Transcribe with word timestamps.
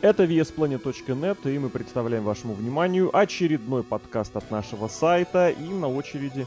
Это 0.00 0.26
VSPlanet.net, 0.26 1.52
и 1.52 1.58
мы 1.58 1.70
представляем 1.70 2.22
вашему 2.22 2.54
вниманию 2.54 3.10
очередной 3.16 3.82
подкаст 3.82 4.36
от 4.36 4.48
нашего 4.48 4.86
сайта. 4.86 5.50
И 5.50 5.68
на 5.70 5.88
очереди, 5.88 6.46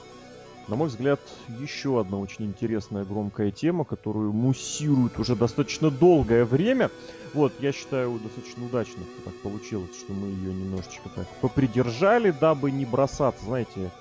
на 0.70 0.78
мой 0.78 0.88
взгляд, 0.88 1.20
еще 1.60 2.00
одна 2.00 2.18
очень 2.18 2.46
интересная 2.46 3.04
громкая 3.04 3.52
тема, 3.52 3.84
которую 3.84 4.32
муссируют 4.32 5.20
уже 5.20 5.36
достаточно 5.36 5.92
долгое 5.92 6.46
время. 6.46 6.90
Вот, 7.34 7.52
я 7.60 7.74
считаю, 7.74 8.18
достаточно 8.24 8.66
удачно 8.68 9.04
так 9.26 9.34
получилось, 9.42 10.00
что 10.00 10.14
мы 10.14 10.28
ее 10.28 10.54
немножечко 10.54 11.10
так 11.14 11.28
попридержали, 11.42 12.32
дабы 12.32 12.72
не 12.72 12.86
бросаться, 12.86 13.44
знаете, 13.44 13.92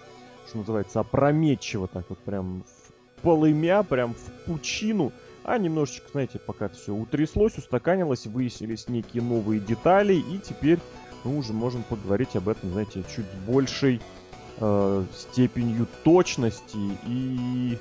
что 0.47 0.59
называется, 0.59 1.01
опрометчиво 1.01 1.89
так 1.89 2.05
вот 2.09 2.21
прям 2.21 2.63
в 2.63 3.23
полымя, 3.23 3.83
прям 3.83 4.15
в 4.15 4.45
пучину 4.47 5.11
а 5.45 5.59
немножечко, 5.59 6.09
знаете, 6.13 6.39
пока 6.39 6.69
все 6.69 6.93
утряслось, 6.93 7.57
устаканилось, 7.59 8.27
выяснились 8.27 8.89
некие 8.89 9.23
новые 9.23 9.61
детали, 9.61 10.15
и 10.15 10.39
теперь 10.39 10.79
мы 11.25 11.37
уже 11.37 11.53
можем 11.53 11.83
поговорить 11.83 12.37
об 12.37 12.49
этом, 12.49 12.73
знаете, 12.73 13.03
чуть 13.15 13.27
большей 13.47 14.01
э, 14.59 15.05
степенью 15.15 15.87
точности 16.05 16.79
и, 17.07 17.79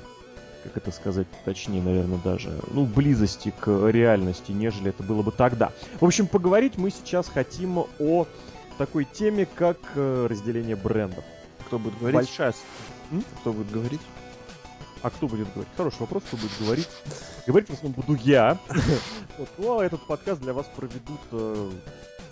как 0.64 0.78
это 0.78 0.92
сказать 0.92 1.28
точнее, 1.46 1.82
наверное, 1.82 2.20
даже, 2.24 2.60
ну, 2.72 2.86
близости 2.86 3.54
к 3.60 3.90
реальности, 3.90 4.52
нежели 4.52 4.90
это 4.90 5.04
было 5.04 5.22
бы 5.22 5.32
тогда. 5.32 5.72
В 6.00 6.06
общем, 6.06 6.28
поговорить 6.28 6.78
мы 6.78 6.92
сейчас 6.92 7.28
хотим 7.30 7.80
о 8.00 8.28
такой 8.78 9.06
теме, 9.06 9.46
как 9.56 9.78
э, 9.96 10.28
разделение 10.30 10.76
брендов. 10.76 11.24
Кто 11.68 11.78
будет 11.78 11.98
говорить? 12.00 12.16
Большая... 12.22 12.54
М? 13.12 13.24
Кто 13.42 13.54
будет 13.54 13.72
говорить? 13.72 14.02
А 15.02 15.10
кто 15.10 15.28
будет 15.28 15.52
говорить? 15.54 15.72
Хороший 15.78 16.00
вопрос, 16.02 16.24
кто 16.28 16.38
будет 16.38 16.52
говорить. 16.60 16.90
Говорить 17.48 17.70
в 17.70 17.74
основном 17.74 18.02
буду 18.02 18.20
я. 18.24 18.58
Вот. 19.38 19.50
Ну, 19.58 19.80
а 19.80 19.86
этот 19.86 20.06
подкаст 20.06 20.42
для 20.42 20.52
вас 20.52 20.70
проведут, 20.76 21.22
э, 21.32 21.72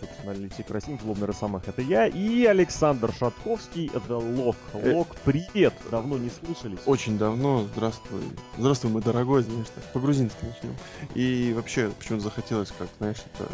собственно, 0.02 0.34
Алексей 0.34 0.64
Красин, 0.64 1.00
Злобный 1.00 1.26
Росомах, 1.26 1.66
это 1.66 1.82
я, 1.82 2.06
и 2.06 2.44
Александр 2.44 3.14
Шатковский, 3.18 3.90
это 3.94 4.18
Лок. 4.18 4.58
Лок, 4.74 5.08
привет! 5.24 5.74
Давно 5.90 6.18
не 6.18 6.30
слышались. 6.30 6.80
Очень 6.86 7.18
давно. 7.18 7.66
Здравствуй. 7.74 8.20
Здравствуй, 8.58 8.92
мой 8.92 9.02
дорогой, 9.02 9.44
знаешь, 9.44 9.68
так, 9.74 9.86
по-грузински 9.94 10.38
начнем. 10.44 10.76
И 11.16 11.54
вообще, 11.56 11.92
почему-то 11.98 12.26
захотелось, 12.26 12.74
как, 12.78 12.90
знаешь, 12.98 13.24
это, 13.34 13.50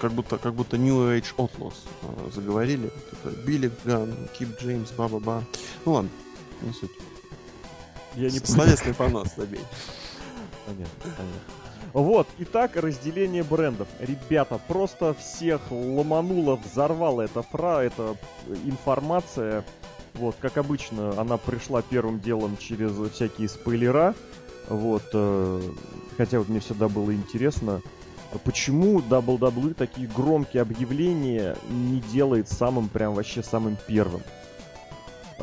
как 0.00 0.12
будто, 0.12 0.38
как 0.38 0.54
будто 0.54 0.78
New 0.78 0.94
Age 0.94 1.34
Outlaws 1.38 1.74
э, 2.02 2.30
заговорили. 2.32 2.84
Вот 2.84 3.34
это 3.34 3.36
Билли 3.44 3.72
Ган, 3.84 4.14
Кип 4.38 4.60
Джеймс, 4.60 4.92
ба-ба-ба. 4.92 5.42
Ну 5.84 5.94
ладно, 5.94 6.10
не 6.60 6.72
суть. 6.72 6.92
Я 8.16 8.30
не 8.30 8.38
Словесный 8.38 8.94
понос 8.94 9.28
забей. 9.36 9.60
Понятно, 10.66 10.86
понятно. 11.02 11.62
Вот, 11.92 12.26
итак, 12.38 12.76
разделение 12.76 13.42
брендов. 13.42 13.86
Ребята, 14.00 14.58
просто 14.66 15.14
всех 15.14 15.60
ломануло, 15.70 16.56
взорвала 16.56 17.22
эта 17.22 17.42
фра, 17.42 17.80
эта 17.82 18.16
э, 18.46 18.54
информация. 18.64 19.64
Вот, 20.14 20.36
как 20.40 20.56
обычно, 20.56 21.20
она 21.20 21.36
пришла 21.36 21.82
первым 21.82 22.20
делом 22.20 22.56
через 22.56 22.92
всякие 23.12 23.48
спойлера. 23.48 24.14
Вот, 24.68 25.02
э, 25.12 25.62
хотя 26.16 26.38
вот 26.38 26.48
мне 26.48 26.60
всегда 26.60 26.88
было 26.88 27.14
интересно, 27.14 27.82
почему 28.44 29.00
WWE 29.00 29.74
такие 29.74 30.08
громкие 30.08 30.62
объявления 30.62 31.56
не 31.68 32.00
делает 32.00 32.48
самым 32.48 32.88
прям 32.88 33.14
вообще 33.14 33.42
самым 33.42 33.76
первым. 33.86 34.22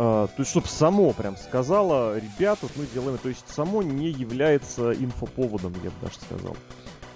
А, 0.02 0.28
то 0.28 0.34
есть, 0.38 0.52
чтобы 0.52 0.68
само 0.68 1.12
прям 1.12 1.36
сказала, 1.36 2.18
ребят, 2.18 2.60
вот 2.62 2.72
мы 2.78 2.86
делаем, 2.94 3.18
то 3.18 3.28
есть 3.28 3.44
само 3.54 3.84
не 3.84 4.08
является 4.08 4.94
инфоповодом, 4.94 5.74
я 5.84 5.90
бы 5.90 5.96
даже 6.02 6.16
сказал. 6.16 6.56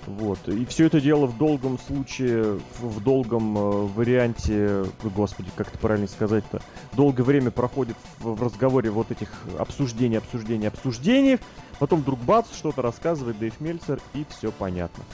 Вот. 0.05 0.49
И 0.49 0.65
все 0.65 0.87
это 0.87 0.99
дело 0.99 1.25
в 1.27 1.37
долгом 1.37 1.79
случае, 1.79 2.59
в, 2.81 3.01
долгом 3.01 3.57
э, 3.57 3.61
варианте, 3.95 4.83
господи, 5.01 5.49
как 5.55 5.69
это 5.69 5.77
правильно 5.77 6.09
сказать-то, 6.09 6.61
долгое 6.91 7.23
время 7.23 7.51
проходит 7.51 7.95
в, 8.19 8.35
в 8.35 8.43
разговоре 8.43 8.89
вот 8.89 9.11
этих 9.11 9.29
обсуждений, 9.57 10.17
обсуждений, 10.17 10.67
обсуждений, 10.67 11.39
потом 11.79 12.01
вдруг 12.01 12.19
бац, 12.19 12.47
что-то 12.53 12.81
рассказывает 12.81 13.39
Дэйв 13.39 13.61
Мельцер, 13.61 14.01
и 14.13 14.25
все 14.29 14.51
понятно. 14.51 15.05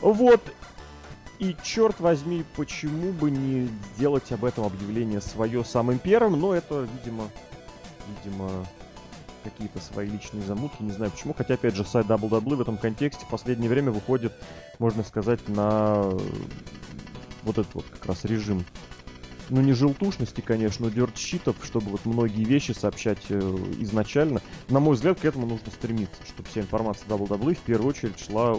Вот, 0.00 0.40
и 1.38 1.56
черт 1.62 2.00
возьми, 2.00 2.44
почему 2.56 3.12
бы 3.12 3.30
не 3.30 3.68
сделать 3.94 4.30
об 4.32 4.44
этом 4.44 4.64
объявление 4.64 5.20
свое 5.20 5.64
самым 5.64 5.98
первым, 5.98 6.38
но 6.40 6.54
это, 6.54 6.88
видимо, 6.96 7.28
видимо, 8.24 8.66
какие-то 9.44 9.80
свои 9.80 10.08
личные 10.08 10.42
замутки, 10.42 10.82
не 10.82 10.92
знаю 10.92 11.12
почему. 11.12 11.34
Хотя, 11.34 11.54
опять 11.54 11.74
же, 11.74 11.84
сайт 11.84 12.06
WWE 12.06 12.56
в 12.56 12.60
этом 12.60 12.76
контексте 12.76 13.24
в 13.24 13.28
последнее 13.28 13.70
время 13.70 13.90
выходит, 13.90 14.32
можно 14.78 15.04
сказать, 15.04 15.48
на 15.48 16.02
э, 16.04 16.18
вот 17.44 17.58
этот 17.58 17.74
вот 17.74 17.84
как 17.90 18.06
раз 18.06 18.24
режим. 18.24 18.64
Ну, 19.50 19.62
не 19.62 19.72
желтушности, 19.72 20.42
конечно, 20.42 20.86
но 20.86 20.92
дёрт-щитов, 20.92 21.56
чтобы 21.62 21.90
вот 21.90 22.04
многие 22.04 22.44
вещи 22.44 22.72
сообщать 22.72 23.24
э, 23.30 23.38
изначально. 23.78 24.42
На 24.68 24.80
мой 24.80 24.94
взгляд, 24.94 25.20
к 25.20 25.24
этому 25.24 25.46
нужно 25.46 25.70
стремиться, 25.70 26.20
чтобы 26.26 26.48
вся 26.48 26.60
информация 26.60 27.08
WWE 27.08 27.54
в 27.54 27.60
первую 27.60 27.88
очередь 27.88 28.18
шла 28.18 28.58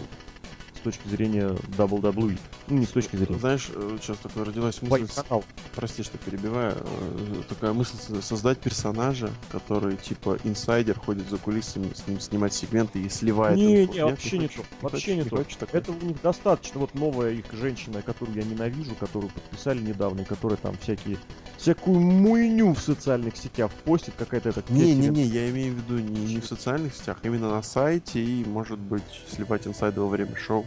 с 0.80 0.82
точки 0.82 1.06
зрения 1.08 1.48
WWE. 1.76 2.38
Ну, 2.68 2.78
не 2.78 2.86
с 2.86 2.88
точки 2.90 3.16
зрения. 3.16 3.38
Знаешь, 3.38 3.68
э, 3.74 3.98
сейчас 4.00 4.16
такое 4.18 4.44
родилась 4.46 4.80
мысль, 4.80 5.06
канал. 5.14 5.44
прости, 5.76 6.02
что 6.02 6.16
перебиваю, 6.16 6.74
э, 6.78 7.42
такая 7.48 7.72
мысль 7.74 7.96
со- 7.98 8.22
создать 8.22 8.58
персонажа, 8.58 9.30
который 9.52 9.96
типа 9.96 10.38
инсайдер, 10.44 10.98
ходит 10.98 11.28
за 11.28 11.36
кулисами, 11.36 11.92
с 11.94 12.06
ним 12.06 12.18
снимать 12.20 12.54
сегменты 12.54 12.98
и 13.00 13.08
сливает 13.10 13.56
Не, 13.58 13.82
инфу. 13.84 13.92
не, 13.92 13.98
Нет, 13.98 14.10
вообще 14.10 14.38
не 14.38 14.46
хочешь? 14.48 14.62
то. 14.80 14.88
Вообще 14.88 15.16
не 15.16 15.24
то. 15.24 15.36
хочешь 15.36 15.56
такое? 15.56 15.80
Это 15.80 15.92
у 15.92 16.00
них 16.06 16.22
достаточно. 16.22 16.80
Вот 16.80 16.94
новая 16.94 17.32
их 17.32 17.44
женщина, 17.52 18.00
которую 18.00 18.36
я 18.36 18.42
ненавижу, 18.44 18.94
которую 18.98 19.30
подписали 19.30 19.80
недавно, 19.82 20.22
и 20.22 20.24
которая 20.24 20.56
там 20.56 20.76
всякие 20.80 21.18
всякую 21.58 22.00
муйню 22.00 22.72
в 22.72 22.80
социальных 22.80 23.36
сетях 23.36 23.70
постит, 23.84 24.14
какая-то 24.16 24.48
эта 24.48 24.62
Не-не-не, 24.72 25.24
я 25.24 25.50
имею 25.50 25.74
в 25.74 25.76
виду 25.76 25.98
не, 25.98 26.34
не 26.36 26.40
в 26.40 26.46
социальных 26.46 26.94
сетях, 26.94 27.18
а 27.22 27.26
именно 27.26 27.50
на 27.50 27.62
сайте 27.62 28.18
и, 28.24 28.44
может 28.46 28.78
быть, 28.78 29.02
сливать 29.30 29.66
инсайды 29.66 30.00
во 30.00 30.08
время 30.08 30.34
шоу. 30.36 30.64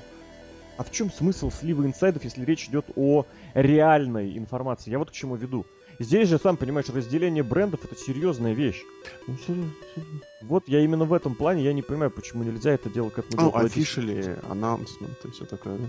А 0.78 0.84
в 0.84 0.92
чем 0.92 1.12
смысл 1.12 1.52
слива 1.52 1.86
инсайдов, 1.86 2.24
если 2.24 2.44
речь 2.46 2.68
идет 2.68 2.86
о 2.96 3.26
реальной 3.54 4.38
информации? 4.38 4.92
Я 4.92 5.00
вот 5.00 5.12
к 5.12 5.14
чему 5.14 5.36
веду. 5.36 5.66
Здесь 6.00 6.28
же, 6.28 6.40
сам 6.40 6.58
понимаешь, 6.58 6.90
разделение 6.90 7.44
брендов 7.44 7.86
это 7.86 7.96
серьезная 7.96 8.54
вещь. 8.54 8.82
Ну, 9.28 9.36
серьезно, 9.46 9.72
серьезно. 9.94 10.20
Вот 10.42 10.64
я 10.68 10.80
именно 10.82 11.06
в 11.06 11.14
этом 11.14 11.36
плане, 11.36 11.64
я 11.64 11.74
не 11.74 11.84
понимаю, 11.84 12.10
почему 12.10 12.44
нельзя 12.44 12.72
это 12.72 12.90
делать 12.90 13.14
как 13.14 13.26
мы 13.32 13.38
Ну, 13.44 13.52
делали. 13.52 13.66
афишили, 13.68 14.40
анонсмент 14.50 15.24
и 15.24 15.30
все 15.30 15.46
такое, 15.46 15.78
да? 15.78 15.86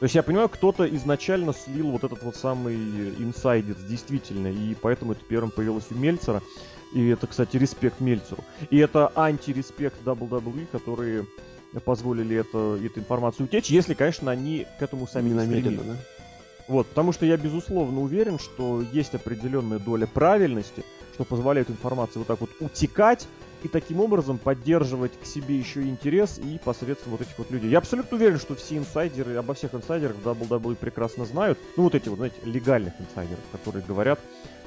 То 0.00 0.04
есть 0.06 0.14
я 0.14 0.22
понимаю, 0.22 0.48
кто-то 0.48 0.88
изначально 0.96 1.52
слил 1.52 1.90
вот 1.90 2.04
этот 2.04 2.22
вот 2.22 2.36
самый 2.36 2.74
инсайдер, 2.74 3.76
действительно, 3.88 4.48
и 4.48 4.74
поэтому 4.74 5.12
это 5.12 5.20
первым 5.28 5.50
появилось 5.50 5.86
у 5.90 5.94
Мельцера. 5.94 6.42
И 6.94 7.08
это, 7.08 7.26
кстати, 7.26 7.56
респект 7.56 8.00
Мельцеру. 8.00 8.42
И 8.70 8.78
это 8.78 9.12
антиреспект 9.14 9.96
WWE, 10.04 10.66
которые 10.72 11.26
позволили 11.80 12.36
это, 12.36 12.78
эту 12.84 13.00
информацию 13.00 13.46
утечь, 13.46 13.70
если, 13.70 13.94
конечно, 13.94 14.30
они 14.30 14.66
к 14.78 14.82
этому 14.82 15.06
сами 15.06 15.30
Не 15.30 15.40
стремились. 15.40 15.80
да? 15.80 15.96
Вот, 16.66 16.86
потому 16.86 17.12
что 17.12 17.26
я, 17.26 17.36
безусловно, 17.36 18.00
уверен, 18.00 18.38
что 18.38 18.82
есть 18.92 19.14
определенная 19.14 19.78
доля 19.78 20.06
правильности, 20.06 20.82
что 21.14 21.24
позволяет 21.24 21.70
информации 21.70 22.18
вот 22.18 22.26
так 22.26 22.40
вот 22.40 22.50
утекать 22.60 23.26
и 23.62 23.68
таким 23.68 24.00
образом 24.00 24.38
поддерживать 24.38 25.12
к 25.20 25.26
себе 25.26 25.56
еще 25.56 25.82
интерес 25.82 26.38
и 26.38 26.58
посредством 26.62 27.12
вот 27.12 27.22
этих 27.22 27.38
вот 27.38 27.50
людей. 27.50 27.70
Я 27.70 27.78
абсолютно 27.78 28.16
уверен, 28.16 28.38
что 28.38 28.54
все 28.54 28.76
инсайдеры, 28.76 29.36
обо 29.36 29.54
всех 29.54 29.74
инсайдерах 29.74 30.16
WWE 30.24 30.76
прекрасно 30.76 31.24
знают. 31.24 31.58
Ну, 31.76 31.84
вот 31.84 31.94
эти 31.94 32.08
вот, 32.08 32.16
знаете, 32.16 32.36
легальных 32.44 32.94
инсайдеров, 33.00 33.40
которые 33.52 33.84
говорят 33.86 34.20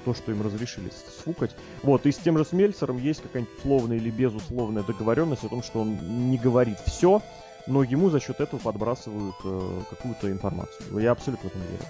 то, 0.06 0.14
что 0.14 0.32
им 0.32 0.42
разрешили 0.42 0.90
сфукать. 0.90 1.56
Вот, 1.84 2.06
и 2.06 2.12
с 2.12 2.18
тем 2.18 2.38
же 2.38 2.46
с 2.46 2.52
Мельцером 2.52 2.98
есть 2.98 3.22
какая-нибудь 3.22 3.58
условная 3.58 3.98
или 3.98 4.10
безусловная 4.10 4.84
договоренность 4.84 5.44
о 5.44 5.50
том, 5.50 5.64
что 5.64 5.82
он 5.82 6.30
не 6.30 6.38
говорит 6.38 6.78
все, 6.86 7.22
но 7.68 7.84
ему 7.84 8.10
за 8.10 8.20
счет 8.20 8.40
этого 8.40 8.60
подбрасывают 8.60 9.36
э, 9.44 9.82
какую-то 9.90 10.32
информацию. 10.32 11.00
Я 11.00 11.12
абсолютно 11.12 11.50
в 11.50 11.52
этом 11.54 11.62
верю. 11.70 11.84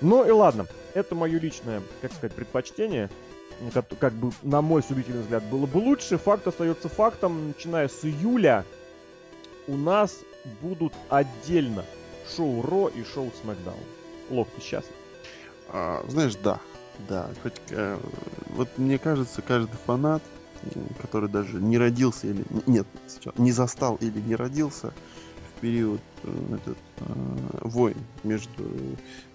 Ну 0.00 0.26
и 0.26 0.30
ладно, 0.30 0.66
это 0.94 1.14
мое 1.14 1.38
личное, 1.38 1.82
как 2.02 2.12
сказать, 2.12 2.34
предпочтение. 2.34 3.10
Как, 3.72 3.86
как 3.98 4.12
бы, 4.12 4.32
на 4.42 4.60
мой 4.60 4.82
субъективный 4.82 5.22
взгляд, 5.22 5.42
было 5.44 5.64
бы 5.64 5.78
лучше. 5.78 6.18
Факт 6.18 6.46
остается 6.46 6.90
фактом. 6.90 7.48
Начиная 7.48 7.88
с 7.88 8.04
июля 8.04 8.66
у 9.66 9.76
нас 9.76 10.18
будут 10.60 10.92
отдельно 11.08 11.84
шоу 12.36 12.62
Ро 12.62 12.88
и 12.88 13.02
шоу 13.04 13.32
Смакдаун. 13.40 13.78
Лок, 14.30 14.48
ты 14.54 14.60
счастлив? 14.60 14.94
А, 15.68 16.04
знаешь, 16.08 16.34
да. 16.36 16.60
Да, 17.08 17.28
хоть, 17.42 17.60
э, 17.70 17.98
вот 18.50 18.68
мне 18.78 18.98
кажется, 18.98 19.42
каждый 19.42 19.76
фанат, 19.86 20.22
который 21.00 21.28
даже 21.28 21.60
не 21.60 21.78
родился 21.78 22.28
или... 22.28 22.44
Нет, 22.66 22.86
не 23.36 23.52
застал 23.52 23.96
или 24.00 24.20
не 24.20 24.34
родился 24.34 24.92
в 25.50 25.60
период 25.60 26.00
э, 26.24 26.54
этот, 26.54 26.78
э, 26.98 27.58
войн 27.62 27.96
между, 28.24 28.64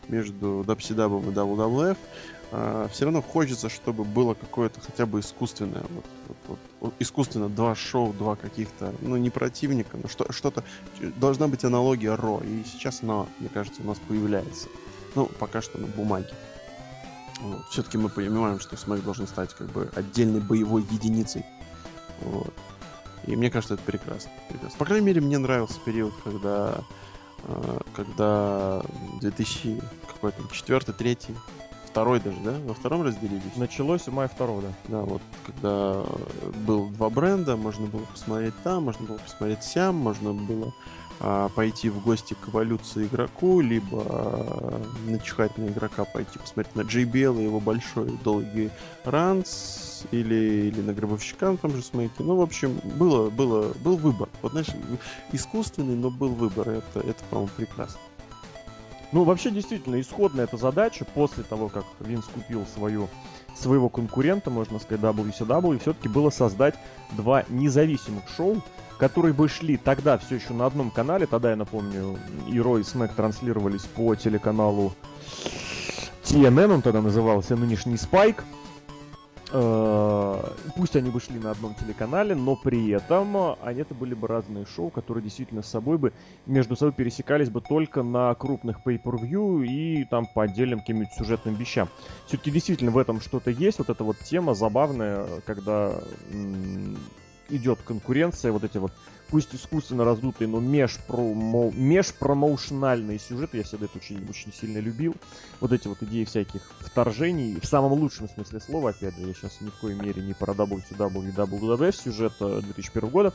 между 0.08 0.63
Дабсидабом 0.66 1.30
и 1.30 1.34
WWF, 1.34 1.98
все 2.92 3.06
равно 3.06 3.22
хочется, 3.22 3.69
чтобы 3.69 4.04
было 4.04 4.34
какое-то 4.34 4.81
хотя 4.81 5.06
бы 5.06 5.22
искусственное 5.22 5.86
вот, 5.90 6.06
вот, 6.48 6.60
вот 6.81 6.94
искусственно 7.00 7.48
два 7.48 7.75
шоу, 7.75 8.12
два 8.12 8.36
каких-то, 8.36 8.94
ну 9.00 9.16
не 9.16 9.30
противника, 9.30 9.96
но 9.96 10.10
что, 10.10 10.30
что-то, 10.34 10.66
должна 11.16 11.48
быть 11.48 11.63
аналогия 11.63 12.13
Ро, 12.13 12.42
и 12.44 12.66
сейчас 12.69 13.04
она, 13.04 13.25
мне 13.40 13.48
кажется, 13.48 13.81
у 13.81 13.88
нас 13.88 14.00
появляется. 14.06 14.68
Ну, 15.16 15.28
пока 15.40 15.62
что 15.62 15.78
на 15.78 15.88
бумаге. 15.88 16.28
Вот. 17.41 17.65
Все-таки 17.69 17.97
мы 17.97 18.09
понимаем, 18.09 18.59
что 18.59 18.77
Смэк 18.77 19.03
должен 19.03 19.27
стать 19.27 19.53
как 19.53 19.67
бы 19.67 19.89
отдельной 19.95 20.39
боевой 20.39 20.83
единицей. 20.91 21.45
Вот. 22.21 22.53
И 23.25 23.35
мне 23.35 23.49
кажется, 23.49 23.75
это 23.75 23.83
прекрасно. 23.83 24.31
прекрасно. 24.49 24.77
По 24.77 24.85
крайней 24.85 25.05
мере, 25.05 25.21
мне 25.21 25.38
нравился 25.38 25.79
период, 25.83 26.13
когда 26.23 26.79
э, 27.43 27.79
когда 27.95 28.83
2000 29.19 29.81
какой-то 30.07 30.43
четвертый, 30.51 30.93
третий, 30.93 31.35
второй 31.91 32.19
даже, 32.19 32.38
да? 32.39 32.55
Во 32.65 32.73
втором 32.73 33.03
разделились? 33.03 33.55
Началось 33.55 34.07
у 34.07 34.11
мая 34.11 34.27
второго, 34.27 34.61
да. 34.61 34.73
Да, 34.88 35.01
вот 35.01 35.21
когда 35.45 36.03
был 36.65 36.89
два 36.89 37.09
бренда, 37.09 37.57
можно 37.57 37.88
было 37.88 38.05
посмотреть 38.05 38.53
там, 38.63 38.83
можно 38.83 39.05
было 39.05 39.17
посмотреть 39.17 39.63
сям, 39.63 39.95
можно 39.95 40.33
было 40.33 40.73
пойти 41.56 41.89
в 41.89 42.01
гости 42.03 42.33
к 42.33 42.50
эволюции 42.50 43.06
игроку, 43.06 43.62
либо 43.62 44.03
а, 44.09 44.81
начихать 45.07 45.57
на 45.57 45.68
игрока, 45.68 46.06
пойти 46.06 46.39
посмотреть 46.39 46.75
на 46.75 46.81
JBL 46.81 47.39
и 47.39 47.44
его 47.44 47.59
большой 47.59 48.18
долгий 48.23 48.71
ранс, 49.03 49.91
или, 50.12 50.69
или 50.69 50.81
на 50.81 50.94
гробовщика 50.94 51.51
на 51.51 51.57
том 51.57 51.75
же 51.75 51.83
смейке. 51.83 52.15
Ну, 52.19 52.35
в 52.35 52.41
общем, 52.41 52.79
было, 52.95 53.29
было, 53.29 53.73
был 53.83 53.97
выбор. 53.97 54.29
Вот, 54.41 54.53
знаешь, 54.53 54.69
искусственный, 55.31 55.95
но 55.95 56.09
был 56.09 56.29
выбор. 56.29 56.69
Это, 56.69 57.00
это 57.00 57.24
по-моему, 57.29 57.51
прекрасно. 57.56 58.00
Ну, 59.12 59.24
вообще, 59.24 59.51
действительно, 59.51 60.00
исходная 60.00 60.45
эта 60.45 60.57
задача 60.57 61.06
после 61.06 61.44
того, 61.44 61.67
как 61.67 61.83
Винс 62.00 62.25
купил 62.25 62.65
свою, 62.65 63.09
своего 63.56 63.89
конкурента, 63.89 64.50
можно 64.50 64.79
сказать, 64.79 65.01
WCW, 65.01 65.79
все-таки 65.79 66.07
было 66.07 66.29
создать 66.29 66.75
два 67.12 67.44
независимых 67.50 68.24
шоу, 68.35 68.63
которые 69.01 69.33
бы 69.33 69.50
шли 69.50 69.77
тогда 69.77 70.19
все 70.19 70.36
еще 70.36 70.53
на 70.53 70.68
одном 70.68 70.92
канале. 70.92 71.25
Тогда, 71.25 71.50
я 71.50 71.56
напомню, 71.56 72.19
и 72.48 72.62
Рой 72.62 72.81
и 72.81 72.83
Смэк 72.83 73.15
транслировались 73.15 73.81
по 73.81 74.13
телеканалу 74.13 74.94
TNN, 76.24 76.71
он 76.71 76.81
тогда 76.83 77.01
назывался, 77.01 77.56
нынешний 77.56 77.98
Спайк. 77.98 78.44
Э, 79.53 80.44
пусть 80.75 80.95
они 80.95 81.09
вышли 81.09 81.39
на 81.39 81.50
одном 81.50 81.74
телеканале, 81.74 82.36
но 82.36 82.56
при 82.56 82.92
этом 82.92 83.56
они 83.63 83.81
это 83.81 83.95
были 83.95 84.13
бы 84.13 84.27
разные 84.27 84.68
шоу, 84.68 84.92
которые 84.92 85.24
действительно 85.24 85.63
с 85.63 85.68
собой 85.68 85.98
бы 85.98 86.13
между 86.45 86.75
собой 86.75 86.94
пересекались 86.94 87.50
бы 87.50 87.59
только 87.59 88.03
на 88.03 88.36
крупных 88.36 88.86
pay-per-view 88.86 89.65
и 89.65 90.06
там 90.12 90.27
по 90.27 90.44
отдельным 90.44 90.80
каким-нибудь 90.80 91.12
сюжетным 91.18 91.56
вещам. 91.56 91.89
Все-таки 92.27 92.51
действительно 92.51 92.92
в 92.92 93.00
этом 93.00 93.19
что-то 93.19 93.50
есть, 93.50 93.80
вот 93.80 93.89
эта 93.89 94.03
вот 94.03 94.19
тема 94.19 94.53
забавная, 94.53 95.25
когда 95.48 95.95
идет 97.51 97.80
конкуренция, 97.83 98.51
вот 98.51 98.63
эти 98.63 98.77
вот, 98.77 98.92
пусть 99.30 99.53
искусственно 99.53 100.03
раздутые, 100.03 100.48
но 100.48 100.59
межпромо... 100.59 101.71
межпромоушенальные 101.71 103.19
сюжеты, 103.19 103.57
я 103.57 103.63
всегда 103.63 103.86
это 103.86 103.98
очень, 103.98 104.27
очень 104.30 104.53
сильно 104.53 104.80
любил. 104.80 105.15
Вот 105.59 105.71
эти 105.71 105.88
вот 105.88 106.01
идеи 106.03 106.24
всяких 106.24 106.62
вторжений, 106.80 107.59
в 107.59 107.65
самом 107.65 107.94
лучшем 107.94 108.30
смысле 108.30 108.59
слова, 108.59 108.89
опять 108.89 109.15
же, 109.15 109.27
я 109.27 109.33
сейчас 109.33 109.62
ни 109.62 109.69
в 109.69 109.80
коей 109.80 109.95
мере 109.95 110.21
не 110.21 110.33
про 110.33 110.53
WWF 110.53 111.92
сюжет 111.92 112.33
2001 112.39 113.09
года, 113.09 113.33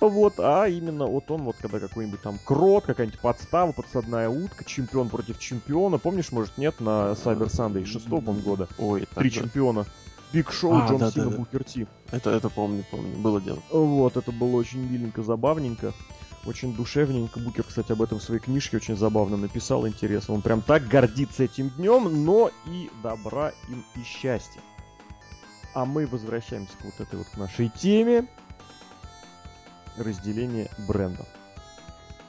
вот, 0.00 0.34
а 0.38 0.66
именно 0.66 1.06
вот 1.06 1.30
он, 1.30 1.42
вот 1.42 1.56
когда 1.60 1.80
какой-нибудь 1.80 2.20
там 2.20 2.38
крот, 2.44 2.84
какая-нибудь 2.86 3.20
подстава, 3.20 3.72
подсадная 3.72 4.28
утка, 4.28 4.64
чемпион 4.64 5.08
против 5.08 5.38
чемпиона, 5.38 5.98
помнишь, 5.98 6.32
может, 6.32 6.58
нет, 6.58 6.80
на 6.80 7.12
Cyber 7.12 7.48
Sunday 7.48 7.84
6 7.84 8.08
года? 8.08 8.68
Ой, 8.78 9.06
Три 9.14 9.30
чемпиона. 9.30 9.86
Биг 10.32 10.50
Шоу, 10.50 10.74
а, 10.74 10.88
Джон 10.88 10.98
да, 10.98 11.10
Сина, 11.10 11.30
да, 11.30 11.36
Букер 11.36 11.64
Ти. 11.64 11.86
Это, 12.10 12.30
это 12.30 12.48
помню, 12.48 12.84
помню, 12.90 13.16
было 13.18 13.40
дело. 13.40 13.58
Вот, 13.70 14.16
это 14.16 14.32
было 14.32 14.56
очень 14.56 14.80
миленько, 14.80 15.22
забавненько. 15.22 15.92
Очень 16.44 16.74
душевненько. 16.74 17.38
Букер, 17.38 17.64
кстати, 17.64 17.92
об 17.92 18.02
этом 18.02 18.18
в 18.18 18.22
своей 18.22 18.40
книжке 18.40 18.78
очень 18.78 18.96
забавно 18.96 19.36
написал, 19.36 19.86
интересно. 19.86 20.34
Он 20.34 20.42
прям 20.42 20.60
так 20.60 20.88
гордится 20.88 21.44
этим 21.44 21.70
днем, 21.70 22.24
но 22.24 22.50
и 22.66 22.90
добра 23.02 23.52
им 23.68 23.84
и 23.94 24.02
счастья. 24.02 24.60
А 25.74 25.84
мы 25.84 26.06
возвращаемся 26.06 26.76
к 26.78 26.84
вот 26.84 26.94
этой 26.98 27.18
вот 27.18 27.28
нашей 27.36 27.68
теме. 27.68 28.26
Разделение 29.96 30.68
брендов. 30.88 31.26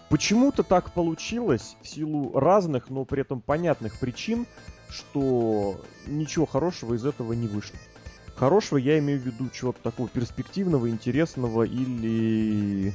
Почему-то 0.09 0.61
так 0.61 0.91
получилось 0.91 1.75
в 1.81 1.87
силу 1.87 2.37
разных, 2.37 2.89
но 2.89 3.05
при 3.05 3.21
этом 3.21 3.41
понятных 3.41 3.97
причин, 3.97 4.45
что 4.89 5.81
ничего 6.05 6.45
хорошего 6.45 6.93
из 6.93 7.03
этого 7.03 7.33
не 7.33 7.47
вышло. 7.47 7.79
Хорошего 8.43 8.77
я 8.77 8.99
имею 8.99 9.21
в 9.21 9.23
виду 9.23 9.49
чего-то 9.49 9.81
такого 9.81 10.09
перспективного, 10.09 10.89
интересного 10.89 11.63
или 11.63 12.93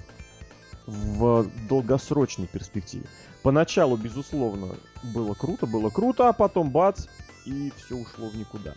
в 0.84 1.46
долгосрочной 1.70 2.46
перспективе. 2.46 3.06
Поначалу, 3.42 3.96
безусловно, 3.96 4.74
было 5.02 5.32
круто, 5.32 5.64
было 5.64 5.88
круто, 5.88 6.28
а 6.28 6.34
потом 6.34 6.70
бац, 6.70 7.06
и 7.46 7.72
все 7.78 7.96
ушло 7.96 8.28
в 8.28 8.36
никуда. 8.36 8.74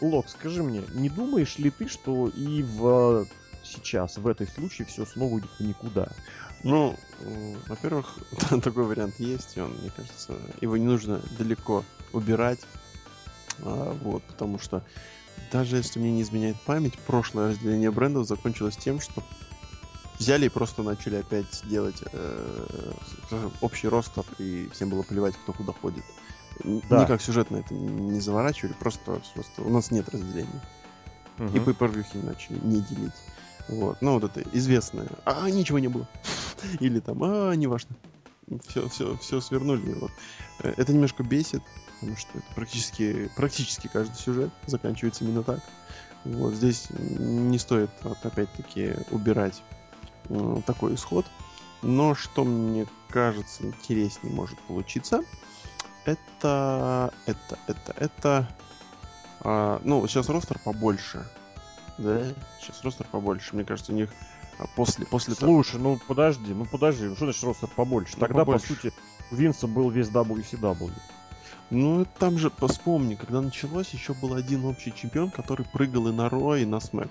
Лок, 0.00 0.30
скажи 0.30 0.62
мне, 0.62 0.84
не 0.94 1.10
думаешь 1.10 1.58
ли 1.58 1.68
ты, 1.68 1.86
что 1.86 2.28
и 2.28 2.62
в 2.62 3.26
сейчас, 3.62 4.16
в 4.16 4.26
этой 4.26 4.46
случае, 4.46 4.86
все 4.86 5.04
снова 5.04 5.34
уйдет 5.34 5.50
в 5.58 5.60
никуда? 5.60 6.08
Ну, 6.62 6.96
во-первых, 7.68 8.18
такой 8.62 8.84
вариант 8.84 9.16
есть, 9.20 9.54
и 9.58 9.60
он, 9.60 9.72
мне 9.72 9.90
кажется, 9.94 10.32
его 10.62 10.78
не 10.78 10.86
нужно 10.86 11.20
далеко 11.38 11.84
убирать, 12.14 12.60
а, 13.62 13.94
вот, 14.02 14.22
потому 14.22 14.58
что 14.58 14.82
даже 15.52 15.76
если 15.76 15.98
мне 15.98 16.12
не 16.12 16.22
изменяет 16.22 16.60
память, 16.62 16.98
прошлое 16.98 17.50
разделение 17.50 17.90
брендов 17.90 18.26
закончилось 18.26 18.76
тем, 18.76 19.00
что 19.00 19.22
взяли 20.18 20.46
и 20.46 20.48
просто 20.50 20.82
начали 20.82 21.16
опять 21.16 21.62
делать 21.64 22.02
э, 22.12 22.98
общий 23.60 23.88
ростер, 23.88 24.24
и 24.38 24.68
всем 24.72 24.90
было 24.90 25.02
плевать, 25.02 25.34
кто 25.36 25.52
куда 25.52 25.72
ходит. 25.72 26.04
Да. 26.64 27.04
Никак 27.04 27.22
сюжетно 27.22 27.56
это 27.56 27.74
не 27.74 28.20
заворачивали, 28.20 28.74
просто, 28.74 29.20
просто 29.34 29.62
у 29.62 29.70
нас 29.70 29.90
нет 29.90 30.08
разделения. 30.10 30.62
Угу. 31.38 31.56
И 31.56 31.60
по 31.60 31.72
первухи 31.72 32.18
начали 32.18 32.58
не 32.62 32.82
делить. 32.82 33.14
Вот. 33.68 33.98
Ну, 34.02 34.18
вот 34.18 34.24
это 34.24 34.42
известное. 34.52 35.08
А, 35.24 35.48
ничего 35.48 35.78
не 35.78 35.88
было. 35.88 36.06
Или 36.80 37.00
там, 37.00 37.22
а, 37.22 37.54
неважно. 37.54 37.96
Все, 38.66 38.88
все, 38.88 39.16
все 39.18 39.40
свернули. 39.40 39.94
Вот. 39.94 40.10
Э, 40.60 40.74
это 40.76 40.92
немножко 40.92 41.22
бесит, 41.22 41.62
потому 42.00 42.16
что 42.16 42.38
это 42.38 42.46
практически, 42.54 43.30
практически 43.36 43.88
каждый 43.88 44.16
сюжет 44.16 44.50
заканчивается 44.66 45.24
именно 45.24 45.42
так. 45.42 45.60
Вот 46.24 46.54
здесь 46.54 46.88
не 46.90 47.58
стоит, 47.58 47.90
вот, 48.02 48.18
опять-таки, 48.24 48.94
убирать 49.10 49.62
э, 50.28 50.56
такой 50.66 50.94
исход. 50.94 51.26
Но 51.82 52.14
что 52.14 52.44
мне 52.44 52.86
кажется 53.08 53.64
интереснее 53.64 54.34
может 54.34 54.58
получиться, 54.60 55.22
это, 56.04 57.12
это, 57.26 57.58
это, 57.66 57.94
это, 57.96 58.48
а, 59.40 59.80
ну, 59.84 60.06
сейчас 60.06 60.28
ростер 60.28 60.58
побольше, 60.58 61.26
да, 61.96 62.22
сейчас 62.60 62.82
ростер 62.82 63.06
побольше, 63.06 63.54
мне 63.54 63.64
кажется, 63.64 63.92
у 63.92 63.94
них 63.94 64.10
а, 64.58 64.66
после, 64.76 65.06
после 65.06 65.34
Слушай, 65.34 65.78
того... 65.78 65.92
ну 65.92 66.00
подожди, 66.06 66.52
ну 66.52 66.66
подожди, 66.66 67.14
что 67.14 67.24
значит 67.24 67.44
ростер 67.44 67.68
побольше? 67.74 68.12
Ну, 68.16 68.20
Тогда, 68.20 68.40
побольше. 68.40 68.68
по 68.68 68.74
сути, 68.74 68.92
у 69.30 69.36
Винса 69.36 69.66
был 69.66 69.88
весь 69.90 70.08
WCW. 70.08 70.92
Ну, 71.70 72.04
там 72.18 72.36
же, 72.38 72.50
вспомни, 72.68 73.14
когда 73.14 73.40
началось, 73.40 73.90
еще 73.90 74.12
был 74.14 74.34
один 74.34 74.64
общий 74.64 74.92
чемпион, 74.92 75.30
который 75.30 75.64
прыгал 75.64 76.08
и 76.08 76.12
на 76.12 76.28
Ро, 76.28 76.56
и 76.56 76.64
на 76.64 76.80
Смэк. 76.80 77.10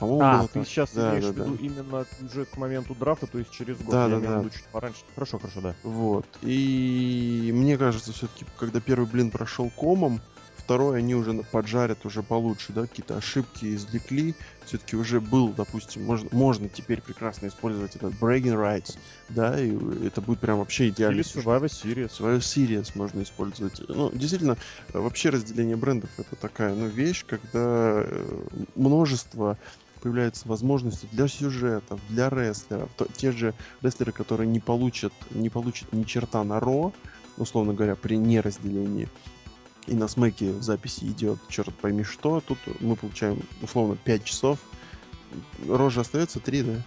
А, 0.00 0.46
ты 0.48 0.60
так. 0.60 0.66
сейчас 0.66 0.92
да, 0.92 1.12
имеешь 1.12 1.24
да, 1.24 1.30
в 1.30 1.34
виду 1.36 1.56
да. 1.56 1.64
именно 1.64 2.06
уже 2.26 2.44
к 2.44 2.56
моменту 2.56 2.94
драфта, 2.94 3.26
то 3.26 3.38
есть 3.38 3.50
через 3.52 3.78
год. 3.78 3.90
Да, 3.90 4.08
Я 4.08 4.18
да, 4.18 4.42
да. 4.42 4.50
чуть 4.50 4.64
пораньше. 4.64 5.00
Хорошо, 5.14 5.38
хорошо, 5.38 5.60
да. 5.60 5.74
Вот. 5.82 6.26
И 6.42 7.50
мне 7.54 7.78
кажется, 7.78 8.12
все-таки, 8.12 8.44
когда 8.58 8.80
первый 8.80 9.06
блин 9.06 9.30
прошел 9.30 9.70
комом, 9.70 10.20
второй 10.64 10.98
они 10.98 11.14
уже 11.14 11.34
поджарят 11.52 12.04
уже 12.06 12.22
получше, 12.22 12.72
да, 12.72 12.82
какие-то 12.82 13.16
ошибки 13.16 13.74
извлекли, 13.74 14.34
все-таки 14.64 14.96
уже 14.96 15.20
был, 15.20 15.50
допустим, 15.50 16.04
можно, 16.04 16.28
можно 16.32 16.68
теперь 16.68 17.02
прекрасно 17.02 17.48
использовать 17.48 17.96
этот 17.96 18.14
bragging 18.14 18.54
rights, 18.54 18.98
да, 19.28 19.60
и 19.60 19.76
это 20.06 20.20
будет 20.20 20.40
прям 20.40 20.58
вообще 20.58 20.88
идеально. 20.88 21.20
Или 21.20 21.24
Survivor 21.24 21.64
Series. 21.64 22.10
Survivor 22.18 22.38
Series 22.38 22.90
можно 22.94 23.22
использовать. 23.22 23.82
Ну, 23.88 24.10
действительно, 24.12 24.56
вообще 24.92 25.30
разделение 25.30 25.76
брендов 25.76 26.10
это 26.16 26.34
такая, 26.36 26.74
ну, 26.74 26.86
вещь, 26.86 27.24
когда 27.26 28.02
э, 28.06 28.46
множество 28.74 29.58
появляются 30.02 30.48
возможности 30.48 31.08
для 31.12 31.28
сюжетов, 31.28 32.00
для 32.08 32.28
рестлеров. 32.30 32.90
То, 32.96 33.06
те 33.16 33.32
же 33.32 33.54
рестлеры, 33.80 34.12
которые 34.12 34.46
не 34.46 34.60
получат, 34.60 35.12
не 35.30 35.50
получат 35.50 35.92
ни 35.92 36.04
черта 36.04 36.44
на 36.44 36.60
Ро, 36.60 36.92
условно 37.36 37.72
говоря, 37.72 37.96
при 37.96 38.16
неразделении, 38.16 39.08
и 39.86 39.94
на 39.94 40.08
смеке 40.08 40.52
в 40.52 40.62
записи 40.62 41.04
идет 41.04 41.38
черт 41.48 41.74
пойми 41.74 42.04
что, 42.04 42.40
тут 42.40 42.58
мы 42.80 42.96
получаем 42.96 43.40
условно 43.62 43.96
5 43.96 44.24
часов. 44.24 44.58
Рожа 45.68 46.02
остается 46.02 46.40
3, 46.40 46.62
да? 46.62 46.82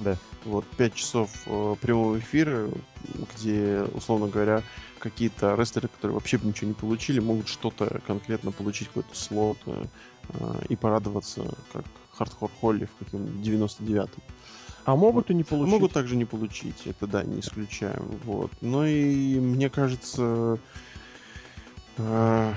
Да. 0.00 0.16
Вот 0.44 0.66
5 0.76 0.94
часов 0.94 1.30
э, 1.46 1.76
прямого 1.80 2.18
эфира, 2.18 2.68
где, 3.34 3.82
условно 3.94 4.28
говоря, 4.28 4.62
какие-то 4.98 5.54
рестлеры, 5.54 5.88
которые 5.88 6.14
вообще 6.14 6.38
ничего 6.42 6.68
не 6.68 6.74
получили, 6.74 7.20
могут 7.20 7.48
что-то 7.48 8.00
конкретно 8.06 8.50
получить, 8.50 8.88
какой-то 8.88 9.14
слот, 9.14 9.58
э, 9.66 9.84
э, 10.28 10.62
и 10.68 10.76
порадоваться, 10.76 11.54
как 11.72 11.84
Хардкор 12.12 12.50
Холли 12.60 12.86
в 12.86 13.04
каком 13.04 13.26
99-м. 13.26 14.22
А 14.84 14.96
могут 14.96 15.30
и 15.30 15.34
не 15.34 15.44
получить. 15.44 15.72
Могут 15.72 15.92
также 15.92 16.16
не 16.16 16.24
получить, 16.24 16.86
это 16.86 17.06
да, 17.06 17.22
не 17.22 17.40
исключаем. 17.40 18.02
Вот. 18.24 18.50
Но 18.60 18.86
и 18.86 19.38
мне 19.38 19.68
кажется, 19.68 20.58
э, 22.00 22.54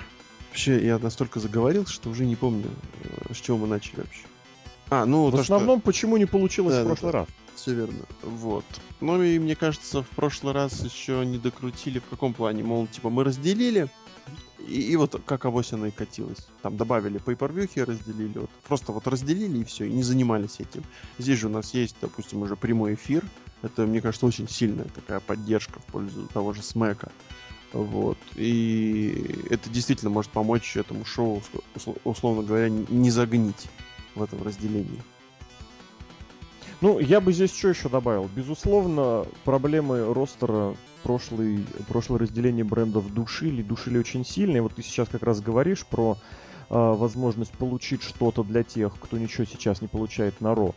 вообще 0.50 0.86
я 0.86 1.00
настолько 1.00 1.40
заговорил, 1.40 1.86
что 1.86 2.10
уже 2.10 2.26
не 2.26 2.36
помню, 2.36 2.70
э, 3.04 3.34
с 3.34 3.38
чего 3.38 3.58
мы 3.58 3.68
начали 3.68 3.98
вообще. 3.98 4.24
А, 4.90 5.06
ну, 5.06 5.28
в 5.28 5.32
то, 5.32 5.42
основном, 5.42 5.80
что... 5.80 5.86
почему 5.86 6.18
не 6.18 6.26
получилось 6.26 6.76
да, 6.76 6.84
в 6.84 6.86
прошлый 6.88 7.12
да, 7.12 7.20
раз. 7.20 7.28
Все 7.56 7.74
верно. 7.74 8.00
Вот. 8.22 8.66
Ну 9.00 9.22
и 9.22 9.40
мне 9.40 9.56
кажется, 9.56 10.04
в 10.04 10.10
прошлый 10.10 10.54
раз 10.54 10.84
еще 10.84 11.26
не 11.26 11.38
докрутили 11.38 12.00
в 12.00 12.06
каком 12.06 12.34
плане, 12.34 12.64
мол, 12.64 12.88
типа 12.88 13.10
мы 13.10 13.24
разделили, 13.24 13.90
и, 14.68 14.82
и 14.82 14.96
вот 14.96 15.22
как 15.26 15.46
авось 15.46 15.74
она 15.74 15.88
и 15.88 15.92
катилась. 15.92 16.48
Там 16.62 16.78
добавили 16.78 17.20
pay-per-view, 17.20 17.86
разделили. 17.86 18.40
Вот. 18.40 18.50
Просто 18.68 18.92
вот 18.92 19.08
разделили 19.08 19.60
и 19.60 19.64
все, 19.64 19.86
и 19.86 19.92
не 19.92 20.04
занимались 20.04 20.60
этим. 20.60 20.84
Здесь 21.18 21.40
же 21.40 21.48
у 21.48 21.52
нас 21.52 21.74
есть, 21.74 21.96
допустим, 22.02 22.42
уже 22.42 22.56
прямой 22.56 22.96
эфир. 22.96 23.24
Это, 23.62 23.86
мне 23.86 24.02
кажется, 24.02 24.26
очень 24.26 24.50
сильная 24.50 24.86
такая 24.86 25.20
поддержка 25.20 25.80
в 25.80 25.86
пользу 25.86 26.28
того 26.34 26.54
же 26.54 26.62
Смека. 26.62 27.12
Вот. 27.74 28.18
И 28.36 29.46
это 29.50 29.70
действительно 29.70 30.12
может 30.12 30.32
помочь 30.32 30.78
этому 30.78 31.06
шоу, 31.06 31.42
условно 32.04 32.44
говоря, 32.44 32.70
не 32.70 33.10
загнить 33.10 33.68
в 34.16 34.22
этом 34.24 34.44
разделении. 34.44 35.02
Ну, 36.82 37.00
я 37.00 37.20
бы 37.20 37.34
здесь 37.34 37.56
что 37.56 37.70
еще 37.70 37.90
добавил? 37.90 38.30
Безусловно, 38.36 39.26
проблемы 39.44 40.14
ростера 40.14 40.76
прошлый, 41.02 41.66
прошлое 41.88 42.20
разделение 42.20 42.64
брендов 42.64 43.14
душили, 43.14 43.62
душили 43.62 43.98
очень 43.98 44.26
сильно. 44.26 44.58
И 44.58 44.60
вот 44.60 44.76
ты 44.76 44.84
сейчас 44.84 45.10
как 45.10 45.24
раз 45.24 45.42
говоришь 45.42 45.86
про 45.86 46.18
э, 46.70 46.76
возможность 46.76 47.52
получить 47.54 48.04
что-то 48.04 48.44
для 48.44 48.64
тех, 48.64 48.94
кто 49.00 49.18
ничего 49.18 49.46
сейчас 49.46 49.82
не 49.82 49.88
получает 49.88 50.42
на 50.42 50.54
Ро. 50.56 50.76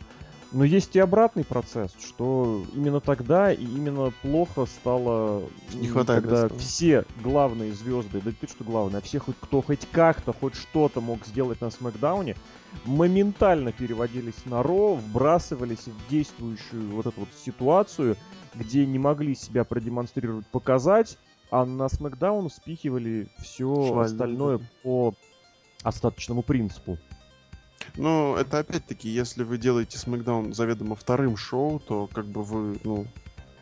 Но 0.51 0.63
есть 0.63 0.95
и 0.95 0.99
обратный 0.99 1.43
процесс, 1.43 1.91
что 1.99 2.63
именно 2.73 3.01
тогда 3.01 3.51
и 3.51 3.63
именно 3.63 4.13
плохо 4.21 4.65
стало, 4.65 5.43
не 5.73 5.87
хватает 5.87 6.23
когда 6.23 6.45
этого. 6.45 6.59
все 6.59 7.05
главные 7.21 7.73
звезды, 7.73 8.21
да 8.23 8.31
ты 8.39 8.47
что 8.47 8.63
главное, 8.63 9.01
а 9.01 9.03
все, 9.03 9.19
хоть 9.19 9.35
кто 9.41 9.61
хоть 9.61 9.85
как-то, 9.91 10.31
хоть 10.31 10.55
что-то 10.55 11.01
мог 11.01 11.25
сделать 11.25 11.59
на 11.59 11.69
Смакдауне, 11.69 12.35
моментально 12.85 13.73
переводились 13.73 14.45
на 14.45 14.63
Ро, 14.63 14.95
вбрасывались 14.95 15.85
в 15.87 16.09
действующую 16.09 16.91
вот 16.91 17.07
эту 17.07 17.21
вот 17.21 17.29
ситуацию, 17.35 18.15
где 18.55 18.85
не 18.85 18.99
могли 18.99 19.35
себя 19.35 19.65
продемонстрировать, 19.65 20.47
показать, 20.47 21.17
а 21.51 21.65
на 21.65 21.89
Смакдаун 21.89 22.49
спихивали 22.49 23.27
все 23.39 23.87
Шваль, 23.87 24.05
остальное 24.05 24.59
по 24.83 25.13
остаточному 25.83 26.41
принципу. 26.41 26.97
Ну, 27.97 28.35
это 28.35 28.59
опять-таки, 28.59 29.09
если 29.09 29.43
вы 29.43 29.57
делаете 29.57 29.97
Смакдаун 29.97 30.53
заведомо 30.53 30.95
вторым 30.95 31.35
шоу, 31.35 31.79
то 31.79 32.07
как 32.13 32.25
бы 32.25 32.43
вы, 32.43 32.79
ну, 32.83 33.07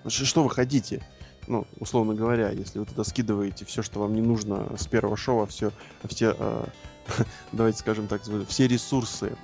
что 0.07 0.43
вы 0.43 0.49
хотите? 0.49 1.01
Ну, 1.47 1.65
условно 1.79 2.15
говоря, 2.15 2.49
если 2.49 2.79
вы 2.79 2.85
туда 2.85 3.03
скидываете 3.03 3.65
все, 3.65 3.81
что 3.81 3.99
вам 3.99 4.13
не 4.13 4.21
нужно 4.21 4.75
с 4.77 4.87
первого 4.87 5.15
шоу, 5.15 5.43
а 5.43 5.45
все, 5.45 5.71
а 6.03 6.07
все 6.07 6.35
э, 6.39 6.65
давайте 7.51 7.79
скажем 7.79 8.07
так, 8.07 8.21
все 8.47 8.67
ресурсы 8.67 9.37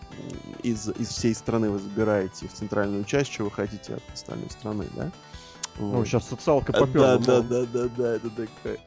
из, 0.64 0.90
из 0.90 1.10
всей 1.10 1.36
страны 1.36 1.70
вы 1.70 1.80
забираете 1.80 2.48
в 2.48 2.54
центральную 2.54 3.04
часть, 3.06 3.32
что 3.32 3.44
вы 3.44 3.52
хотите 3.52 3.96
от 3.96 4.04
остальной 4.14 4.50
страны, 4.50 4.86
да? 4.96 5.12
Вот. 5.78 6.00
Ну, 6.00 6.06
сейчас 6.06 6.28
социалка 6.28 6.74
поперла. 6.74 7.18
Да, 7.18 7.42
да, 7.42 7.62
да, 7.62 7.66
да, 7.66 7.90
да, 7.98 8.16
это 8.16 8.30
такой 8.30 8.80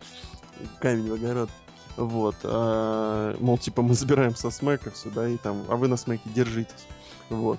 камень 0.80 1.11
в 1.11 1.14
огород. 1.14 1.50
Вот. 1.96 2.36
А, 2.44 3.36
мол, 3.40 3.58
типа, 3.58 3.82
мы 3.82 3.94
забираем 3.94 4.34
со 4.34 4.50
смека 4.50 4.90
все, 4.90 5.10
да, 5.10 5.28
и 5.28 5.36
там, 5.36 5.64
а 5.68 5.76
вы 5.76 5.88
на 5.88 5.96
смеке 5.96 6.28
держитесь. 6.34 6.86
Вот. 7.30 7.58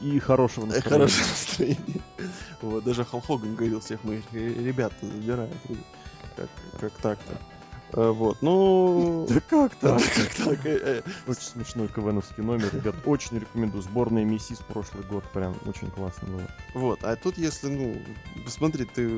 И 0.00 0.18
хорошего 0.18 0.66
настроения. 0.66 0.90
Хорошего 0.90 1.26
настроения. 1.28 2.02
Вот, 2.62 2.84
даже 2.84 3.04
Халхоган 3.04 3.54
говорил 3.54 3.80
всех 3.80 4.04
моих 4.04 4.22
ребят 4.32 4.92
забирают. 5.00 5.54
Как, 6.36 6.48
как 6.80 6.92
так-то. 6.92 7.57
Э, 7.92 8.10
вот, 8.10 8.38
ну... 8.42 9.26
Да 9.28 9.40
как 9.40 9.74
так? 9.76 10.02
Как 10.02 10.34
так? 10.34 10.66
Э, 10.66 11.02
э. 11.06 11.10
Очень 11.26 11.42
смешной 11.42 11.88
КВНовский 11.88 12.42
номер, 12.42 12.70
ребят. 12.74 12.94
Очень 13.04 13.38
рекомендую. 13.38 13.82
Сборная 13.82 14.24
МИСИС 14.24 14.58
прошлый 14.68 15.04
год 15.04 15.24
прям 15.32 15.54
очень 15.66 15.90
классно 15.90 16.28
было. 16.28 16.48
Вот, 16.74 17.02
а 17.02 17.16
тут 17.16 17.38
если, 17.38 17.68
ну, 17.68 17.96
посмотри, 18.44 18.84
ты 18.84 19.08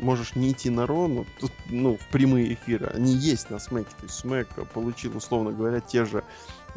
можешь 0.00 0.34
не 0.34 0.52
идти 0.52 0.68
на 0.70 0.86
Ро, 0.86 1.08
но 1.08 1.24
тут, 1.40 1.52
ну, 1.70 1.96
в 1.96 2.06
прямые 2.08 2.52
эфиры, 2.54 2.86
они 2.94 3.12
есть 3.12 3.50
на 3.50 3.58
Смеке. 3.58 3.90
То 3.98 4.04
есть 4.04 4.14
Смек 4.14 4.48
получил, 4.72 5.16
условно 5.16 5.52
говоря, 5.52 5.80
те 5.80 6.04
же 6.04 6.22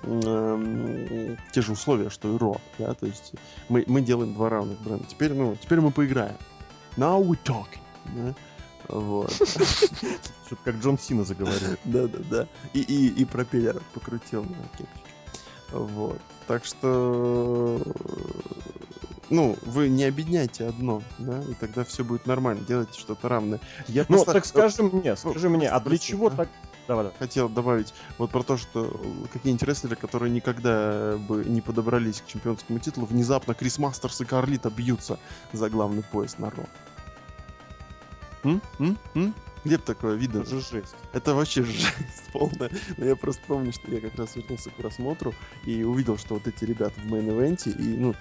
эм, 0.04 1.38
те 1.52 1.62
же 1.62 1.74
условия, 1.74 2.10
что 2.10 2.34
и 2.34 2.38
Ро, 2.38 2.62
да, 2.78 2.94
то 2.94 3.06
есть 3.06 3.34
мы, 3.70 3.84
мы 3.88 4.02
делаем 4.02 4.34
два 4.34 4.50
равных 4.50 4.80
бренда. 4.82 5.06
Теперь, 5.06 5.34
ну, 5.34 5.56
теперь 5.62 5.82
мы 5.82 5.92
поиграем. 5.92 6.38
Now 6.98 7.22
we're 7.22 7.40
talking, 7.44 7.82
да? 8.06 8.34
Вот. 8.88 9.32
Что-то 9.32 10.64
как 10.64 10.76
Джон 10.76 10.98
Сина 10.98 11.24
заговорил. 11.24 11.78
Да-да-да. 11.86 12.48
И, 12.74 12.82
и, 12.82 13.08
и 13.08 13.26
пропеллер 13.26 13.82
покрутил 13.94 14.44
на 14.44 14.56
кепочке. 14.78 15.12
Вот. 15.72 16.20
Так 16.48 16.66
что 16.66 17.82
ну, 19.32 19.58
вы 19.62 19.88
не 19.88 20.04
объединяйте 20.04 20.68
одно, 20.68 21.02
да, 21.18 21.42
и 21.44 21.54
тогда 21.54 21.86
все 21.86 22.04
будет 22.04 22.26
нормально, 22.26 22.66
делайте 22.68 23.00
что-то 23.00 23.30
равное. 23.30 23.62
Я 23.88 24.02
ну, 24.10 24.18
просто... 24.18 24.34
так 24.34 24.46
скажи 24.46 24.84
мне, 24.84 25.16
скажи 25.16 25.50
мне, 25.50 25.70
а 25.70 25.80
для 25.80 25.98
чего 25.98 26.30
так... 26.30 26.50
Давай, 26.88 27.06
давай. 27.06 27.18
Хотел 27.20 27.48
добавить 27.48 27.94
вот 28.18 28.32
про 28.32 28.44
то, 28.44 28.58
что 28.58 29.00
какие-нибудь 29.32 29.64
рестлеры, 29.64 29.96
которые 29.96 30.32
никогда 30.32 31.16
бы 31.18 31.46
не 31.46 31.62
подобрались 31.62 32.22
к 32.22 32.28
чемпионскому 32.28 32.80
титулу, 32.80 33.06
внезапно 33.06 33.54
Крис 33.54 33.80
Мастерс 33.80 34.20
и 34.20 34.26
Карлита 34.26 34.70
бьются 34.70 35.18
за 35.54 35.70
главный 35.70 36.04
пояс 36.04 36.38
на 36.38 36.50
Ро. 36.50 36.66
М? 38.44 38.62
М? 38.80 38.98
М? 39.16 39.34
Где 39.64 39.78
бы 39.78 39.84
такое 39.84 40.16
видно? 40.16 40.40
Это 40.40 40.50
же 40.50 40.62
жесть. 40.62 40.96
Это 41.14 41.36
вообще 41.36 41.64
жесть 41.64 42.30
полная. 42.32 42.72
Но 42.98 43.06
я 43.06 43.16
просто 43.16 43.42
помню, 43.48 43.72
что 43.72 43.92
я 43.92 44.02
как 44.02 44.16
раз 44.16 44.36
вернулся 44.36 44.70
к 44.70 44.74
просмотру 44.74 45.34
и 45.66 45.84
увидел, 45.84 46.18
что 46.18 46.36
вот 46.36 46.48
эти 46.48 46.66
ребята 46.66 47.00
в 47.00 47.14
main 47.14 47.34
event 47.34 47.59
е, 47.59 47.70
и, 47.70 47.98
ну, 47.98 48.16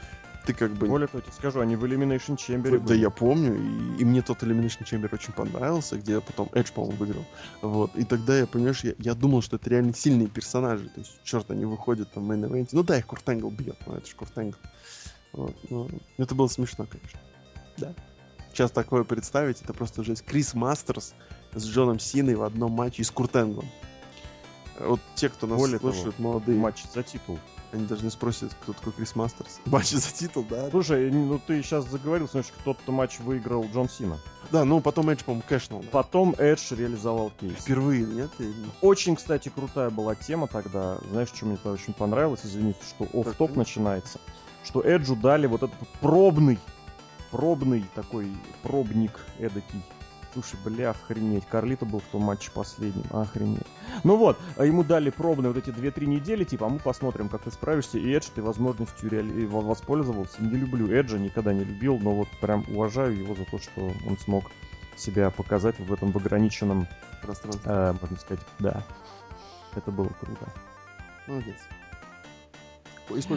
ты 0.44 0.52
как 0.52 0.72
бы... 0.72 0.86
Более 0.86 1.06
того, 1.06 1.18
я 1.18 1.22
тебе 1.22 1.32
скажу, 1.32 1.60
они 1.60 1.76
в 1.76 1.84
Elimination 1.84 2.36
Chamber 2.36 2.78
Да, 2.78 2.94
я 2.94 3.10
помню, 3.10 3.56
и, 3.56 4.02
и 4.02 4.04
мне 4.04 4.20
тот 4.20 4.42
Elimination 4.42 4.82
Chamber 4.82 5.08
очень 5.12 5.32
понравился, 5.32 5.96
где 5.96 6.20
потом 6.20 6.50
Эдж, 6.52 6.72
по-моему, 6.74 6.96
выиграл. 6.96 7.24
Вот, 7.62 7.96
и 7.96 8.04
тогда 8.04 8.36
я, 8.36 8.46
понимаешь, 8.46 8.84
я, 8.84 8.94
я 8.98 9.14
думал, 9.14 9.40
что 9.40 9.56
это 9.56 9.70
реально 9.70 9.94
сильные 9.94 10.28
персонажи, 10.28 10.88
то 10.88 11.00
есть, 11.00 11.20
черт, 11.24 11.50
они 11.50 11.64
выходят 11.64 12.10
там 12.12 12.26
в 12.26 12.30
main 12.30 12.45
event 12.45 12.63
е. 12.63 12.70
Ну 12.72 12.82
да, 12.82 12.98
их 12.98 13.06
Курт 13.06 13.28
Энгл 13.28 13.50
бьет, 13.50 13.78
но 13.86 13.96
это 13.96 14.06
же 14.06 14.14
Курт 14.14 14.34
Энгл. 14.34 14.58
Вот, 15.32 15.56
ну, 15.70 15.88
это 16.18 16.34
было 16.34 16.48
смешно, 16.48 16.86
конечно. 16.86 17.20
Да 17.78 17.94
сейчас 18.52 18.70
такое 18.70 19.04
представить, 19.04 19.62
это 19.62 19.72
просто 19.72 20.02
жесть. 20.02 20.24
Крис 20.24 20.54
Мастерс 20.54 21.14
с 21.54 21.64
Джоном 21.66 21.98
Синой 21.98 22.34
в 22.34 22.42
одном 22.42 22.72
матче 22.72 23.02
и 23.02 23.04
с 23.04 23.10
Куртенгом. 23.10 23.66
Вот 24.78 25.00
те, 25.14 25.28
кто 25.28 25.46
нас 25.46 25.58
Более 25.58 25.78
слушают, 25.78 26.16
того, 26.16 26.30
молодые. 26.30 26.58
Матч 26.58 26.84
за 26.94 27.02
титул. 27.02 27.38
Они 27.72 27.86
даже 27.86 28.02
не 28.02 28.10
спросят, 28.10 28.52
кто 28.62 28.72
такой 28.72 28.92
Крис 28.92 29.14
Мастерс. 29.14 29.60
Матч 29.66 29.90
за 29.90 30.12
титул, 30.12 30.44
да? 30.48 30.70
Слушай, 30.70 31.10
ну 31.10 31.38
ты 31.38 31.62
сейчас 31.62 31.84
заговорил, 31.88 32.28
значит, 32.28 32.52
кто-то 32.60 32.90
матч 32.90 33.20
выиграл 33.20 33.64
Джон 33.72 33.88
Сина. 33.88 34.18
Да, 34.50 34.64
ну 34.64 34.80
потом 34.80 35.10
Эдж, 35.10 35.22
по-моему, 35.24 35.44
кэшнул. 35.46 35.82
Да? 35.82 35.88
Потом 35.92 36.34
Эдж 36.38 36.72
реализовал 36.74 37.30
кейс. 37.38 37.52
Впервые, 37.58 38.04
нет? 38.04 38.30
Очень, 38.80 39.16
кстати, 39.16 39.50
крутая 39.50 39.90
была 39.90 40.14
тема 40.14 40.48
тогда. 40.48 40.98
Знаешь, 41.10 41.28
что 41.28 41.46
мне 41.46 41.56
тогда 41.56 41.72
очень 41.72 41.92
понравилось? 41.92 42.40
Извините, 42.44 42.80
что 42.88 43.04
оф-топ 43.20 43.54
начинается. 43.54 44.18
Что 44.64 44.82
Эджу 44.82 45.14
дали 45.14 45.46
вот 45.46 45.62
этот 45.62 45.88
пробный 46.00 46.58
пробный 47.30 47.84
такой 47.94 48.30
пробник 48.62 49.20
эдакий. 49.38 49.82
Слушай, 50.32 50.60
бля, 50.64 50.90
охренеть. 50.90 51.44
Карлито 51.46 51.84
был 51.84 51.98
в 51.98 52.04
том 52.04 52.22
матче 52.22 52.52
последним. 52.52 53.04
Охренеть. 53.10 53.66
Ну 54.04 54.16
вот, 54.16 54.38
а 54.56 54.64
ему 54.64 54.84
дали 54.84 55.10
пробные 55.10 55.52
вот 55.52 55.58
эти 55.58 55.70
2-3 55.70 56.06
недели, 56.06 56.44
типа, 56.44 56.66
а 56.66 56.68
мы 56.68 56.78
посмотрим, 56.78 57.28
как 57.28 57.42
ты 57.42 57.50
справишься. 57.50 57.98
И 57.98 58.08
Эдж 58.12 58.28
ты 58.32 58.40
возможностью 58.40 59.10
реали... 59.10 59.44
воспользовался. 59.46 60.40
Не 60.40 60.56
люблю 60.56 60.88
Эджа, 60.88 61.18
никогда 61.18 61.52
не 61.52 61.64
любил, 61.64 61.98
но 61.98 62.12
вот 62.12 62.28
прям 62.40 62.64
уважаю 62.68 63.16
его 63.18 63.34
за 63.34 63.44
то, 63.44 63.58
что 63.58 63.92
он 64.06 64.18
смог 64.18 64.44
себя 64.96 65.30
показать 65.30 65.78
в 65.80 65.92
этом 65.92 66.12
в 66.12 66.16
ограниченном 66.16 66.86
пространстве. 67.22 67.62
Э, 67.66 67.94
можно 68.00 68.16
сказать, 68.16 68.44
да. 68.60 68.84
Это 69.74 69.90
было 69.90 70.08
круто. 70.20 70.46
Молодец. 71.26 71.56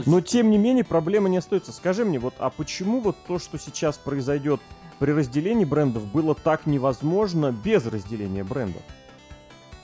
Но 0.05 0.21
тем 0.21 0.49
не 0.49 0.57
менее 0.57 0.83
проблема 0.83 1.29
не 1.29 1.37
остается. 1.37 1.71
Скажи 1.71 2.05
мне, 2.05 2.19
вот, 2.19 2.33
а 2.39 2.49
почему 2.49 2.99
вот 2.99 3.15
то, 3.27 3.39
что 3.39 3.57
сейчас 3.57 3.97
произойдет 3.97 4.61
при 4.99 5.11
разделении 5.11 5.65
брендов, 5.65 6.05
было 6.05 6.35
так 6.35 6.65
невозможно 6.65 7.51
без 7.51 7.85
разделения 7.85 8.43
брендов? 8.43 8.81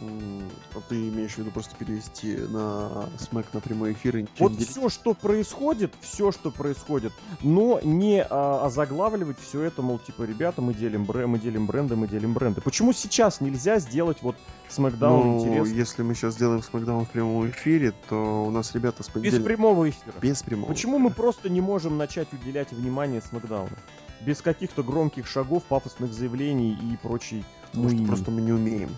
А 0.02 0.80
Ты 0.88 1.10
имеешь 1.10 1.34
в 1.34 1.38
виду 1.40 1.52
просто 1.52 1.76
перевести 1.76 2.36
на 2.38 3.10
смэк 3.18 3.48
на 3.54 3.60
прямой 3.60 3.94
эфир 3.94 4.18
и 4.18 4.26
Вот 4.40 4.52
не 4.52 4.58
делиться? 4.58 4.80
все, 4.80 4.90
что 4.90 5.14
происходит, 5.14 5.94
все, 6.02 6.32
что 6.32 6.52
происходит, 6.52 7.12
но 7.42 7.80
не 7.84 8.24
а, 8.24 8.66
озаглавливать 8.66 9.38
все 9.40 9.62
это, 9.64 9.82
мол, 9.82 10.00
типа, 10.00 10.24
ребята, 10.24 10.62
мы 10.62 10.74
делим, 10.74 11.04
брэ- 11.04 11.28
мы 11.28 11.38
делим 11.40 11.66
бренды, 11.66 11.96
мы 11.96 12.08
делим 12.08 12.34
бренды. 12.34 12.62
Почему 12.62 12.94
сейчас 12.94 13.42
нельзя 13.42 13.80
сделать 13.80 14.20
вот 14.22 14.36
Смакдаун 14.70 15.28
Ну, 15.28 15.40
интересно? 15.40 15.74
если 15.74 16.04
мы 16.04 16.16
сейчас 16.16 16.36
сделаем 16.36 16.64
смэкдаун 16.64 17.06
в 17.06 17.10
прямом 17.10 17.50
эфире, 17.50 17.94
то 18.08 18.46
у 18.46 18.52
нас 18.52 18.74
ребята 18.74 19.04
с 19.04 19.08
Без 19.08 19.14
понедельника... 19.14 19.44
прямого 19.46 19.90
эфира. 19.90 20.14
Без 20.22 20.42
прямого. 20.44 20.70
Почему 20.70 20.98
мы 21.00 21.10
просто 21.10 21.50
не 21.50 21.60
можем 21.62 21.98
начать 21.98 22.32
уделять 22.32 22.72
внимание 22.72 23.22
Смакдауну? 23.22 23.76
Без 24.22 24.42
каких-то 24.42 24.84
громких 24.84 25.28
шагов, 25.28 25.64
пафосных 25.64 26.14
заявлений 26.14 26.74
и 26.74 26.98
прочей 26.98 27.44
муйни. 27.74 28.06
просто 28.06 28.32
мы 28.32 28.42
не 28.42 28.52
умеем. 28.52 28.90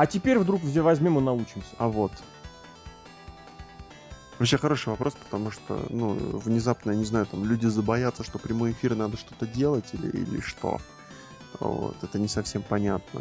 А 0.00 0.06
теперь 0.06 0.38
вдруг 0.38 0.62
возьмем 0.62 1.18
и 1.18 1.20
научимся. 1.20 1.68
А 1.76 1.86
вот. 1.86 2.10
Вообще 4.38 4.56
хороший 4.56 4.88
вопрос, 4.88 5.12
потому 5.12 5.50
что, 5.50 5.78
ну, 5.90 6.14
внезапно, 6.14 6.92
я 6.92 6.96
не 6.96 7.04
знаю, 7.04 7.26
там 7.26 7.44
люди 7.44 7.66
забоятся, 7.66 8.24
что 8.24 8.38
прямой 8.38 8.72
эфир 8.72 8.94
надо 8.94 9.18
что-то 9.18 9.46
делать 9.46 9.90
или, 9.92 10.08
или 10.08 10.40
что. 10.40 10.80
Вот, 11.58 12.02
это 12.02 12.18
не 12.18 12.28
совсем 12.28 12.62
понятно. 12.62 13.20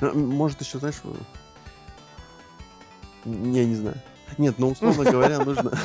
Ну, 0.00 0.14
Может, 0.14 0.62
еще, 0.62 0.78
знаешь, 0.78 1.02
э, 1.04 1.12
я 3.26 3.66
не 3.66 3.74
знаю. 3.74 4.00
Нет, 4.38 4.54
ну, 4.56 4.70
условно 4.70 5.04
говоря, 5.04 5.40
нужно... 5.40 5.70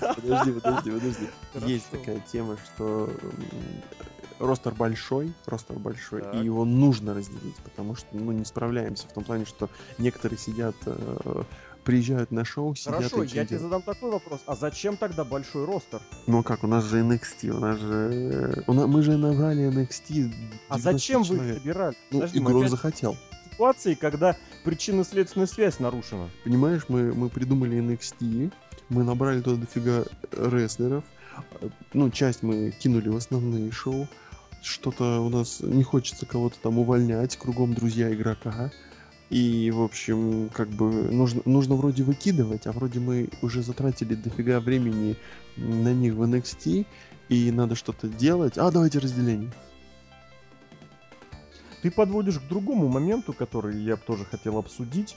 Подожди, 0.00 0.52
подожди, 0.52 0.90
подожди, 0.90 1.30
подожди. 1.54 1.72
Есть 1.72 1.88
такая 1.88 2.20
тема, 2.30 2.58
что 2.58 3.10
ростер 4.40 4.74
большой, 4.74 5.32
ростер 5.46 5.78
большой, 5.78 6.22
Так. 6.22 6.34
и 6.34 6.38
его 6.38 6.64
нужно 6.64 7.14
разделить, 7.14 7.56
потому 7.56 7.94
что, 7.94 8.06
ну, 8.12 8.32
не 8.32 8.44
справляемся 8.44 9.06
в 9.06 9.12
том 9.12 9.22
плане, 9.24 9.44
что 9.44 9.68
некоторые 9.98 10.38
сидят, 10.38 10.74
э, 10.86 11.42
приезжают 11.84 12.30
на 12.30 12.44
шоу, 12.44 12.74
сидят 12.74 12.96
Хорошо, 12.96 13.22
и 13.22 13.28
я 13.28 13.46
тебе 13.46 13.58
задам 13.58 13.82
такой 13.82 14.10
вопрос. 14.10 14.40
А 14.46 14.54
зачем 14.56 14.96
тогда 14.96 15.24
большой 15.24 15.64
ростер? 15.64 16.00
Ну 16.26 16.40
а 16.40 16.42
как, 16.42 16.64
у 16.64 16.66
нас 16.66 16.84
же 16.84 17.00
NXT, 17.00 17.50
у 17.50 17.58
нас 17.58 17.78
же... 17.78 18.64
у 18.66 18.72
на- 18.72 18.86
мы 18.86 19.02
же 19.02 19.16
набрали 19.16 19.68
NXT 19.70 20.32
А 20.68 20.78
90 20.78 20.78
зачем 20.78 21.22
вы 21.22 21.34
их 21.36 21.40
человек. 21.40 21.58
собирали? 21.62 21.96
Ну, 22.10 22.18
Подожди, 22.18 22.38
игрок 22.38 22.56
опять 22.58 22.70
захотел. 22.70 23.16
ситуации, 23.52 23.94
когда 23.94 24.36
причинно-следственная 24.64 25.46
связь 25.46 25.78
нарушена. 25.78 26.28
Понимаешь, 26.44 26.82
мы, 26.88 27.12
мы 27.14 27.28
придумали 27.28 27.78
NXT, 27.78 28.52
мы 28.90 29.02
набрали 29.04 29.40
туда 29.40 29.56
дофига 29.60 30.04
рестлеров, 30.32 31.04
э, 31.60 31.68
ну, 31.94 32.10
часть 32.10 32.42
мы 32.42 32.70
кинули 32.72 33.08
в 33.08 33.16
основные 33.16 33.70
шоу, 33.72 34.06
что-то 34.62 35.20
у 35.20 35.28
нас 35.28 35.60
не 35.60 35.82
хочется 35.82 36.26
кого-то 36.26 36.58
там 36.60 36.78
увольнять, 36.78 37.36
кругом 37.36 37.74
друзья 37.74 38.12
игрока. 38.12 38.70
И, 39.30 39.70
в 39.70 39.80
общем, 39.82 40.50
как 40.52 40.68
бы 40.68 40.90
нужно, 40.90 41.42
нужно 41.44 41.76
вроде 41.76 42.02
выкидывать, 42.02 42.66
а 42.66 42.72
вроде 42.72 42.98
мы 42.98 43.28
уже 43.42 43.62
затратили 43.62 44.16
дофига 44.16 44.58
времени 44.58 45.16
на 45.56 45.94
них 45.94 46.14
в 46.14 46.22
NXT, 46.22 46.84
и 47.28 47.50
надо 47.52 47.76
что-то 47.76 48.08
делать. 48.08 48.58
А, 48.58 48.70
давайте 48.72 48.98
разделение. 48.98 49.52
Ты 51.82 51.90
подводишь 51.92 52.40
к 52.40 52.48
другому 52.48 52.88
моменту, 52.88 53.32
который 53.32 53.80
я 53.80 53.96
тоже 53.96 54.24
хотел 54.24 54.58
обсудить. 54.58 55.16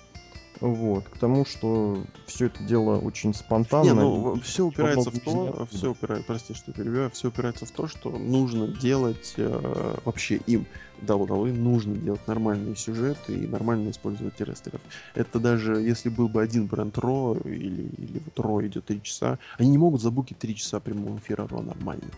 Вот, 0.59 1.09
к 1.09 1.17
тому, 1.17 1.45
что 1.45 2.03
все 2.25 2.45
это 2.45 2.63
дело 2.63 2.97
очень 2.97 3.33
спонтанно. 3.33 3.83
Не, 3.83 3.93
ну 3.93 4.39
все 4.41 4.65
упирается 4.65 5.11
в 5.11 5.19
то, 5.19 5.67
все 5.71 5.91
упирается, 5.91 6.27
прости, 6.27 6.53
что 6.53 6.71
перебиваю, 6.71 7.09
все 7.11 7.27
упирается 7.29 7.65
в 7.65 7.71
то, 7.71 7.87
что 7.87 8.09
нужно 8.09 8.67
делать 8.67 9.33
э, 9.37 9.95
вообще 10.05 10.37
им 10.47 10.65
WWE 11.01 11.53
нужно 11.53 11.95
делать 11.95 12.25
нормальные 12.27 12.75
сюжеты 12.75 13.33
и 13.33 13.47
нормально 13.47 13.89
использовать 13.89 14.39
рестлеров. 14.39 14.81
Это 15.15 15.39
даже 15.39 15.73
если 15.75 16.09
был 16.09 16.29
бы 16.29 16.41
один 16.41 16.67
бренд 16.67 16.97
Ро 16.97 17.37
или, 17.43 17.89
или 17.97 18.21
вот 18.23 18.39
Ро 18.39 18.65
идет 18.65 18.85
3 18.85 19.03
часа, 19.03 19.39
они 19.57 19.69
не 19.69 19.77
могут 19.77 20.01
забукить 20.01 20.37
3 20.37 20.55
часа 20.55 20.79
прямого 20.79 21.17
эфира 21.17 21.47
Ро 21.47 21.61
нормально. 21.61 22.09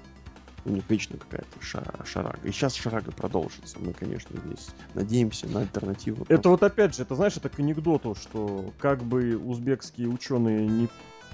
У 0.66 0.70
них 0.72 0.84
вечно 0.90 1.18
какая-то 1.18 1.62
ша- 1.62 1.94
шарага. 2.06 2.40
И 2.44 2.52
сейчас 2.52 2.74
шарага 2.76 3.12
продолжится. 3.12 3.78
Мы, 3.80 3.94
конечно, 3.94 4.36
здесь 4.46 4.70
надеемся 4.96 5.48
на 5.48 5.62
альтернативу. 5.62 6.26
Это 6.28 6.50
вот 6.50 6.64
опять 6.64 6.96
же, 6.96 7.04
это 7.04 7.16
знаешь, 7.16 7.38
это 7.38 7.50
к 7.50 7.60
анекдоту, 7.60 8.16
что 8.16 8.74
как 8.80 9.04
бы 9.04 9.38
узбекские 9.38 10.10
ученые 10.10 10.66
не 10.68 10.90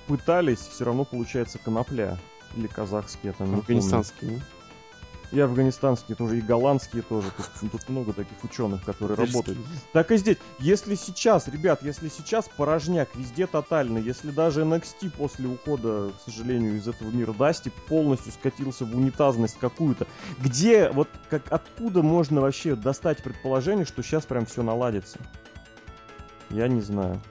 пытались, 0.08 0.60
все 0.60 0.84
равно 0.86 1.06
получается 1.06 1.58
конопля. 1.60 2.18
Или 2.58 2.68
казахские 2.68 3.32
там. 3.32 3.52
ну? 3.52 3.62
И 5.32 5.40
афганистанские 5.40 6.18
тоже, 6.18 6.40
и 6.40 6.42
голландские 6.42 7.04
тоже. 7.04 7.30
Тут, 7.38 7.72
тут 7.72 7.90
много 7.90 8.12
таких 8.12 8.44
ученых, 8.44 8.84
которые 8.84 9.16
Тельский. 9.16 9.34
работают. 9.34 9.60
Так 9.94 10.12
и 10.12 10.18
здесь. 10.18 10.38
Если 10.60 10.96
сейчас, 10.96 11.48
ребят, 11.48 11.84
если 11.84 12.10
сейчас 12.10 12.50
порожняк 12.58 13.10
везде 13.16 13.48
тотальный, 13.48 14.02
если 14.02 14.32
даже 14.32 14.64
NXT 14.64 15.12
после 15.12 15.48
ухода, 15.48 16.12
к 16.12 16.30
сожалению, 16.30 16.76
из 16.76 16.88
этого 16.88 17.10
мира 17.12 17.32
Дасти 17.32 17.72
полностью 17.88 18.34
скатился 18.34 18.84
в 18.84 18.96
унитазность 18.96 19.58
какую-то, 19.58 20.06
где, 20.40 20.90
вот 20.90 21.08
как, 21.30 21.44
откуда 21.50 22.02
можно 22.02 22.42
вообще 22.42 22.76
достать 22.76 23.24
предположение, 23.24 23.86
что 23.86 24.04
сейчас 24.04 24.26
прям 24.26 24.46
все 24.46 24.64
наладится? 24.64 25.18
Я 26.50 26.68
не 26.68 26.82
знаю. 26.82 27.22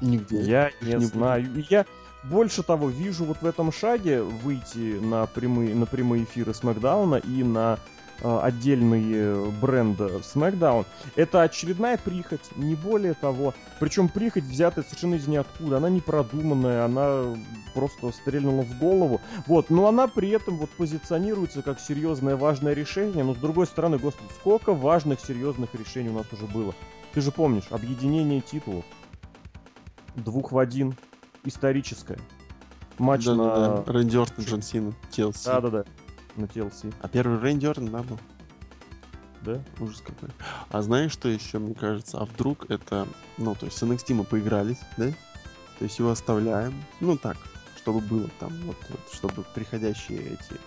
Нигде. 0.00 0.40
Я 0.40 0.70
не, 0.80 0.94
не 0.94 1.04
знаю. 1.04 1.44
И 1.54 1.64
я 1.68 1.84
больше 2.24 2.62
того 2.62 2.88
вижу 2.88 3.24
вот 3.24 3.38
в 3.40 3.46
этом 3.46 3.72
шаге 3.72 4.22
выйти 4.22 4.98
на 4.98 5.26
прямые, 5.26 5.74
на 5.74 5.86
прямые 5.86 6.24
эфиры 6.24 6.54
Смакдауна 6.54 7.16
и 7.16 7.42
на 7.42 7.78
э, 8.20 8.38
отдельные 8.42 9.50
бренды 9.60 10.04
SmackDown. 10.04 10.86
Это 11.16 11.42
очередная 11.42 11.98
прихоть, 11.98 12.56
не 12.56 12.74
более 12.74 13.14
того. 13.14 13.54
Причем 13.80 14.08
прихоть 14.08 14.44
взятая 14.44 14.84
совершенно 14.84 15.16
из 15.16 15.26
ниоткуда. 15.26 15.78
Она 15.78 15.90
не 15.90 16.00
продуманная, 16.00 16.84
она 16.84 17.36
просто 17.74 18.12
стрельнула 18.12 18.62
в 18.62 18.78
голову. 18.78 19.20
Вот, 19.46 19.70
но 19.70 19.88
она 19.88 20.06
при 20.06 20.30
этом 20.30 20.58
вот 20.58 20.70
позиционируется 20.70 21.62
как 21.62 21.80
серьезное 21.80 22.36
важное 22.36 22.74
решение. 22.74 23.24
Но 23.24 23.34
с 23.34 23.38
другой 23.38 23.66
стороны, 23.66 23.98
господи, 23.98 24.30
сколько 24.38 24.72
важных 24.72 25.20
серьезных 25.20 25.74
решений 25.74 26.10
у 26.10 26.14
нас 26.14 26.26
уже 26.32 26.46
было. 26.46 26.74
Ты 27.12 27.20
же 27.20 27.32
помнишь, 27.32 27.64
объединение 27.70 28.40
титулов. 28.40 28.84
Двух 30.14 30.52
в 30.52 30.58
один. 30.58 30.94
Историческое. 31.44 32.18
Матч 32.98 33.26
на... 33.26 33.34
Да-да-да. 33.36 33.92
Рэнди 33.92 34.16
Ортон, 34.16 34.44
Джон 34.44 34.62
Сина, 34.62 34.92
TLC. 35.10 35.44
Да-да-да. 35.46 35.84
На 36.36 36.44
TLC. 36.44 36.94
А 37.00 37.08
первый 37.08 37.38
Рэнди 37.38 37.66
Ортон, 37.66 37.86
да, 37.90 38.02
был? 38.02 38.18
Да? 39.42 39.60
Ужас 39.80 40.00
какой. 40.00 40.28
А 40.70 40.82
знаешь, 40.82 41.12
что 41.12 41.28
еще, 41.28 41.58
мне 41.58 41.74
кажется? 41.74 42.18
А 42.18 42.24
вдруг 42.26 42.70
это... 42.70 43.08
Ну, 43.38 43.54
то 43.56 43.66
есть 43.66 43.76
с 43.78 43.82
NXT 43.82 44.14
мы 44.14 44.24
поигрались, 44.24 44.78
да? 44.96 45.08
То 45.78 45.84
есть 45.84 45.98
его 45.98 46.10
оставляем. 46.10 46.74
Ну, 47.00 47.16
так, 47.16 47.36
чтобы 47.76 48.00
было 48.00 48.28
там, 48.38 48.52
вот, 48.64 48.76
вот 48.88 49.00
чтобы 49.12 49.44
приходящие 49.54 50.20
эти 50.20 50.60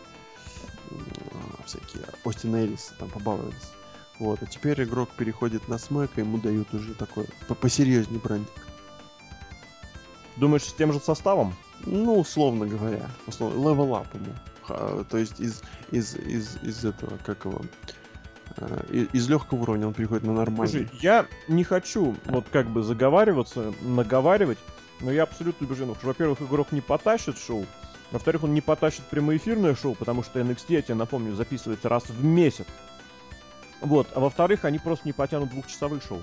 м, 0.91 0.99
всякие 1.65 2.03
Остин 2.25 2.53
Эллис 2.55 2.91
там 2.99 3.09
побаловались. 3.09 3.71
Вот, 4.19 4.41
а 4.43 4.45
теперь 4.45 4.83
игрок 4.83 5.09
переходит 5.11 5.69
на 5.69 5.77
смэк, 5.77 6.11
и 6.17 6.21
ему 6.21 6.37
дают 6.37 6.73
уже 6.73 6.93
такой 6.95 7.27
по- 7.47 7.55
посерьезнее 7.55 8.19
брендик. 8.19 8.51
Думаешь, 10.37 10.63
с 10.63 10.73
тем 10.73 10.91
же 10.91 10.99
составом? 10.99 11.55
Ну, 11.85 12.19
условно 12.19 12.65
говоря. 12.65 13.07
Условно, 13.27 13.57
level 13.57 13.89
up 13.91 14.07
ему. 14.13 15.03
То 15.05 15.17
есть 15.17 15.39
из, 15.39 15.61
из, 15.91 16.15
из, 16.15 16.57
из 16.63 16.85
этого, 16.85 17.17
как 17.23 17.45
его, 17.45 17.61
э, 18.57 19.05
из 19.13 19.29
легкого 19.29 19.61
уровня 19.61 19.87
он 19.87 19.93
переходит 19.93 20.23
на 20.23 20.33
нормальный. 20.33 20.87
Слушай, 20.87 20.89
я 21.01 21.27
не 21.47 21.63
хочу 21.63 22.15
вот 22.25 22.47
как 22.51 22.67
бы 22.67 22.81
заговариваться, 22.81 23.73
наговаривать, 23.81 24.57
но 25.01 25.11
я 25.11 25.23
абсолютно 25.23 25.67
убежден, 25.67 25.93
что, 25.95 26.07
во-первых, 26.07 26.41
игрок 26.41 26.71
не 26.71 26.81
потащит 26.81 27.37
шоу, 27.37 27.65
во-вторых, 28.11 28.43
он 28.43 28.53
не 28.53 28.61
потащит 28.61 29.03
прямоэфирное 29.03 29.75
шоу, 29.75 29.95
потому 29.95 30.23
что 30.23 30.39
NXT, 30.39 30.65
я 30.69 30.81
тебе 30.81 30.95
напомню, 30.95 31.35
записывается 31.35 31.89
раз 31.89 32.07
в 32.07 32.23
месяц. 32.23 32.65
Вот, 33.81 34.07
а 34.15 34.19
во-вторых, 34.19 34.65
они 34.65 34.79
просто 34.79 35.07
не 35.07 35.13
потянут 35.13 35.49
двухчасовых 35.49 36.01
шоу. 36.03 36.21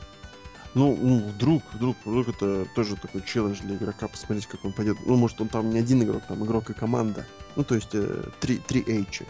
Ну, 0.74 0.96
ну, 1.00 1.18
вдруг, 1.18 1.62
вдруг, 1.74 1.96
вдруг 2.04 2.28
это 2.28 2.66
тоже 2.74 2.96
такой 2.96 3.22
челлендж 3.22 3.60
для 3.60 3.76
игрока, 3.76 4.08
посмотреть, 4.08 4.46
как 4.46 4.64
он 4.64 4.72
пойдет. 4.72 4.96
Ну, 5.04 5.16
может, 5.16 5.40
он 5.40 5.48
там 5.48 5.70
не 5.70 5.78
один 5.78 6.02
игрок, 6.02 6.22
там 6.26 6.44
игрок 6.44 6.70
и 6.70 6.72
команда. 6.72 7.26
Ну, 7.56 7.64
то 7.64 7.74
есть, 7.74 7.90
э, 7.94 8.24
три, 8.40 8.56
три 8.56 8.80
H. 8.80 9.22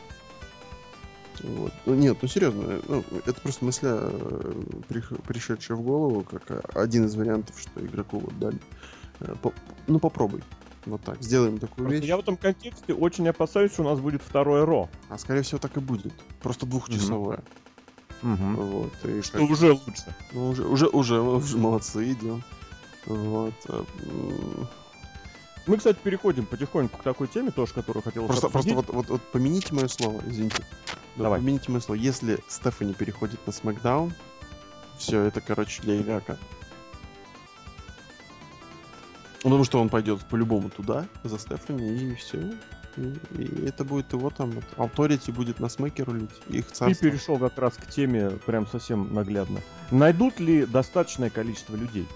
Вот. 1.42 1.72
Ну, 1.86 1.94
нет, 1.94 2.16
ну 2.22 2.28
серьезно, 2.28 2.62
э, 2.68 2.80
ну, 2.86 3.04
это 3.26 3.40
просто 3.40 3.64
мысля, 3.64 3.90
э, 3.92 4.52
прих- 4.88 5.20
пришедшая 5.22 5.76
в 5.76 5.82
голову, 5.82 6.22
как 6.22 6.42
э, 6.50 6.60
один 6.74 7.06
из 7.06 7.16
вариантов, 7.16 7.58
что 7.58 7.84
игроку 7.84 8.20
вот 8.20 8.38
дали. 8.38 8.58
По- 9.42 9.52
ну, 9.88 9.98
попробуй. 9.98 10.42
Вот 10.84 11.00
так, 11.02 11.22
сделаем 11.22 11.58
такую 11.58 11.86
Просто 11.86 12.00
вещь. 12.00 12.08
я 12.08 12.16
в 12.16 12.20
этом 12.20 12.36
контексте 12.36 12.92
очень 12.92 13.28
опасаюсь, 13.28 13.72
что 13.72 13.82
у 13.82 13.84
нас 13.84 14.00
будет 14.00 14.20
второе 14.22 14.64
Ро. 14.64 14.88
А 15.08 15.18
скорее 15.18 15.42
всего 15.42 15.58
так 15.58 15.76
и 15.76 15.80
будет. 15.80 16.12
Просто 16.40 16.66
двухчасовое. 16.66 17.40
Вот. 18.22 18.92
И 19.04 19.22
Что 19.22 19.38
как- 19.38 19.50
уже 19.50 19.72
лучше. 19.72 20.14
Ну, 20.32 20.48
уже, 20.50 20.64
уже, 20.64 20.88
уже, 20.88 21.20
уже 21.20 21.58
молодцы, 21.58 22.12
идем. 22.12 22.42
Вот. 23.06 23.54
э, 23.68 23.84
Мы, 25.66 25.76
кстати, 25.76 25.98
переходим 26.02 26.46
потихоньку 26.46 26.98
к 26.98 27.02
такой 27.02 27.26
теме 27.28 27.50
тоже, 27.50 27.72
которую 27.74 28.02
хотел 28.02 28.26
Просто, 28.26 28.48
просто 28.48 28.74
вот, 28.74 28.88
вот, 28.88 29.08
вот 29.08 29.22
помените 29.32 29.74
мое 29.74 29.88
слово, 29.88 30.22
извините. 30.26 30.64
Да, 31.16 31.24
Давай. 31.24 31.40
Помените 31.40 31.70
мое 31.70 31.80
слово. 31.80 31.98
Если 31.98 32.38
Стефани 32.48 32.94
переходит 32.94 33.44
на 33.46 33.52
Смакдаун, 33.52 34.12
Все, 34.98 35.20
это, 35.22 35.40
короче, 35.40 35.82
для 35.82 36.00
игрока. 36.00 36.36
Ну, 39.44 39.50
Потому 39.50 39.64
что 39.64 39.80
он 39.80 39.88
пойдет 39.88 40.20
по-любому 40.26 40.70
туда, 40.70 41.06
за 41.24 41.38
Стефани, 41.38 42.12
и 42.12 42.14
все. 42.14 42.52
И, 42.96 43.42
и 43.42 43.66
это 43.66 43.84
будет 43.84 44.12
его 44.12 44.30
там, 44.30 44.52
Authority 44.76 45.32
будет 45.32 45.60
на 45.60 45.68
смеке 45.68 46.02
рулить, 46.02 46.30
их 46.48 46.70
царство. 46.70 47.08
перешел 47.08 47.38
как 47.38 47.58
раз 47.58 47.74
к 47.74 47.86
теме 47.86 48.30
прям 48.46 48.66
совсем 48.66 49.12
наглядно. 49.12 49.60
Найдут 49.90 50.40
ли 50.40 50.66
достаточное 50.66 51.30
количество 51.30 51.76
людей? 51.76 52.06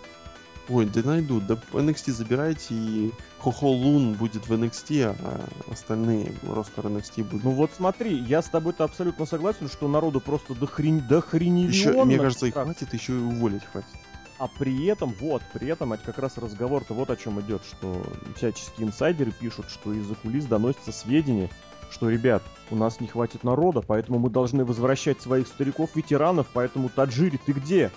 Ой, 0.69 0.87
да 0.87 1.01
найдут, 1.05 1.47
да 1.47 1.57
NXT 1.73 2.13
забирайте, 2.13 2.75
и 2.75 3.13
Хохо 3.39 3.65
Лун 3.65 4.15
будет 4.15 4.49
в 4.49 4.53
NXT, 4.53 5.17
а 5.21 5.49
остальные 5.71 6.33
ростер 6.49 6.87
NXT 6.87 7.23
будут. 7.23 7.45
Ну 7.45 7.53
вот 7.53 7.71
смотри, 7.77 8.17
я 8.19 8.43
с 8.43 8.49
тобой-то 8.49 8.83
абсолютно 8.83 9.27
согласен, 9.27 9.69
что 9.69 9.87
народу 9.87 10.21
просто 10.21 10.55
дохрень, 10.55 11.01
дохрениллион. 11.01 11.71
еще, 11.71 12.05
мне 12.05 12.19
кажется, 12.19 12.47
их 12.47 12.55
контракт. 12.55 12.81
хватит, 12.81 13.01
еще 13.01 13.15
и 13.15 13.19
уволить 13.19 13.63
хватит. 13.71 13.89
А 14.39 14.49
при 14.49 14.87
этом, 14.87 15.15
вот, 15.19 15.43
при 15.55 15.69
этом 15.69 15.95
это 15.95 16.05
как 16.05 16.19
раз 16.19 16.37
разговор-то 16.37 16.93
вот 16.93 17.09
о 17.11 17.17
чем 17.17 17.41
идет, 17.41 17.63
что 17.65 18.05
всяческие 18.37 18.87
инсайдеры 18.87 19.33
пишут, 19.33 19.71
что 19.71 19.95
из-за 19.95 20.15
кулис 20.15 20.45
доносятся 20.45 20.93
сведения, 20.93 21.49
что, 21.91 22.11
ребят, 22.11 22.43
у 22.71 22.77
нас 22.77 23.01
не 23.01 23.07
хватит 23.07 23.45
народа, 23.45 23.81
поэтому 23.81 24.19
мы 24.19 24.29
должны 24.29 24.65
возвращать 24.65 25.23
своих 25.23 25.47
стариков-ветеранов, 25.47 26.49
поэтому 26.53 26.91
Таджири, 26.91 27.39
ты 27.45 27.53
где? 27.53 27.91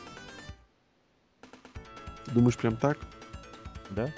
Думаешь, 2.27 2.57
прям 2.57 2.77
так? 2.77 2.97
Да? 3.89 4.09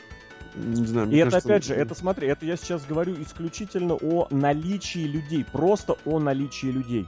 Не 0.55 0.85
знаю, 0.85 1.09
И 1.09 1.15
это 1.15 1.31
кажется, 1.31 1.49
опять 1.49 1.65
же, 1.65 1.73
это 1.73 1.95
смотри, 1.95 2.27
это 2.27 2.45
я 2.45 2.57
сейчас 2.57 2.85
говорю 2.85 3.19
исключительно 3.21 3.95
о 3.95 4.27
наличии 4.29 5.07
людей, 5.07 5.45
просто 5.45 5.95
о 6.05 6.19
наличии 6.19 6.67
людей. 6.67 7.07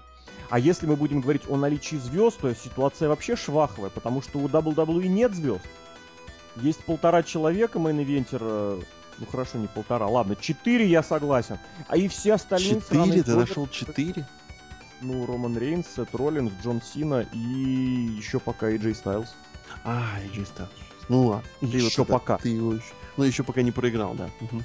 А 0.49 0.59
если 0.59 0.85
мы 0.85 0.95
будем 0.95 1.21
говорить 1.21 1.43
о 1.49 1.57
наличии 1.57 1.95
звезд, 1.95 2.39
то 2.39 2.53
ситуация 2.53 3.09
вообще 3.09 3.35
шваховая, 3.35 3.89
потому 3.89 4.21
что 4.21 4.39
у 4.39 4.47
WWE 4.47 5.07
нет 5.07 5.33
звезд. 5.33 5.65
Есть 6.57 6.83
полтора 6.85 7.23
человека 7.23 7.79
main 7.79 8.11
eventer 8.11 8.67
а, 8.67 8.83
ну 9.17 9.25
хорошо, 9.25 9.57
не 9.57 9.67
полтора, 9.67 10.07
ладно, 10.07 10.35
четыре 10.35 10.87
я 10.87 11.01
согласен. 11.01 11.57
А 11.87 11.97
и 11.97 12.07
все 12.07 12.33
остальные 12.33 12.81
Четыре? 12.81 13.23
Ты 13.23 13.35
нашел 13.35 13.67
четыре? 13.67 14.27
Ну, 15.01 15.25
Роман 15.25 15.57
Рейнс, 15.57 15.87
Сет 15.95 16.13
Роллинс, 16.13 16.51
Джон 16.63 16.81
Сина 16.81 17.27
и 17.33 17.37
еще 17.37 18.39
пока 18.39 18.69
Эй 18.69 18.77
Джей 18.77 18.95
Стайлз. 18.95 19.35
А, 19.83 20.17
AJ 20.23 20.47
Styles. 20.55 20.69
Ну 21.09 21.27
ладно. 21.27 21.43
Вот 21.59 21.73
Еще 21.73 22.03
это- 22.03 22.13
пока. 22.13 22.37
Ты 22.37 22.49
его 22.49 22.73
еще... 22.73 22.93
Ну, 23.17 23.23
еще 23.23 23.43
пока 23.43 23.61
не 23.61 23.71
проиграл, 23.71 24.13
да. 24.13 24.29
Мгм. 24.39 24.63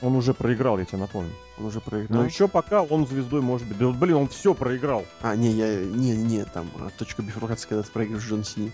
Он 0.00 0.16
уже 0.16 0.32
проиграл, 0.34 0.78
я 0.78 0.84
тебе 0.84 0.98
напомню. 0.98 1.32
Он 1.58 1.66
уже 1.66 1.76
Но 1.76 1.80
проиграл. 1.82 2.24
еще 2.24 2.48
пока 2.48 2.82
он 2.82 3.06
звездой 3.06 3.40
может 3.40 3.66
быть. 3.68 3.78
Да 3.78 3.86
вот, 3.86 3.96
блин, 3.96 4.16
он 4.16 4.28
все 4.28 4.54
проиграл. 4.54 5.04
А, 5.22 5.36
не, 5.36 5.52
я... 5.52 5.84
Не, 5.84 6.16
не, 6.16 6.44
там, 6.44 6.68
а, 6.80 6.90
точка 6.96 7.22
бифуркации, 7.22 7.68
когда 7.68 7.82
ты 7.82 7.90
проиграешь 7.90 8.24
Джон 8.24 8.44
Сини. 8.44 8.72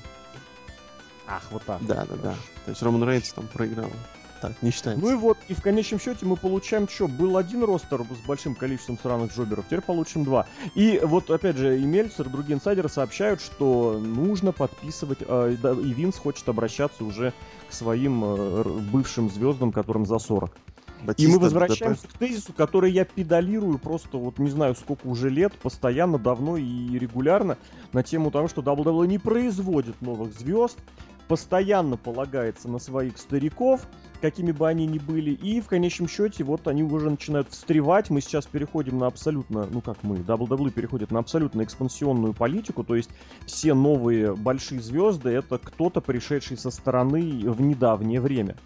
Ах, 1.27 1.43
вот 1.51 1.63
так. 1.65 1.85
Да, 1.87 2.07
да, 2.07 2.17
да. 2.17 2.35
То 2.65 2.71
есть 2.71 2.83
Роман 2.83 3.09
Рейнс 3.09 3.33
там 3.33 3.47
проиграл. 3.49 3.91
Так, 4.41 4.53
не 4.63 4.71
считается. 4.71 5.05
Ну 5.05 5.13
и 5.13 5.15
вот, 5.15 5.37
и 5.49 5.55
в 5.55 5.61
конечном 5.61 6.01
счете 6.01 6.25
мы 6.25 6.37
получаем 6.37 6.89
что? 6.89 7.07
Был 7.07 7.37
один 7.37 7.63
ростер 7.63 8.03
с 8.03 8.27
большим 8.27 8.55
количеством 8.55 8.99
сраных 8.99 9.37
джоберов, 9.37 9.67
теперь 9.67 9.83
получим 9.83 10.25
два. 10.25 10.47
И 10.75 10.99
вот, 11.03 11.31
опять 11.31 11.59
же, 11.59 11.79
и 11.79 11.85
Мельцер, 11.85 12.27
и 12.27 12.31
другие 12.31 12.57
инсайдеры 12.57 12.89
сообщают, 12.89 13.43
что 13.43 13.99
нужно 13.99 14.53
подписывать, 14.53 15.19
э, 15.21 15.57
да, 15.63 15.73
и 15.73 15.93
Винс 15.93 16.17
хочет 16.17 16.49
обращаться 16.49 17.05
уже 17.05 17.35
к 17.69 17.73
своим 17.75 18.25
э, 18.25 18.63
бывшим 18.91 19.29
звездам, 19.29 19.73
которым 19.73 20.07
за 20.07 20.19
40. 20.19 20.51
И 21.03 21.07
Батиста, 21.07 21.31
мы 21.31 21.39
ДДП. 21.39 21.43
возвращаемся 21.45 22.09
к 22.09 22.13
тезису, 22.13 22.53
который 22.53 22.93
я 22.93 23.05
педалирую 23.05 23.79
просто 23.79 24.19
вот 24.19 24.39
не 24.39 24.51
знаю 24.51 24.75
сколько 24.75 25.07
уже 25.07 25.31
лет, 25.31 25.53
постоянно, 25.55 26.19
давно 26.19 26.57
и 26.57 26.99
регулярно 26.99 27.57
на 27.93 28.03
тему 28.03 28.31
того, 28.31 28.49
что 28.49 28.63
WWE 28.63 29.07
не 29.07 29.19
производит 29.19 30.01
новых 30.01 30.33
звезд, 30.39 30.79
постоянно 31.31 31.97
полагается 31.97 32.69
на 32.69 32.81
своих 32.81 33.17
стариков, 33.17 33.87
какими 34.21 34.51
бы 34.51 34.67
они 34.67 34.85
ни 34.87 34.99
были, 34.99 35.31
и 35.31 35.61
в 35.61 35.69
конечном 35.69 36.09
счете 36.09 36.43
вот 36.43 36.67
они 36.67 36.83
уже 36.83 37.09
начинают 37.09 37.49
встревать. 37.51 38.11
Мы 38.11 38.21
сейчас 38.21 38.47
переходим 38.47 38.99
на 38.99 39.07
абсолютно, 39.07 39.69
ну 39.71 39.81
как 39.81 40.03
мы, 40.03 40.17
WWE 40.17 40.71
переходит 40.73 41.13
на 41.13 41.21
абсолютно 41.21 41.63
экспансионную 41.63 42.33
политику, 42.35 42.83
то 42.83 42.97
есть 42.97 43.11
все 43.47 43.75
новые 43.75 44.35
большие 44.35 44.81
звезды 44.81 45.31
это 45.31 45.59
кто-то 45.59 46.01
пришедший 46.01 46.59
со 46.59 46.73
стороны 46.73 47.21
в 47.49 47.61
недавнее 47.61 48.21
время. 48.21 48.57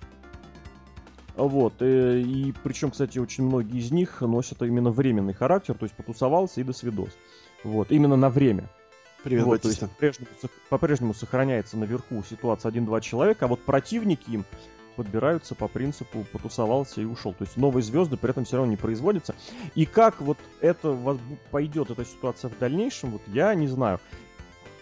Вот, 1.37 1.75
э, 1.81 2.21
и 2.21 2.55
причем, 2.63 2.91
кстати, 2.91 3.19
очень 3.19 3.45
многие 3.45 3.79
из 3.79 3.91
них 3.91 4.21
носят 4.21 4.63
именно 4.63 4.91
временный 4.91 5.35
характер, 5.35 5.75
то 5.75 5.85
есть 5.85 5.95
потусовался 5.97 6.61
и 6.61 6.65
до 6.65 6.73
свидос. 6.73 7.11
Вот, 7.65 7.91
именно 7.91 8.17
на 8.17 8.31
время. 8.31 8.69
Привет, 9.25 9.45
Вот, 9.45 9.63
то 9.63 9.69
есть 9.69 9.81
по-прежнему, 9.81 10.29
по-прежнему 10.69 11.15
сохраняется 11.15 11.79
наверху 11.79 12.23
ситуация 12.29 12.71
1-2 12.71 13.01
человека, 13.01 13.47
а 13.47 13.49
вот 13.49 13.63
противники 13.63 14.31
им 14.31 14.45
подбираются 14.97 15.55
по 15.55 15.67
принципу 15.67 16.25
потусовался 16.31 17.01
и 17.01 17.05
ушел. 17.05 17.33
То 17.33 17.45
есть 17.45 17.57
новые 17.57 17.83
звезды 17.83 18.17
при 18.17 18.31
этом 18.31 18.45
все 18.45 18.57
равно 18.57 18.71
не 18.71 18.77
производятся. 18.77 19.35
И 19.75 19.87
как 19.87 20.21
вот 20.21 20.39
это 20.61 20.91
воз- 20.91 21.19
пойдет 21.51 21.91
эта 21.91 22.05
ситуация 22.05 22.51
в 22.51 22.59
дальнейшем, 22.59 23.13
вот 23.13 23.23
я 23.27 23.55
не 23.55 23.67
знаю. 23.67 23.99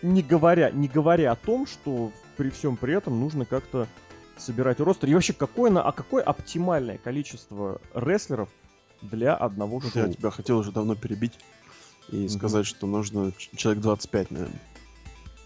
Не 0.03 0.23
говоря, 0.23 0.71
не 0.71 0.89
говоря 0.89 1.33
о 1.33 1.37
том, 1.37 1.67
что 1.67 2.11
при 2.37 2.51
всем 2.51 2.77
при 2.77 2.95
этом 2.95 3.21
нужно 3.21 3.45
как-то 3.45 3.87
собирать 4.43 4.81
ростер. 4.81 5.09
И 5.09 5.15
вообще, 5.15 5.33
какое, 5.33 5.71
на, 5.71 5.83
а 5.83 5.93
какое 5.93 6.23
оптимальное 6.23 6.99
количество 6.99 7.81
рестлеров 7.95 8.49
для 9.01 9.35
одного 9.35 9.81
шоу? 9.81 9.91
я 9.95 10.09
тебя 10.09 10.31
хотел 10.31 10.59
уже 10.59 10.73
давно 10.73 10.95
перебить 10.95 11.39
и 12.09 12.23
Мгм. 12.23 12.29
сказать, 12.29 12.67
что 12.67 12.87
нужно 12.87 13.33
человек 13.57 13.83
25, 13.83 14.31
наверное. 14.31 14.61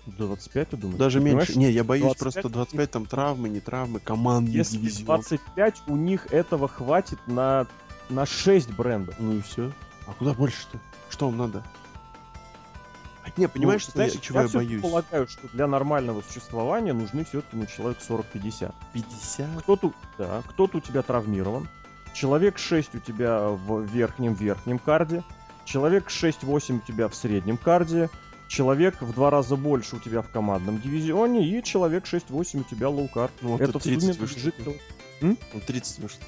25, 0.07 0.69
ты 0.71 0.77
думаешь? 0.77 0.99
Даже 0.99 1.19
Ты 1.19 1.25
меньше. 1.25 1.53
понимаешь, 1.53 1.57
Не, 1.57 1.71
я 1.73 1.85
боюсь 1.85 2.15
25 2.15 2.33
просто 2.43 2.49
25 2.49 2.91
там 2.91 3.07
травмы, 3.07 3.49
не 3.49 3.61
травмы, 3.61 3.99
командный 4.01 4.53
Если 4.55 4.77
дивизион. 4.79 5.07
25, 5.07 5.83
у 5.89 5.97
них 5.97 6.27
этого 6.33 6.69
хватит 6.69 7.19
на, 7.27 7.67
на 8.09 8.25
6 8.25 8.71
брендов. 8.73 9.17
Ну 9.19 9.33
и 9.35 9.41
все. 9.41 9.73
А 10.07 10.13
куда 10.13 10.33
больше-то? 10.33 10.81
Что 11.11 11.27
вам 11.27 11.39
надо? 11.39 11.65
Не, 13.37 13.49
понимаешь, 13.49 13.85
Ну, 13.87 13.91
что 13.91 14.03
я- 14.03 14.09
знаешь, 14.09 14.25
чего 14.25 14.41
я, 14.41 14.49
всё-таки 14.49 14.69
боюсь? 14.71 14.83
полагаю, 14.83 15.29
что 15.29 15.49
для 15.53 15.67
нормального 15.67 16.23
существования 16.27 16.93
нужны 16.95 17.25
все-таки 17.25 17.57
ну, 17.57 17.67
человек 17.67 17.99
40-50. 18.01 18.75
50? 18.95 19.49
Кто-то, 19.63 19.93
да, 20.19 20.43
кто-то 20.49 20.79
у 20.79 20.81
тебя 20.81 21.03
травмирован, 21.03 21.69
человек 22.15 22.59
6 22.59 22.95
у 22.95 22.99
тебя 22.99 23.49
в 23.49 23.83
верхнем-верхнем 23.83 24.79
card 24.79 25.08
е, 25.08 25.23
человек 25.65 26.09
6-8 26.09 26.79
у 26.79 26.81
тебя 26.81 27.09
в 27.09 27.15
среднем 27.15 27.59
card 27.59 27.92
е, 27.92 28.09
человек 28.49 29.03
в 29.03 29.13
два 29.13 29.29
раза 29.31 29.57
больше 29.57 29.97
у 29.97 29.99
тебя 29.99 30.23
в 30.23 30.29
командном 30.31 30.81
дивизионе 30.81 31.47
и 31.47 31.63
человек 31.63 32.05
6-8 32.07 32.61
у 32.61 32.65
тебя 32.65 32.89
low 32.89 33.05
card. 33.05 33.33
Ну, 33.43 33.51
вот 33.51 33.61
Это 33.61 33.73
тут 33.73 33.83
в 33.83 33.85
сумме 33.85 34.15
30 34.15 34.19
вышло. 34.19 34.73
Ну, 35.21 35.37
30 35.67 35.99
вышло. 35.99 36.21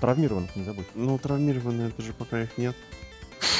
травмированных, 0.00 0.56
не 0.56 0.64
забудь. 0.64 0.86
Ну, 0.94 1.18
травмированные, 1.18 1.88
это 1.88 2.00
же 2.02 2.12
пока 2.14 2.42
их 2.42 2.56
нет. 2.56 2.74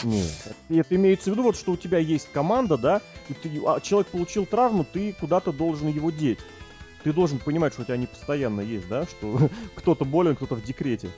Нет. 0.04 0.54
Это 0.68 0.96
имеется 0.96 1.30
в 1.30 1.32
виду, 1.32 1.42
вот, 1.42 1.56
что 1.56 1.72
у 1.72 1.76
тебя 1.76 1.98
есть 1.98 2.28
команда, 2.32 2.76
да, 2.76 3.00
и 3.28 3.34
ты, 3.34 3.50
а, 3.66 3.80
человек 3.80 4.08
получил 4.08 4.46
травму, 4.46 4.84
ты 4.84 5.14
куда-то 5.18 5.52
должен 5.52 5.88
его 5.88 6.10
деть. 6.10 6.38
Ты 7.02 7.12
должен 7.12 7.38
понимать, 7.38 7.72
что 7.72 7.82
у 7.82 7.84
тебя 7.84 7.96
не 7.96 8.06
постоянно 8.06 8.60
есть, 8.60 8.88
да, 8.88 9.04
что 9.04 9.50
кто-то 9.74 10.04
болен, 10.04 10.36
кто-то 10.36 10.56
в 10.56 10.62
декрете. 10.62 11.10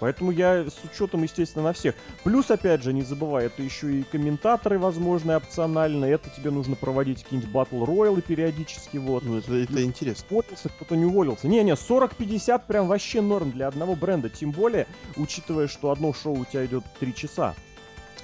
Поэтому 0.00 0.30
я 0.32 0.64
с 0.64 0.78
учетом, 0.82 1.22
естественно, 1.22 1.64
на 1.64 1.72
всех. 1.74 1.94
Плюс, 2.24 2.50
опять 2.50 2.82
же, 2.82 2.92
не 2.92 3.02
забывай, 3.02 3.46
это 3.46 3.62
еще 3.62 4.00
и 4.00 4.02
комментаторы, 4.02 4.78
возможно, 4.78 5.36
опционально. 5.36 6.06
Это 6.06 6.30
тебе 6.30 6.50
нужно 6.50 6.74
проводить 6.74 7.22
какие-нибудь 7.22 7.52
батл 7.52 7.84
роялы 7.84 8.22
периодически, 8.22 8.96
вот. 8.96 9.22
Ну, 9.24 9.38
это, 9.38 9.54
это 9.54 9.84
интересно. 9.84 10.26
Уволился, 10.30 10.68
кто-то 10.70 10.96
не 10.96 11.04
уволился. 11.04 11.48
Не-не, 11.48 11.72
40-50 11.72 12.62
прям 12.66 12.88
вообще 12.88 13.20
норм 13.20 13.50
для 13.50 13.68
одного 13.68 13.94
бренда. 13.94 14.30
Тем 14.30 14.52
более, 14.52 14.86
учитывая, 15.16 15.68
что 15.68 15.90
одно 15.90 16.14
шоу 16.14 16.40
у 16.40 16.44
тебя 16.46 16.64
идет 16.64 16.84
3 16.98 17.14
часа. 17.14 17.54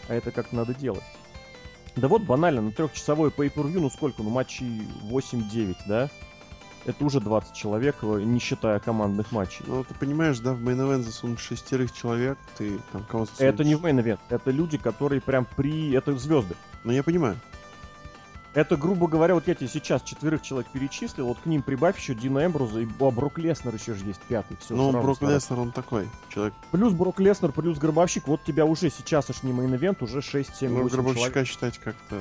А 0.08 0.14
это 0.14 0.30
как 0.30 0.52
надо 0.52 0.74
делать. 0.74 1.04
Да 1.96 2.08
вот 2.08 2.22
банально, 2.22 2.62
на 2.62 2.72
трехчасовой 2.72 3.30
pay-per-view, 3.30 3.80
ну 3.80 3.90
сколько, 3.90 4.22
ну 4.22 4.30
матчей 4.30 4.82
8-9, 5.10 5.76
да? 5.86 6.10
Это 6.86 7.04
уже 7.04 7.20
20 7.20 7.52
человек, 7.52 7.96
э, 8.02 8.22
не 8.22 8.38
считая 8.38 8.78
командных 8.78 9.32
матчей. 9.32 9.64
Ну, 9.66 9.82
ты 9.82 9.92
понимаешь, 9.94 10.38
да, 10.38 10.52
в 10.52 10.60
main 10.60 10.80
event 10.80 11.02
засунуть 11.02 11.40
шестерых 11.40 11.92
человек, 11.92 12.38
ты 12.56 12.78
там 12.92 13.02
кого 13.04 13.24
засунешь? 13.26 13.52
Это 13.52 13.64
не 13.64 13.74
в 13.74 13.82
main 13.82 13.98
event, 13.98 14.20
это 14.28 14.50
люди, 14.52 14.78
которые 14.78 15.20
прям 15.20 15.46
при... 15.56 15.92
Это 15.92 16.16
звезды. 16.16 16.54
Ну, 16.84 16.92
я 16.92 17.02
понимаю. 17.02 17.36
Это, 18.54 18.78
грубо 18.78 19.06
говоря, 19.06 19.34
вот 19.34 19.48
я 19.48 19.54
тебе 19.54 19.68
сейчас 19.68 20.00
четверых 20.00 20.40
человек 20.40 20.70
перечислил, 20.72 21.26
вот 21.26 21.38
к 21.40 21.46
ним 21.46 21.60
прибавь 21.60 21.98
еще 21.98 22.14
Дина 22.14 22.46
Эмбруза, 22.46 22.80
и 22.80 22.86
а, 23.00 23.10
Брок 23.10 23.36
Леснер 23.36 23.74
еще 23.74 23.92
же 23.92 24.06
есть 24.06 24.22
пятый. 24.22 24.56
Все, 24.58 24.74
Ну, 24.74 24.92
Брок 24.92 25.20
Леснер, 25.20 25.58
он 25.58 25.72
такой. 25.72 26.08
Человек. 26.30 26.54
Плюс 26.70 26.94
Брок 26.94 27.20
Леснер, 27.20 27.52
плюс 27.52 27.78
Гробовщик. 27.78 28.26
Вот 28.26 28.44
тебя 28.44 28.64
уже 28.64 28.88
сейчас 28.88 29.28
аж 29.28 29.42
не 29.42 29.52
main 29.52 29.72
event, 29.72 30.02
уже 30.02 30.22
6, 30.22 30.56
7, 30.56 30.72
Ну, 30.72 30.84
8 30.84 30.88
Гробовщика 30.88 31.30
человек. 31.32 31.48
считать 31.48 31.78
как-то 31.78 32.18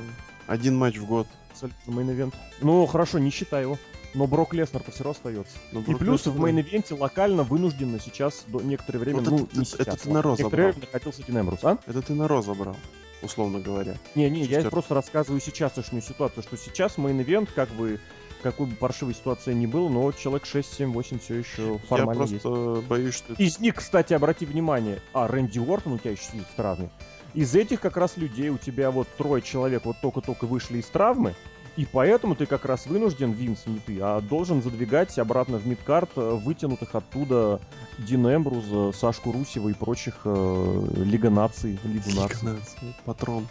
один 0.48 0.76
матч 0.76 0.98
в 0.98 1.06
год. 1.06 1.28
Абсолютно 1.52 1.92
main 1.92 2.09
event. 2.09 2.36
Ну, 2.60 2.86
хорошо, 2.86 3.20
не 3.20 3.30
считай 3.30 3.62
его. 3.62 3.78
Но 4.16 4.26
Брок 4.28 4.54
Леснер-то 4.54 4.92
все 4.92 5.04
равно 5.04 5.12
остается. 5.18 5.58
Но 5.72 5.82
И 5.82 5.84
Брок 5.84 6.00
плюс 6.00 6.26
Леснер, 6.26 6.34
в 6.40 6.44
main 6.46 6.67
event 6.67 6.93
е 6.93 6.98
локально 7.00 7.44
вынужденно 7.44 8.00
сейчас 8.00 8.46
до 8.48 8.62
некоторое 8.62 9.00
время, 9.00 9.20
Вот 9.20 9.30
ну, 9.30 9.44
это- 9.46 9.60
не 9.60 9.66
сейчас, 9.66 9.80
это 9.82 9.98
ты 9.98 10.10
на 10.10 10.22
Raw 10.22 10.34
за 10.34 10.42
некоторое 10.42 10.64
брал. 10.64 10.72
время 10.74 10.88
находился 10.88 11.24
Дин 11.24 11.40
Эмбрус, 11.42 11.60
а? 11.64 11.78
Это 11.86 12.02
ты 12.02 12.14
на 12.14 12.28
Raw 12.28 12.54
забрал. 12.54 12.76
условно 13.22 13.60
говоря. 13.60 13.96
Не-не, 14.16 14.44
я 14.46 14.64
просто 14.70 14.96
рассказываю 14.96 15.40
сейчасшнюю 15.42 16.02
ситуацию, 16.02 16.44
что 16.44 16.58
сейчас 16.58 16.98
main 16.98 17.19
event, 17.19 17.50
как 17.54 17.70
бы, 17.70 18.00
какой 18.44 18.68
бы 18.68 18.76
паршивой 18.76 19.14
ситуации 19.16 19.54
ни 19.54 19.66
было, 19.66 19.90
но 19.90 20.12
человек 20.14 20.46
6, 20.46 20.74
7, 20.74 20.92
8 20.94 21.20
все 21.20 21.36
еще 21.36 21.74
Я 21.74 21.78
формально 21.88 22.28
просто 22.28 22.50
есть. 22.76 22.88
боюсь, 22.88 23.16
что... 23.16 23.34
Из 23.34 23.60
них, 23.60 23.76
кстати, 23.76 24.14
обрати 24.14 24.46
внимание, 24.46 25.02
а, 25.14 25.28
Рэнди 25.28 25.60
Ортон 25.60 25.94
у 25.94 25.98
тебя 25.98 26.12
еще 26.12 26.24
сидит 26.24 26.46
в 26.54 26.56
травме. 26.56 26.90
Из 27.34 27.54
этих 27.54 27.82
как 27.82 27.98
раз 27.98 28.16
людей 28.16 28.48
у 28.50 28.58
тебя 28.58 28.92
вот 28.92 29.08
трое 29.18 29.42
человек 29.42 29.84
вот 29.86 29.98
только-только 30.02 30.46
вышли 30.46 30.78
из 30.78 30.86
травмы, 30.86 31.36
и 31.78 31.86
поэтому 31.86 32.36
ты 32.36 32.46
как 32.46 32.66
раз 32.66 32.86
вынужден, 32.86 33.32
Винс, 33.32 33.66
не 33.66 33.80
ты, 33.80 34.00
а 34.02 34.22
должен 34.22 34.62
задвигать 34.62 35.18
обратно 35.20 35.58
в 35.58 35.68
мидкарт 35.68 36.12
э, 36.16 36.40
вытянутых 36.42 36.96
оттуда 36.96 37.60
Дин 37.98 38.26
Эмбруза, 38.28 38.92
Сашку 38.94 39.34
Русева 39.34 39.70
и 39.70 39.74
прочих 39.74 40.22
э, 40.24 40.88
Лига 40.98 41.30
наций, 41.30 41.78
Лигу 41.84 42.12
наций. 42.16 42.58
Патрон. 43.04 43.48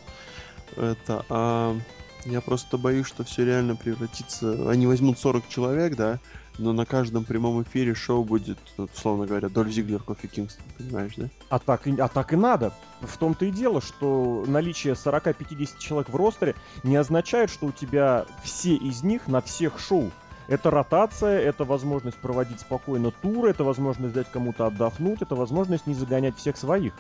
Это, 0.77 1.25
а, 1.29 1.77
я 2.25 2.41
просто 2.41 2.79
боюсь, 2.79 3.07
что 3.07 3.25
все 3.25 3.45
реально 3.45 3.77
превратится... 3.77 4.71
Они 4.71 4.87
возьмут 4.87 5.19
40 5.19 5.49
человек, 5.49 5.95
да, 5.95 6.19
но 6.59 6.73
на 6.73 6.87
каждом 6.87 7.25
прямом 7.25 7.63
эфире 7.63 7.95
шоу 7.95 8.25
будет, 8.25 8.59
условно 8.77 9.27
говоря, 9.27 9.49
Дольф 9.49 9.73
Зиглер, 9.73 10.03
Кофи 10.03 10.29
Кингстон, 10.29 10.65
понимаешь, 10.79 11.13
да? 11.17 11.29
А 11.49 11.59
так, 11.59 11.87
а 11.87 12.09
так 12.09 12.33
и 12.33 12.37
надо. 12.37 12.73
В 13.01 13.17
том-то 13.17 13.45
и 13.45 13.51
дело, 13.51 13.81
что 13.81 14.45
наличие 14.47 14.95
40-50 14.95 15.79
человек 15.79 16.09
в 16.09 16.17
ростере 16.17 16.55
не 16.83 16.97
означает, 16.97 17.51
что 17.51 17.67
у 17.67 17.73
тебя 17.73 18.27
все 18.43 18.75
из 18.75 19.03
них 19.03 19.27
на 19.27 19.41
всех 19.41 19.79
шоу. 19.79 20.11
Это 20.47 20.71
ротация, 20.71 21.41
это 21.41 21.65
возможность 21.65 22.19
проводить 22.19 22.61
спокойно 22.61 23.11
туры, 23.11 23.51
это 23.51 23.65
возможность 23.65 24.15
дать 24.15 24.31
кому-то 24.31 24.67
отдохнуть, 24.67 25.23
это 25.23 25.35
возможность 25.35 25.87
не 25.87 25.95
загонять 25.95 26.37
всех 26.37 26.57
своих. 26.57 26.93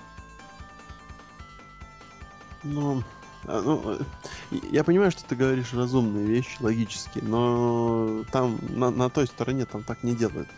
Ну, 2.62 3.02
а, 3.46 3.60
ну, 3.60 3.98
я 4.70 4.84
понимаю, 4.84 5.10
что 5.10 5.24
ты 5.24 5.36
говоришь 5.36 5.72
разумные 5.72 6.26
вещи, 6.26 6.56
логические, 6.60 7.24
но 7.24 8.24
там, 8.32 8.58
на, 8.68 8.90
на 8.90 9.10
той 9.10 9.26
стороне, 9.26 9.64
там 9.64 9.82
так 9.82 10.02
не 10.02 10.14
делают. 10.14 10.48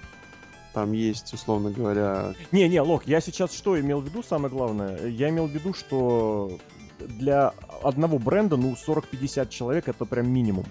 Там 0.72 0.92
есть, 0.92 1.32
условно 1.32 1.70
говоря, 1.70 2.35
Не-не, 2.52 2.82
Лох, 2.82 3.06
я 3.06 3.20
сейчас 3.20 3.54
что 3.54 3.80
имел 3.80 4.00
в 4.00 4.04
виду, 4.04 4.22
самое 4.22 4.52
главное? 4.52 5.06
Я 5.06 5.30
имел 5.30 5.46
в 5.46 5.50
виду, 5.50 5.72
что 5.72 6.59
для 6.98 7.54
одного 7.82 8.18
бренда, 8.18 8.56
ну, 8.56 8.74
40-50 8.74 9.48
человек 9.48 9.88
это 9.88 10.04
прям 10.04 10.30
минимум. 10.30 10.66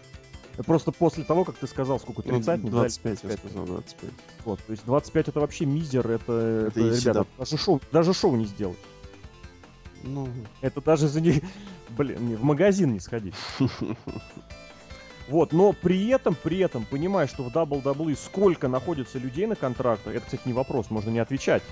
Просто 0.66 0.92
после 0.92 1.24
того, 1.24 1.44
как 1.44 1.58
ты 1.58 1.68
сказал, 1.68 2.00
сколько, 2.00 2.22
ну, 2.26 2.36
30? 2.36 2.64
не 2.64 2.70
25, 2.70 3.24
я 3.24 3.30
25. 3.30 3.40
сказал, 3.40 3.66
25. 3.66 4.10
Вот, 4.46 4.60
то 4.60 4.72
есть 4.72 4.86
25 4.86 5.28
это 5.28 5.40
вообще 5.40 5.66
мизер, 5.66 6.10
это, 6.10 6.68
это, 6.68 6.80
easy, 6.80 7.02
ребята, 7.02 7.20
да. 7.20 7.26
даже 7.40 7.58
шоу, 7.58 7.82
даже 7.92 8.14
шоу 8.14 8.36
не 8.36 8.46
сделать. 8.46 8.78
Ну, 10.04 10.28
Это 10.62 10.82
даже 10.82 11.08
за 11.08 11.20
не... 11.20 11.42
Блин, 11.90 12.36
в 12.36 12.44
магазин 12.44 12.94
не 12.94 13.00
сходить. 13.00 13.34
Вот, 15.28 15.54
но 15.54 15.74
при 15.74 16.08
этом, 16.10 16.36
при 16.36 16.60
этом, 16.60 16.86
понимая, 16.86 17.26
что 17.26 17.42
в 17.42 17.48
WWE 17.48 18.16
сколько 18.16 18.68
находится 18.68 19.18
людей 19.18 19.48
на 19.48 19.56
контрактах, 19.56 20.14
это, 20.14 20.26
кстати, 20.26 20.44
не 20.46 20.54
вопрос, 20.54 20.92
можно 20.92 21.10
не 21.10 21.18
отвечать. 21.18 21.64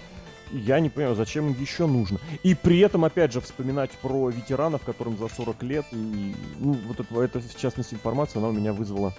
Я 0.51 0.79
не 0.79 0.89
понимаю, 0.89 1.15
зачем 1.15 1.49
им 1.49 1.59
еще 1.59 1.85
нужно. 1.85 2.19
И 2.43 2.53
при 2.55 2.79
этом, 2.79 3.05
опять 3.05 3.31
же, 3.31 3.41
вспоминать 3.41 3.91
про 3.91 4.29
ветеранов, 4.29 4.81
которым 4.83 5.17
за 5.17 5.27
40 5.27 5.63
лет. 5.63 5.85
И, 5.91 6.35
ну, 6.59 6.73
вот 6.87 6.99
это, 6.99 7.21
это, 7.21 7.39
в 7.39 7.55
частности, 7.59 7.93
информация, 7.95 8.39
она 8.39 8.49
у 8.49 8.53
меня 8.53 8.73
вызвала 8.73 9.13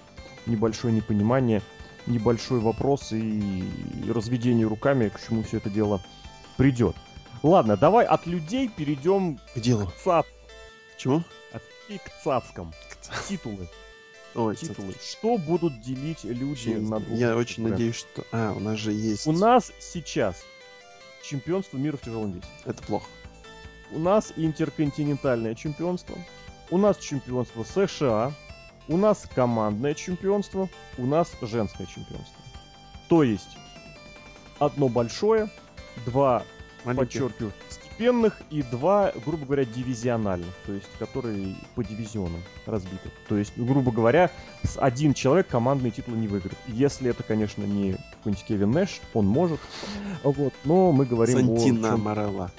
небольшое 0.46 0.94
непонимание, 0.94 1.62
небольшой 2.06 2.60
вопрос 2.60 3.12
и, 3.12 3.18
и 3.18 4.12
разведение 4.12 4.66
руками, 4.66 5.08
к 5.08 5.20
чему 5.26 5.42
все 5.42 5.56
это 5.56 5.70
дело 5.70 6.02
придет. 6.56 6.96
Ладно, 7.42 7.76
давай 7.76 8.06
от 8.06 8.26
людей 8.26 8.68
перейдем 8.68 9.38
к 9.54 9.60
делу. 9.60 9.86
к 9.86 9.94
цап, 10.02 10.26
Чего? 11.04 11.22
от 11.52 11.62
людей 11.82 12.00
к 12.02 12.22
цацкам. 12.22 12.72
Титулы. 13.28 13.68
Ой, 14.34 14.56
Титулы. 14.56 14.94
Что 15.02 15.36
будут 15.36 15.78
делить 15.82 16.24
люди 16.24 16.70
на 16.70 16.98
двух 16.98 17.18
Я 17.18 17.36
очень 17.36 17.68
надеюсь, 17.68 17.96
что... 17.96 18.24
А, 18.32 18.52
у 18.52 18.58
нас 18.58 18.78
же 18.78 18.90
есть... 18.92 19.26
У 19.26 19.32
нас 19.32 19.70
сейчас 19.78 20.42
чемпионство 21.22 21.76
мира 21.76 21.98
в 21.98 22.00
тяжелом 22.00 22.32
весе. 22.32 22.46
Это 22.64 22.82
плохо. 22.84 23.06
У 23.92 23.98
нас 23.98 24.32
интерконтинентальное 24.36 25.54
чемпионство. 25.54 26.16
У 26.70 26.78
нас 26.78 26.96
чемпионство 26.96 27.64
США. 27.64 28.32
У 28.88 28.96
нас 28.96 29.28
командное 29.34 29.92
чемпионство. 29.92 30.70
У 30.96 31.04
нас 31.04 31.30
женское 31.42 31.86
чемпионство. 31.86 32.42
То 33.10 33.22
есть 33.22 33.58
одно 34.58 34.88
большое, 34.88 35.50
два, 36.06 36.44
Маленький. 36.84 37.04
подчеркиваю, 37.04 37.52
степенных 37.94 38.40
и 38.50 38.62
два, 38.62 39.12
грубо 39.24 39.46
говоря, 39.46 39.64
дивизиональных, 39.64 40.52
то 40.66 40.72
есть 40.72 40.88
которые 40.98 41.54
по 41.74 41.84
дивизионам 41.84 42.42
разбиты. 42.66 43.10
То 43.28 43.36
есть, 43.36 43.52
грубо 43.56 43.92
говоря, 43.92 44.30
с 44.62 44.78
один 44.78 45.14
человек 45.14 45.46
командный 45.48 45.90
титул 45.90 46.14
не 46.14 46.28
выиграет. 46.28 46.58
Если 46.66 47.10
это, 47.10 47.22
конечно, 47.22 47.62
не 47.62 47.96
какой-нибудь 48.12 48.44
Кевин 48.44 48.70
Нэш, 48.72 49.00
он 49.12 49.26
может. 49.26 49.60
Вот, 50.22 50.52
но 50.64 50.92
мы 50.92 51.06
говорим 51.06 51.38
Сантина 51.38 51.88
о... 51.88 51.96
чём- 51.96 52.02
Морелла. 52.02 52.50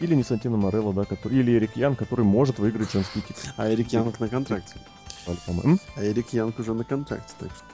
Или 0.00 0.14
не 0.14 0.22
Сантино 0.24 0.56
Морелло, 0.58 0.92
да, 0.92 1.04
который... 1.04 1.38
или 1.38 1.56
Эрик 1.56 1.76
Ян, 1.76 1.96
который 1.96 2.24
может 2.24 2.58
выиграть 2.58 2.92
женский 2.92 3.22
титул. 3.22 3.50
А 3.56 3.70
Эрик 3.70 3.88
Янг 3.92 4.20
на 4.20 4.28
контракте. 4.28 4.78
А 5.26 6.04
Эрик 6.04 6.32
Янг 6.32 6.58
уже 6.58 6.74
на 6.74 6.84
контракте, 6.84 7.32
так 7.38 7.50
что... 7.50 7.64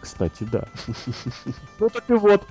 Кстати, 0.00 0.44
да. 0.44 0.66
Ну 1.78 1.88
так 1.88 2.08
и 2.08 2.14
вот. 2.14 2.46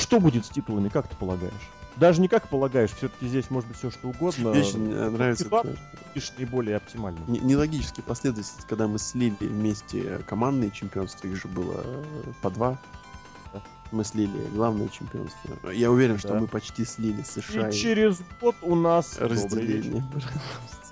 Что 0.00 0.18
будет 0.20 0.46
с 0.46 0.48
титулами, 0.48 0.88
как 0.88 1.06
ты 1.08 1.16
полагаешь? 1.16 1.52
Даже 1.96 2.20
не 2.20 2.28
как 2.28 2.48
полагаешь, 2.48 2.90
все-таки 2.92 3.26
здесь 3.28 3.50
может 3.50 3.68
быть 3.68 3.76
все 3.78 3.90
что 3.90 4.08
угодно. 4.08 4.50
Мне 4.50 4.60
очень 4.60 4.90
э, 4.92 5.10
нравится 5.10 5.44
Типа- 5.44 5.62
это 5.64 5.76
Видишь, 6.14 6.32
наиболее 6.38 6.76
оптимально. 6.76 7.18
не- 7.26 7.40
нелогический 7.40 8.02
последовательность, 8.02 8.66
когда 8.68 8.86
мы 8.88 8.98
слили 8.98 9.36
вместе 9.40 10.20
командные 10.26 10.70
чемпионства, 10.70 11.26
их 11.26 11.36
же 11.36 11.48
было 11.48 11.82
э, 11.84 12.04
по 12.42 12.50
два. 12.50 12.78
Да. 13.52 13.60
Мы 13.92 14.04
слили 14.04 14.46
главное 14.54 14.88
чемпионство. 14.88 15.70
Я 15.70 15.90
уверен, 15.90 16.18
что 16.18 16.28
Да. 16.28 16.40
мы 16.40 16.46
почти 16.46 16.84
слили 16.86 17.22
США 17.22 17.68
И 17.68 17.74
и 17.74 17.76
через 17.76 18.18
год 18.40 18.54
у 18.62 18.74
нас 18.76 19.16
добрый 19.18 19.36
разделение. 19.36 20.02
вечер. 20.14 20.30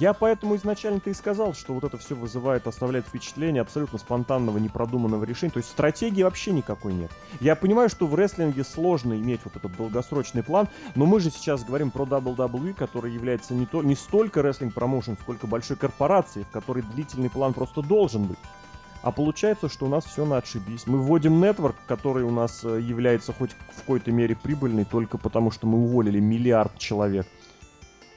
Я 0.00 0.14
поэтому 0.14 0.56
изначально-то 0.56 1.10
и 1.10 1.12
сказал, 1.14 1.52
что 1.52 1.74
вот 1.74 1.84
это 1.84 1.98
все 1.98 2.14
вызывает, 2.14 2.66
оставляет 2.66 3.06
впечатление 3.06 3.60
абсолютно 3.60 3.98
спонтанного, 3.98 4.56
непродуманного 4.56 5.24
решения. 5.24 5.52
То 5.52 5.58
есть 5.58 5.68
стратегии 5.68 6.22
вообще 6.22 6.52
никакой 6.52 6.94
нет. 6.94 7.10
Я 7.38 7.54
понимаю, 7.54 7.90
что 7.90 8.06
в 8.06 8.14
рестлинге 8.14 8.64
сложно 8.64 9.12
иметь 9.12 9.42
вот 9.44 9.56
этот 9.56 9.76
долгосрочный 9.76 10.42
план, 10.42 10.68
но 10.94 11.04
мы 11.04 11.20
же 11.20 11.30
сейчас 11.30 11.64
говорим 11.64 11.90
про 11.90 12.04
WWE, 12.04 12.72
который 12.72 13.12
является 13.12 13.52
не, 13.52 13.66
то, 13.66 13.82
не 13.82 13.94
столько 13.94 14.40
рестлинг 14.40 14.72
промоушен, 14.72 15.18
сколько 15.20 15.46
большой 15.46 15.76
корпорацией, 15.76 16.46
в 16.46 16.50
которой 16.50 16.82
длительный 16.82 17.28
план 17.28 17.52
просто 17.52 17.82
должен 17.82 18.24
быть. 18.24 18.38
А 19.02 19.12
получается, 19.12 19.68
что 19.68 19.84
у 19.84 19.90
нас 19.90 20.06
все 20.06 20.24
на 20.24 20.38
отшибись. 20.38 20.86
Мы 20.86 20.98
вводим 20.98 21.42
нетворк, 21.42 21.76
который 21.86 22.24
у 22.24 22.30
нас 22.30 22.64
э, 22.64 22.80
является 22.80 23.34
хоть 23.34 23.50
в 23.50 23.80
какой-то 23.80 24.12
мере 24.12 24.34
прибыльный, 24.34 24.86
только 24.86 25.18
потому 25.18 25.50
что 25.50 25.66
мы 25.66 25.76
уволили 25.76 26.20
миллиард 26.20 26.78
человек. 26.78 27.26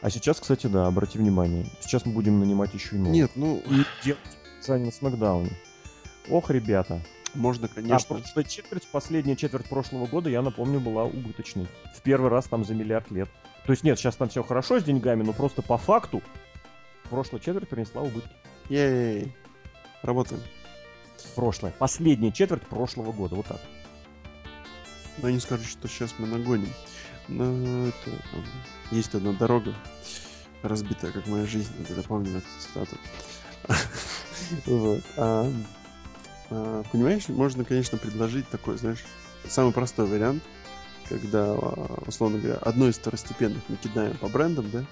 А 0.04 0.10
сейчас, 0.10 0.38
кстати, 0.42 0.68
да, 0.68 0.86
обрати 0.86 1.18
внимание. 1.18 1.66
Сейчас 1.80 2.06
мы 2.06 2.12
будем 2.12 2.38
нанимать 2.38 2.74
еще 2.74 2.98
и 2.98 3.00
новых. 3.00 3.13
Нет, 3.13 3.32
ну, 3.36 3.63
И 3.70 3.86
делать 4.04 4.20
на 4.68 4.92
Смакдауне. 4.92 5.52
Ох, 6.30 6.50
ребята. 6.50 7.02
можно, 7.34 7.68
А 7.68 7.74
конечно. 7.74 8.18
прошлая 8.18 8.44
четверть, 8.44 8.86
последняя 8.92 9.38
четверть 9.38 9.70
прошлого 9.70 10.06
года, 10.06 10.30
я 10.30 10.42
напомню, 10.42 10.82
была 10.82 11.06
убыточной. 11.06 11.68
В 11.96 12.02
первый 12.02 12.30
раз 12.30 12.48
там 12.48 12.66
за 12.66 12.76
миллиард 12.76 13.12
лет. 13.12 13.30
То 13.66 13.72
есть 13.72 13.86
нет, 13.86 13.98
сейчас 13.98 14.18
там 14.18 14.28
все 14.28 14.44
хорошо 14.44 14.78
с 14.78 14.84
деньгами, 14.84 15.24
но 15.24 15.32
просто 15.32 15.62
по 15.62 15.78
факту 15.78 16.22
прошлая 17.10 17.39
четверть 17.39 17.70
принесла 17.70 18.02
убытки. 18.02 18.30
Ей, 18.68 19.34
работаем. 20.02 20.42
Прошлая. 21.34 21.74
Последняя 21.80 22.34
четверть 22.34 22.68
прошлого 22.68 23.13
года. 23.13 23.36
Вот 23.36 23.46
так. 23.46 23.62
Но 25.22 25.30
не 25.30 25.39
скажу, 25.39 25.63
что 25.63 25.88
сейчас 25.88 26.13
мы 26.18 26.28
нагоним. 26.28 26.68
Но 27.28 27.88
это... 27.88 28.12
Есть 28.92 29.16
одна 29.16 29.34
дорога, 29.34 29.74
разбитая, 30.62 31.12
как 31.12 31.28
моя 31.28 31.46
жизнь. 31.46 31.72
Это 31.90 32.04
помню 32.04 32.38
эту 32.38 32.48
цитату. 32.60 32.98
Вот. 34.66 35.02
А, 35.16 35.52
а, 36.50 36.84
Понимаешь, 36.92 37.28
можно, 37.30 37.64
конечно, 37.64 37.98
предложить 37.98 38.48
такой, 38.50 38.78
знаешь, 38.78 39.04
самый 39.48 39.72
простой 39.72 40.06
вариант, 40.06 40.44
когда, 41.08 41.54
а, 41.54 42.04
условно 42.06 42.40
говоря, 42.40 42.60
одно 42.60 42.88
из 42.90 42.98
второстепенных 42.98 43.62
мы 43.70 43.78
кидаем 43.78 44.18
по 44.18 44.28
брендам, 44.28 44.70
да, 44.70 44.84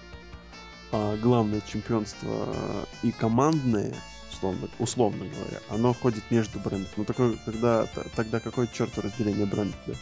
а 0.91 1.17
главное 1.17 1.61
чемпионство 1.61 2.55
и 3.03 3.11
командное, 3.11 3.93
условно, 4.31 4.69
условно 4.79 5.25
говоря, 5.25 5.59
оно 5.69 5.93
ходит 5.93 6.23
между 6.31 6.59
брендов. 6.59 6.91
Ну, 6.95 7.05
такое, 7.05 7.37
когда, 7.45 7.85
тогда 8.15 8.39
какое 8.39 8.67
черту 8.67 9.01
разделение 9.01 9.45
брендов, 9.45 9.79
да? 9.85 9.93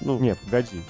Ну, 0.00 0.18
Нет, 0.18 0.38
погоди. 0.40 0.82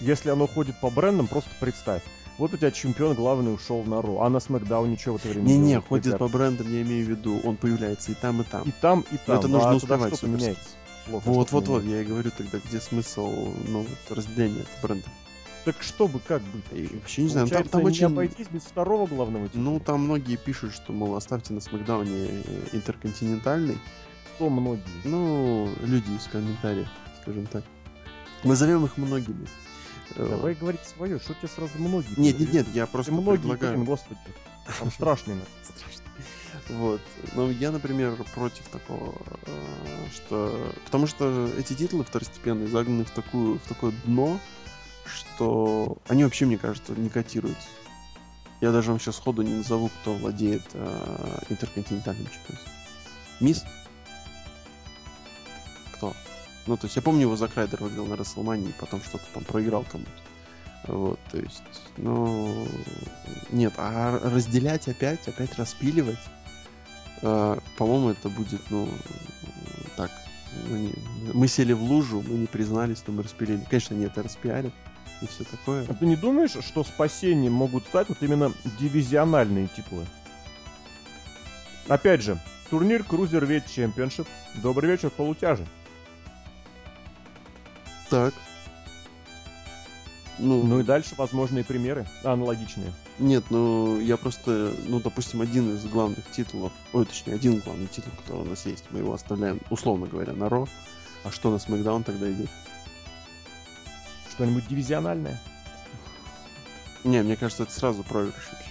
Если 0.00 0.30
оно 0.30 0.46
ходит 0.46 0.78
по 0.80 0.90
брендам, 0.90 1.26
просто 1.26 1.50
представь. 1.60 2.02
Вот 2.36 2.52
у 2.52 2.56
тебя 2.56 2.72
чемпион 2.72 3.14
главный 3.14 3.54
ушел 3.54 3.84
на 3.84 4.02
Ро, 4.02 4.22
а 4.22 4.28
на 4.28 4.40
Смакдаун 4.40 4.90
ничего 4.90 5.18
в 5.18 5.20
это 5.20 5.28
время 5.28 5.44
не-не, 5.44 5.68
делает, 5.68 5.86
ходит 5.86 6.06
ребят. 6.06 6.18
по 6.18 6.28
брендам, 6.28 6.72
я 6.72 6.82
имею 6.82 7.06
в 7.06 7.08
виду, 7.08 7.40
он 7.44 7.56
появляется 7.56 8.10
и 8.10 8.14
там, 8.14 8.40
и 8.40 8.44
там. 8.44 8.62
И 8.62 8.72
там, 8.72 9.04
и 9.12 9.16
там. 9.18 9.38
это 9.38 9.46
Ну, 9.48 9.54
нужно 9.54 9.70
а 9.70 9.78
что 9.78 9.86
суперски. 9.86 10.24
поменяется? 10.24 10.68
Плохо, 11.06 11.24
Вот, 11.26 11.46
что 11.46 11.56
вот, 11.56 11.68
вот, 11.68 11.82
поменяется? 11.82 11.96
я 11.96 12.02
и 12.02 12.04
говорю 12.04 12.30
тогда, 12.36 12.58
где 12.58 12.80
смысл, 12.80 13.54
ну, 13.68 13.86
вот, 13.88 14.16
разделения 14.16 14.64
брендов. 14.82 15.10
Так 15.64 15.76
что 15.80 16.08
бы, 16.08 16.18
как 16.18 16.42
быть? 16.42 16.64
И 16.72 16.94
вообще 16.94 17.22
не 17.22 17.28
знаю, 17.28 17.46
ну, 17.46 17.54
там, 17.54 17.68
там 17.68 17.80
не 17.82 17.86
очень... 17.86 18.06
обойтись 18.06 18.48
без 18.48 18.62
второго 18.62 19.06
главного 19.06 19.48
титула. 19.48 19.62
Ну, 19.62 19.80
там 19.80 20.02
многие 20.02 20.36
пишут, 20.36 20.74
что, 20.74 20.92
мол, 20.92 21.14
оставьте 21.14 21.54
на 21.54 21.60
Смакдауне 21.60 22.26
э, 22.28 22.42
интерконтинентальный. 22.72 23.78
Кто 24.34 24.50
многие? 24.50 24.82
Ну, 25.04 25.70
люди 25.82 26.10
из 26.10 26.24
комментариев, 26.24 26.88
скажем 27.22 27.46
так. 27.46 27.62
Назовем 28.42 28.84
их 28.84 28.98
многими. 28.98 29.46
Давай 30.16 30.54
говорить 30.54 30.80
свое, 30.82 31.18
что 31.18 31.34
тебе 31.34 31.48
сразу 31.48 31.72
многие? 31.78 32.18
Нет, 32.18 32.38
нет, 32.38 32.52
нет, 32.52 32.66
я 32.74 32.86
просто 32.86 33.12
многие, 33.12 33.40
предлагаю. 33.40 33.74
блин, 33.74 33.84
господи. 33.84 34.20
Там 34.78 34.90
страшный. 34.92 35.36
Вот. 36.68 37.00
Но 37.34 37.50
я, 37.50 37.70
например, 37.70 38.16
против 38.34 38.66
такого, 38.68 39.14
э, 39.46 40.06
что... 40.14 40.72
Потому 40.84 41.06
что 41.06 41.50
эти 41.58 41.74
титулы 41.74 42.04
второстепенные 42.04 42.68
загнаны 42.68 43.04
в, 43.04 43.10
такую, 43.10 43.58
в 43.58 43.68
такое 43.68 43.92
дно, 44.04 44.40
что 45.04 45.98
они 46.08 46.24
вообще, 46.24 46.46
мне 46.46 46.56
кажется, 46.56 46.92
не 46.92 47.10
котируются. 47.10 47.68
Я 48.60 48.72
даже 48.72 48.90
вам 48.90 49.00
сейчас 49.00 49.16
сходу 49.16 49.42
не 49.42 49.52
назову, 49.52 49.90
кто 50.00 50.14
владеет 50.14 50.62
э, 50.72 51.38
интерконтинентальным 51.50 52.26
чемпионством. 52.26 52.72
Мисс? 53.40 53.64
Ну, 56.66 56.76
то 56.76 56.86
есть 56.86 56.96
я 56.96 57.02
помню, 57.02 57.22
его 57.22 57.36
Зак 57.36 57.54
Райдер 57.56 57.82
выиграл 57.82 58.06
на 58.06 58.16
Расселмании, 58.16 58.72
потом 58.78 59.00
что-то 59.02 59.24
там 59.34 59.44
проиграл 59.44 59.84
кому-то. 59.90 60.10
Вот, 60.86 61.18
то 61.30 61.38
есть, 61.38 61.62
ну, 61.96 62.68
нет, 63.50 63.72
а 63.78 64.18
разделять 64.22 64.86
опять, 64.88 65.26
опять 65.28 65.56
распиливать, 65.58 66.18
э, 67.22 67.58
по-моему, 67.78 68.10
это 68.10 68.28
будет, 68.28 68.60
ну, 68.70 68.88
так, 69.96 70.10
ну, 70.68 70.76
не- 70.76 70.94
мы 71.32 71.48
сели 71.48 71.72
в 71.72 71.82
лужу, 71.82 72.22
мы 72.26 72.34
не 72.34 72.46
признались, 72.46 73.02
но 73.06 73.14
мы 73.14 73.22
распилили. 73.22 73.64
Конечно, 73.68 73.94
нет, 73.94 74.16
распиарят 74.18 74.74
и 75.22 75.26
все 75.26 75.44
такое. 75.44 75.86
А 75.88 75.94
ты 75.94 76.04
не 76.04 76.16
думаешь, 76.16 76.52
что 76.62 76.84
спасением 76.84 77.54
могут 77.54 77.84
стать 77.86 78.08
вот 78.10 78.18
именно 78.20 78.52
дивизиональные 78.78 79.68
титулы? 79.68 80.06
Опять 81.88 82.22
же, 82.22 82.38
турнир 82.70 83.02
Cruiserweight 83.02 83.64
Championship. 83.66 84.26
Добрый 84.62 84.90
вечер, 84.90 85.10
полутяжи. 85.10 85.66
Так. 88.14 88.32
Ну, 90.38 90.62
Ну 90.62 90.78
и 90.78 90.84
дальше 90.84 91.16
возможные 91.16 91.64
примеры 91.64 92.06
аналогичные. 92.22 92.92
нет, 93.18 93.44
ну, 93.50 93.98
я 93.98 94.16
просто, 94.16 94.72
ну, 94.86 95.00
допустим, 95.00 95.40
один 95.40 95.74
из 95.74 95.84
главных 95.86 96.30
титулов, 96.30 96.70
ой, 96.92 97.06
точнее, 97.06 97.34
один 97.34 97.58
главный 97.58 97.88
титул, 97.88 98.12
который 98.22 98.42
у 98.42 98.44
нас 98.44 98.66
есть, 98.66 98.84
мы 98.90 99.00
его 99.00 99.14
оставляем, 99.14 99.60
условно 99.68 100.06
говоря, 100.06 100.32
на 100.32 100.48
Ро. 100.48 100.68
А 101.24 101.32
что 101.32 101.50
на 101.50 101.58
Смакдаун 101.58 102.04
тогда 102.04 102.30
идет? 102.30 102.50
Что-нибудь 104.30 104.68
дивизиональное? 104.68 105.40
Не, 107.02 107.20
мне 107.22 107.34
кажется, 107.34 107.64
это 107.64 107.72
сразу 107.72 108.04
проигрыш 108.04 108.48
вообще. 108.52 108.70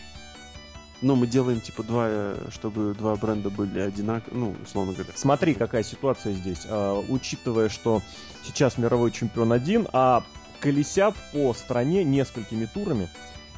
Ну, 1.04 1.16
мы 1.18 1.28
делаем, 1.28 1.60
типа, 1.60 1.84
два, 1.84 2.06
э, 2.08 2.48
чтобы 2.50 2.94
два 2.94 3.16
бренда 3.18 3.50
были 3.50 3.80
одинаковые, 3.80 4.40
ну, 4.40 4.56
условно 4.64 4.94
говоря. 4.94 5.12
Смотри, 5.16 5.54
какая 5.54 5.84
ситуация 5.84 6.32
здесь. 6.34 6.66
А, 6.66 6.98
учитывая, 7.10 7.68
что 7.68 8.02
сейчас 8.46 8.78
мировой 8.78 9.12
чемпион 9.12 9.52
один, 9.52 9.86
а 9.92 10.24
колесят 10.62 11.14
по 11.34 11.54
стране 11.54 12.06
несколькими 12.06 12.66
турами. 12.66 13.10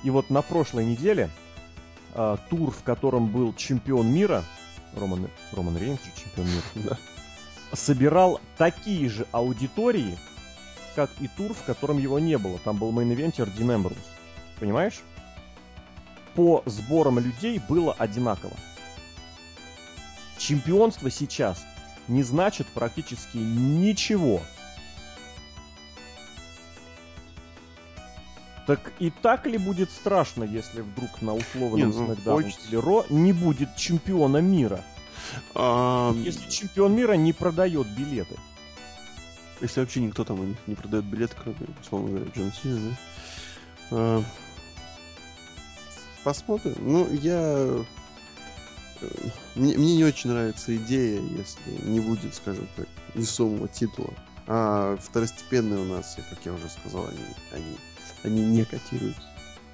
И 0.04 0.10
вот 0.10 0.32
на 0.32 0.42
прошлой 0.42 0.86
неделе 0.86 1.30
а, 2.16 2.38
тур, 2.50 2.72
в 2.72 2.82
котором 2.82 3.28
был 3.28 3.54
чемпион 3.54 4.08
мира, 4.08 4.44
Роман, 4.96 5.30
Роман 5.52 5.78
Рейнс 5.78 6.00
чемпион 6.16 6.48
мира, 6.48 6.64
Да. 6.90 6.98
собирал 7.76 8.42
такие 8.58 9.08
же 9.08 9.28
аудитории, 9.32 10.18
как 10.96 11.12
и 11.20 11.28
тур, 11.28 11.54
в 11.54 11.64
котором 11.64 12.00
его 12.00 12.18
не 12.18 12.40
было. 12.40 12.58
Там 12.64 12.78
был 12.78 12.92
main 12.92 13.13
eventer 13.13 13.52
Дин 13.56 13.72
Эмброуз. 13.72 14.00
Понимаешь? 14.60 15.02
По 16.36 16.64
сборам 16.66 17.20
людей 17.20 17.62
было 17.70 17.94
одинаково. 17.94 18.54
Чемпионство 20.38 21.10
сейчас 21.10 21.66
не 22.08 22.24
значит 22.24 22.68
практически 22.68 23.38
ничего. 23.38 24.42
Так 28.68 28.94
и 29.00 29.12
так 29.12 29.46
ли 29.46 29.58
будет 29.58 29.92
страшно, 29.92 30.44
если 30.44 30.82
вдруг 30.82 31.22
на 31.22 31.36
условном 31.36 31.80
Не, 31.80 31.86
ну, 31.86 32.40
или 32.40 32.76
Raw 32.76 33.06
не 33.10 33.32
будет 33.32 33.76
чемпиона 33.76 34.38
мира? 34.38 34.84
А, 35.54 36.14
Если 36.14 36.50
чемпион 36.50 36.96
мира 36.96 37.14
не 37.14 37.32
продает 37.32 37.88
билеты. 37.88 38.36
Если 39.62 39.80
вообще 39.80 40.02
никто 40.02 40.24
там 40.24 40.40
у 40.40 40.44
них 40.44 40.58
не 40.68 40.76
продает 40.76 41.06
билеты, 41.06 41.36
кроме, 41.42 41.58
условно 41.82 42.10
говоря, 42.10 42.26
Джон 42.36 42.52
Сина, 42.62 42.80
да? 42.80 42.98
А, 43.92 44.24
Посмотрим. 46.26 46.74
Ну, 46.80 47.08
я... 47.14 47.86
э, 49.00 49.08
Мне, 49.54 49.78
мне 49.78 49.96
не 49.96 50.04
очень 50.04 50.32
нравится 50.32 50.76
идея, 50.76 51.22
если 51.22 51.88
не 51.88 52.00
будет, 52.00 52.34
скажем 52.34 52.68
так, 52.76 52.88
весомого 53.14 53.68
титула. 53.68 54.12
А 54.48 54.98
второстепенные 54.98 55.80
у 55.80 55.86
нас, 55.86 56.18
как 56.30 56.40
я 56.44 56.54
уже 56.54 56.68
сказал, 56.68 57.06
они, 57.08 57.20
они, 57.52 57.76
они 58.24 58.42
не 58.42 58.66
котируются. 58.66 59.22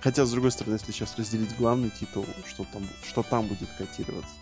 Хотя, 0.02 0.26
с 0.26 0.32
другой 0.32 0.52
стороны, 0.52 0.76
если 0.76 0.92
сейчас 0.92 1.18
разделить 1.18 1.56
главный 1.56 1.90
титул, 1.90 2.26
что 2.46 2.66
там, 2.74 2.86
что 3.08 3.24
там 3.24 3.48
будет 3.48 3.70
котироваться? 3.78 4.34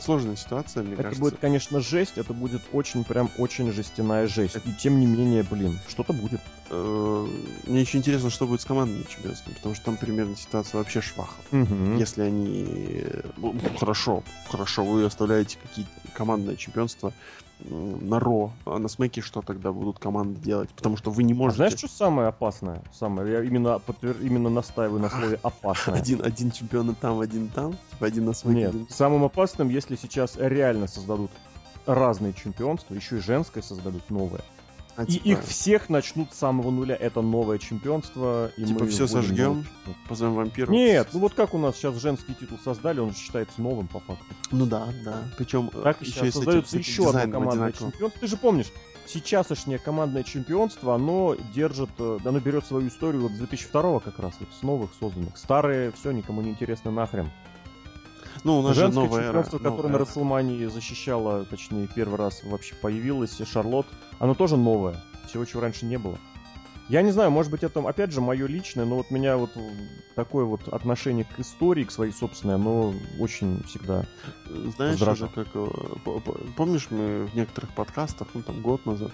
Сложная 0.00 0.36
ситуация, 0.36 0.82
мне 0.82 0.94
это 0.94 1.04
кажется. 1.04 1.20
будет, 1.20 1.38
конечно, 1.38 1.80
жесть, 1.80 2.12
это 2.16 2.32
будет 2.34 2.62
очень, 2.72 3.04
прям, 3.04 3.30
очень 3.38 3.72
жестяная 3.72 4.26
жесть. 4.26 4.56
И 4.56 4.72
тем 4.72 5.00
не 5.00 5.06
менее, 5.06 5.42
блин, 5.42 5.78
что-то 5.88 6.12
будет. 6.12 6.40
Э, 6.70 7.26
Мне 7.66 7.80
еще 7.80 7.98
интересно, 7.98 8.28
что 8.30 8.46
будет 8.46 8.60
с 8.60 8.64
командными 8.64 9.04
чемпионствами, 9.08 9.54
потому 9.54 9.74
что 9.74 9.84
там 9.86 9.96
примерно 9.96 10.36
ситуация 10.36 10.78
вообще 10.78 11.00
шваха. 11.00 11.34
Если 11.98 12.22
они... 12.22 12.66
э, 13.04 13.22
ну, 13.36 13.54
Хорошо, 13.78 14.22
хорошо, 14.48 14.84
вы 14.84 15.04
оставляете 15.04 15.58
какие-то 15.62 15.90
командные 16.14 16.56
чемпионства 16.56 17.08
м, 17.08 17.12
на 17.64 18.20
Ро, 18.20 18.50
а 18.66 18.78
на 18.78 18.88
Смеке 18.88 19.20
что 19.22 19.40
тогда 19.42 19.72
будут 19.72 19.98
команды 19.98 20.38
делать? 20.40 20.70
Потому 20.70 20.96
что 20.96 21.10
вы 21.10 21.22
не 21.22 21.32
А 21.32 21.36
можете... 21.36 21.56
знаешь, 21.56 21.78
что 21.78 21.88
самое 21.88 22.28
опасное? 22.28 22.82
Самое, 22.92 23.32
я 23.32 23.42
именно, 23.42 23.78
подтвер- 23.86 24.20
именно 24.22 24.50
настаиваю 24.50 25.00
на 25.00 25.08
слове 25.10 25.38
опасное. 25.42 25.94
Один, 25.98 26.22
один 26.24 26.50
чемпион 26.50 26.94
там, 26.94 27.20
один 27.20 27.48
там? 27.48 27.72
Типа 27.90 28.06
один 28.06 28.26
на 28.26 28.32
Смеке, 28.34 28.58
Нет, 28.60 28.68
один- 28.74 28.88
самым 28.90 29.24
опасным, 29.24 29.68
если 29.70 29.96
сейчас 29.96 30.36
реально 30.36 30.86
создадут 30.86 31.30
разные 31.86 32.32
чемпионства, 32.34 32.94
еще 32.94 33.16
и 33.16 33.20
женское 33.20 33.62
создадут 33.62 34.08
новое. 34.10 34.40
А, 34.96 35.02
И 35.04 35.06
типа, 35.12 35.26
их 35.28 35.44
всех 35.44 35.88
начнут 35.88 36.32
с 36.32 36.38
самого 36.38 36.70
нуля. 36.70 36.94
Это 36.94 37.20
новое 37.20 37.58
чемпионство. 37.58 38.50
И 38.56 38.64
Типа 38.64 38.84
вводим 38.84 39.08
сожгем? 39.08 39.64
чемпионство. 39.64 39.94
позовем 40.08 40.34
вампиров. 40.34 40.70
Нет, 40.70 41.08
ну 41.12 41.20
вот 41.20 41.34
как 41.34 41.54
у 41.54 41.58
нас 41.58 41.76
сейчас 41.76 41.96
женский 41.96 42.34
титул 42.34 42.58
создали, 42.62 43.00
он 43.00 43.12
считается 43.14 43.60
новым 43.60 43.88
по 43.88 44.00
факту. 44.00 44.24
Ну 44.52 44.66
да, 44.66 44.88
да. 45.04 45.24
Причем 45.36 45.68
Так 45.68 46.00
и 46.02 46.06
еще 46.06 46.28
и 46.28 46.30
создается 46.30 46.76
этим 46.76 46.88
еще 46.88 47.02
одно 47.02 47.12
дизайном 47.12 47.32
командное 47.32 47.68
одинаковым. 47.68 47.92
чемпионство. 47.92 48.20
Ты 48.20 48.26
же 48.28 48.36
помнишь, 48.36 48.72
сейчасшнее 49.06 49.78
командное 49.78 50.22
чемпионство, 50.22 50.94
оно 50.94 51.36
держит, 51.54 51.90
э, 51.98 52.18
оно 52.24 52.40
берет 52.40 52.64
свою 52.64 52.88
историю 52.88 53.22
вот 53.22 53.32
с 53.32 53.36
2002 53.36 54.00
как 54.00 54.18
раз, 54.18 54.34
вот 54.40 54.48
с 54.58 54.62
новых 54.62 54.90
созданных. 54.98 55.36
Старые, 55.36 55.92
все, 55.92 56.12
никому 56.12 56.40
не 56.42 56.50
интересно 56.50 56.90
нахрен. 56.90 57.30
Ну, 58.44 58.58
у 58.58 58.62
нас 58.62 58.74
же 58.74 58.82
Женское 58.82 59.04
новая 59.04 59.20
эра. 59.20 59.26
чемпионство, 59.28 59.58
которое 59.58 59.76
новая 59.76 59.90
на 59.90 59.96
эра. 59.96 60.04
Расселмании 60.04 60.66
защищала, 60.66 61.44
точнее, 61.46 61.88
первый 61.94 62.16
раз 62.18 62.42
вообще 62.44 62.74
появилась 62.74 63.40
Шарлот, 63.50 63.86
оно 64.18 64.34
тоже 64.34 64.56
новое. 64.56 65.00
Всего, 65.26 65.44
чего 65.46 65.62
раньше 65.62 65.86
не 65.86 65.98
было. 65.98 66.18
Я 66.90 67.00
не 67.00 67.10
знаю, 67.12 67.30
может 67.30 67.50
быть, 67.50 67.62
это, 67.62 67.80
опять 67.80 68.12
же, 68.12 68.20
мое 68.20 68.46
личное, 68.46 68.84
но 68.84 68.96
вот 68.96 69.10
меня 69.10 69.38
вот 69.38 69.50
такое 70.14 70.44
вот 70.44 70.68
отношение 70.68 71.24
к 71.24 71.40
истории, 71.40 71.84
к 71.84 71.90
своей 71.90 72.12
собственной, 72.12 72.56
оно 72.56 72.92
очень 73.18 73.62
всегда... 73.64 74.04
Знаешь, 74.76 75.00
Раздражал. 75.00 75.28
уже 75.34 75.44
как... 75.44 75.48
э, 75.54 75.66
по- 76.04 76.20
по- 76.20 76.38
Помнишь, 76.58 76.88
мы 76.90 77.24
в 77.24 77.34
некоторых 77.34 77.74
подкастах, 77.74 78.28
ну 78.34 78.42
там 78.42 78.60
год 78.60 78.84
назад 78.84 79.12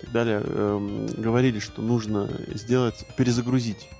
и 0.00 0.04
так 0.06 0.12
далее, 0.14 0.40
эм, 0.42 1.06
говорили, 1.08 1.58
что 1.58 1.82
нужно 1.82 2.26
сделать, 2.54 3.06
перезагрузить 3.18 3.90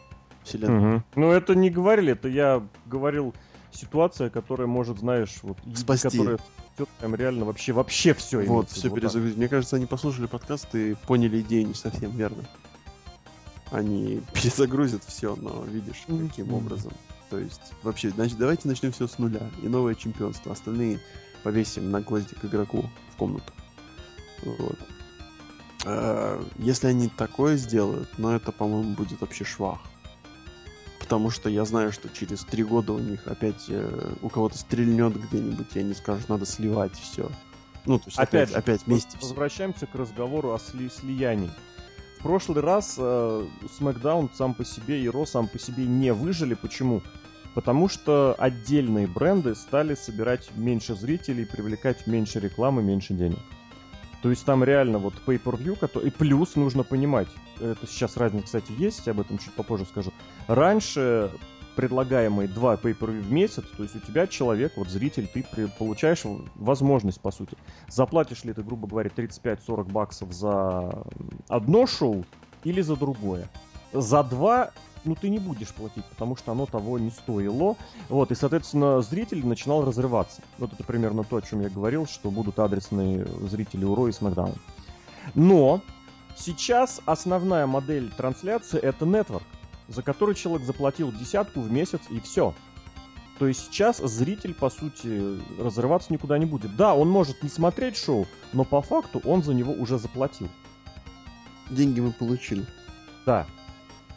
вселенную. 0.43 1.05
Ну, 1.15 1.31
это 1.31 1.55
не 1.55 1.69
говорили, 1.69 2.13
это 2.15 2.27
я 2.29 2.63
говорил 2.87 3.35
ситуация, 3.73 4.31
которая 4.31 4.67
может, 4.67 4.99
знаешь, 4.99 5.39
вот... 5.43 5.59
Спасти. 5.75 6.09
Которая 6.09 6.39
спасет 6.75 6.89
прям 6.99 7.15
реально 7.15 7.45
вообще, 7.45 7.73
вообще 7.73 8.15
все. 8.15 8.41
Вот, 8.43 8.71
все 8.71 8.91
перезагрузить. 8.91 9.37
Мне 9.37 9.49
кажется, 9.49 9.77
они 9.77 9.87
послушали 9.87 10.27
подкаст 10.27 10.75
и 10.75 10.95
поняли 11.07 11.41
идею 11.41 11.69
не 11.69 11.75
совсем 11.75 12.11
верно. 12.11 12.45
Они 13.71 14.21
перезагрузят 14.33 15.05
все, 15.05 15.37
но 15.37 15.65
видишь, 15.65 16.03
каким 16.07 16.47
Мгм. 16.47 16.55
образом. 16.55 16.93
То 17.31 17.39
есть, 17.39 17.73
вообще, 17.83 18.11
значит, 18.11 18.39
давайте 18.39 18.67
начнем 18.67 18.91
все 18.91 19.07
с 19.07 19.19
нуля. 19.19 19.49
И 19.63 19.69
новое 19.69 19.95
чемпионство. 19.95 20.53
Остальные 20.53 21.01
повесим 21.45 21.91
на 21.91 22.01
гвоздик 22.01 22.45
игроку 22.45 22.85
в 23.13 23.17
комнату. 23.17 23.53
Вот. 24.43 24.79
А, 25.87 26.43
Если 26.59 26.89
они 26.89 27.09
такое 27.09 27.57
сделают, 27.57 28.09
ну 28.19 28.31
это, 28.31 28.53
по-моему, 28.53 28.95
будет 28.95 29.21
вообще 29.21 29.45
швах. 29.45 29.79
Потому 31.11 31.31
что 31.31 31.49
я 31.51 31.65
знаю, 31.65 31.91
что 31.91 32.09
через 32.09 32.45
три 32.45 32.63
года 32.63 32.93
у 32.93 33.01
них 33.01 33.27
опять 33.27 33.65
э, 33.67 34.13
у 34.23 34.29
кого-то 34.29 34.57
стрельнет 34.57 35.21
где-нибудь, 35.21 35.67
и 35.75 35.81
они 35.81 35.93
скажут, 35.93 36.29
надо 36.29 36.47
сливать 36.47 36.93
все. 36.95 37.29
Ну, 37.85 37.99
то 37.99 38.05
есть 38.07 38.17
Опять 38.17 38.29
опять, 38.29 38.49
же, 38.51 38.57
опять 38.57 38.87
вместе. 38.87 39.19
Возвращаемся 39.21 39.87
к 39.89 39.95
разговору 39.97 40.53
о 40.53 40.59
сли- 40.59 40.89
слиянии. 40.89 41.51
в 42.21 42.23
прошлый 42.23 42.63
раз 42.63 42.95
э, 42.97 43.47
SmackDown 43.81 44.31
сам 44.35 44.55
по 44.55 44.65
себе 44.65 45.03
и 45.03 45.09
Ро 45.09 45.27
сам 45.27 45.49
по 45.49 45.59
себе 45.59 45.85
не 45.85 46.13
выжили. 46.13 46.55
Почему? 46.55 47.03
Потому 47.57 47.89
что 47.89 48.37
отдельные 48.39 49.09
бренды 49.09 49.57
стали 49.57 49.97
собирать 49.97 50.53
меньше 50.55 50.95
зрителей, 50.95 51.45
привлекать 51.45 52.07
меньше 52.07 52.39
рекламы, 52.39 52.85
меньше 52.85 53.15
денег. 53.15 53.41
То 54.23 54.31
есть 54.31 54.45
там 54.45 54.63
реально 54.63 54.99
вот 54.99 55.15
pay-per-view, 55.27 55.77
который... 55.77 56.09
и 56.09 56.11
плюс 56.11 56.55
нужно 56.55 56.85
понимать, 56.85 57.29
это 57.59 57.87
сейчас 57.89 58.19
разница, 58.19 58.45
кстати, 58.45 58.71
есть, 58.79 59.09
об 59.09 59.19
этом 59.19 59.39
чуть 59.39 59.55
попозже 59.55 59.87
скажу. 59.87 60.13
Раньше 60.51 61.31
предлагаемые 61.77 62.49
два 62.49 62.75
pay 62.75 62.93
в 62.93 63.31
месяц, 63.31 63.63
то 63.77 63.85
есть 63.85 63.95
у 63.95 64.01
тебя 64.01 64.27
человек, 64.27 64.73
вот 64.75 64.89
зритель, 64.89 65.29
ты 65.29 65.45
при, 65.45 65.67
получаешь 65.67 66.23
возможность, 66.57 67.21
по 67.21 67.31
сути. 67.31 67.57
Заплатишь 67.87 68.43
ли 68.43 68.53
ты, 68.53 68.65
грубо 68.65 68.89
говоря, 68.89 69.11
35-40 69.15 69.93
баксов 69.93 70.33
за 70.33 71.05
одно 71.47 71.87
шоу 71.87 72.25
или 72.65 72.81
за 72.81 72.97
другое? 72.97 73.49
За 73.93 74.25
два 74.25 74.73
ну, 75.05 75.15
ты 75.15 75.29
не 75.29 75.39
будешь 75.39 75.73
платить, 75.73 76.05
потому 76.07 76.35
что 76.35 76.51
оно 76.51 76.67
того 76.67 76.99
не 76.99 77.11
стоило. 77.11 77.77
Вот, 78.09 78.33
и, 78.33 78.35
соответственно, 78.35 79.03
зритель 79.03 79.47
начинал 79.47 79.85
разрываться. 79.85 80.43
Вот 80.59 80.73
это 80.73 80.83
примерно 80.83 81.23
то, 81.23 81.37
о 81.37 81.43
чем 81.43 81.61
я 81.61 81.69
говорил, 81.69 82.07
что 82.07 82.33
будут 82.33 82.59
адресные 82.59 83.25
зрители 83.43 83.85
у 83.85 83.95
Ро 83.95 84.09
и 84.09 84.13
Смакдаун. 84.13 84.57
Но 85.37 85.81
сейчас 86.37 87.01
основная 87.07 87.69
модель 87.69 88.11
трансляции— 88.11 88.81
это 88.83 89.07
нетворк 89.07 89.45
за 89.91 90.03
который 90.03 90.35
человек 90.35 90.65
заплатил 90.65 91.13
десятку 91.13 91.61
в 91.61 91.71
месяц 91.71 92.01
и 92.11 92.21
все. 92.21 92.55
То 93.39 93.47
есть 93.47 93.67
сейчас 93.67 93.99
зритель, 93.99 94.55
по 94.55 94.71
сути, 94.71 95.41
разрываться 95.61 96.13
никуда 96.13 96.39
не 96.39 96.47
будет. 96.47 96.77
Да, 96.77 96.95
он 96.95 97.09
может 97.09 97.43
не 97.43 97.49
смотреть 97.49 97.97
шоу, 97.97 98.27
но 98.53 98.65
по 98.65 98.83
факту 98.83 99.21
он 99.25 99.43
за 99.43 99.53
него 99.53 99.73
уже 99.73 99.99
заплатил. 99.99 100.49
Деньги 101.71 102.01
мы 102.01 102.13
получили. 102.13 102.67
Да. 103.27 103.47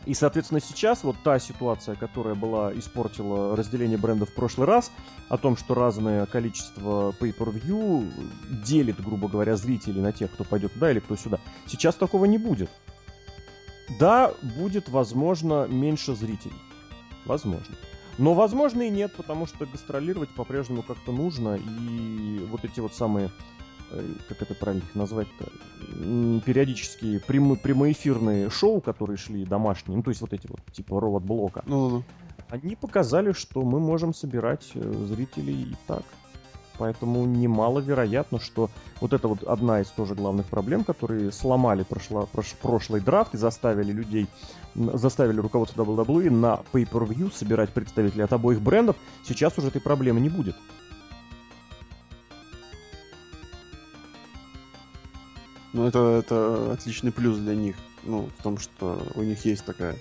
И, 0.06 0.14
соответственно, 0.14 0.60
сейчас 0.60 1.04
вот 1.04 1.16
та 1.24 1.40
ситуация, 1.40 1.96
которая 1.96 2.36
была, 2.36 2.74
испортила 2.74 3.56
разделение 3.56 3.98
брендов 3.98 4.30
в 4.30 4.36
прошлый 4.36 4.68
раз, 4.68 4.92
о 5.30 5.38
том, 5.38 5.56
что 5.56 5.74
разное 5.74 6.26
количество 6.26 7.16
pay-per-view 7.20 8.64
делит, 8.66 9.02
грубо 9.02 9.30
говоря, 9.30 9.56
зрителей 9.56 10.02
на 10.02 10.12
тех, 10.12 10.32
кто 10.34 10.44
пойдет 10.44 10.74
туда 10.74 10.92
или 10.92 11.00
кто 11.00 11.16
сюда. 11.16 11.40
Сейчас 11.66 11.96
такого 11.96 12.26
не 12.26 12.38
будет. 12.38 12.70
Да, 14.00 14.34
будет, 14.42 14.90
возможно, 14.90 15.68
меньше 15.68 16.16
зрителей. 16.16 16.56
Возможно. 17.26 17.76
Но, 18.18 18.34
возможно, 18.34 18.84
и 18.84 18.90
нет, 18.90 19.14
потому 19.16 19.48
что 19.48 19.66
гастролировать 19.66 20.30
по-прежнему 20.30 20.84
как-то 20.84 21.12
нужно. 21.12 21.58
И 21.58 22.46
вот 22.52 22.64
эти 22.64 22.80
вот 22.80 22.94
самые, 22.94 23.32
э, 23.92 24.14
как 24.30 24.42
это 24.42 24.54
правильно 24.54 24.84
их 24.84 24.96
назвать-то, 24.96 25.46
периодические 26.46 27.20
прямо, 27.20 27.56
прямоэфирные 27.56 28.50
шоу, 28.50 28.82
которые 28.82 29.18
шли 29.18 29.46
домашние, 29.46 29.98
ну, 29.98 30.04
то 30.04 30.12
есть 30.12 30.22
вот 30.22 30.34
эти 30.34 30.48
вот, 30.48 30.60
типа 30.72 31.00
ровод 31.00 31.24
блока, 31.24 31.64
ну, 31.66 31.90
ну. 31.90 32.04
они 32.50 32.76
показали, 32.76 33.32
что 33.32 33.64
мы 33.64 33.80
можем 33.80 34.14
собирать 34.14 34.72
э, 34.76 35.06
зрителей 35.08 35.72
и 35.72 35.76
так. 35.88 36.04
Поэтому 36.78 37.26
немаловероятно, 37.26 38.40
что 38.40 38.70
вот 39.00 39.14
это 39.14 39.28
вот 39.28 39.44
одна 39.44 39.82
из 39.82 39.88
тоже 39.88 40.16
главных 40.16 40.48
проблем, 40.48 40.84
которые 40.84 41.32
сломали 41.32 41.84
прошло, 41.84 42.28
прош, 42.32 42.54
прошлый 42.62 43.00
драфт 43.00 43.36
и 43.36 43.38
заставили 43.38 43.92
людей, 43.92 44.28
заставили 44.74 45.40
руководство 45.40 45.84
WWE 45.84 46.32
на 46.32 46.62
Pay-Per-View 46.72 47.32
собирать 47.34 47.70
представителей 47.70 48.24
от 48.24 48.34
обоих 48.34 48.60
брендов, 48.62 48.96
сейчас 49.24 49.58
уже 49.58 49.68
этой 49.68 49.82
проблемы 49.82 50.20
не 50.20 50.30
будет. 50.30 50.56
Ну, 55.74 55.88
это, 55.88 56.00
это 56.00 56.74
отличный 56.74 57.12
плюс 57.12 57.38
для 57.38 57.56
них. 57.56 57.76
Ну, 58.04 58.30
в 58.38 58.44
том, 58.44 58.58
что 58.58 59.02
у 59.16 59.24
них 59.24 59.44
есть 59.46 59.66
такая 59.66 59.96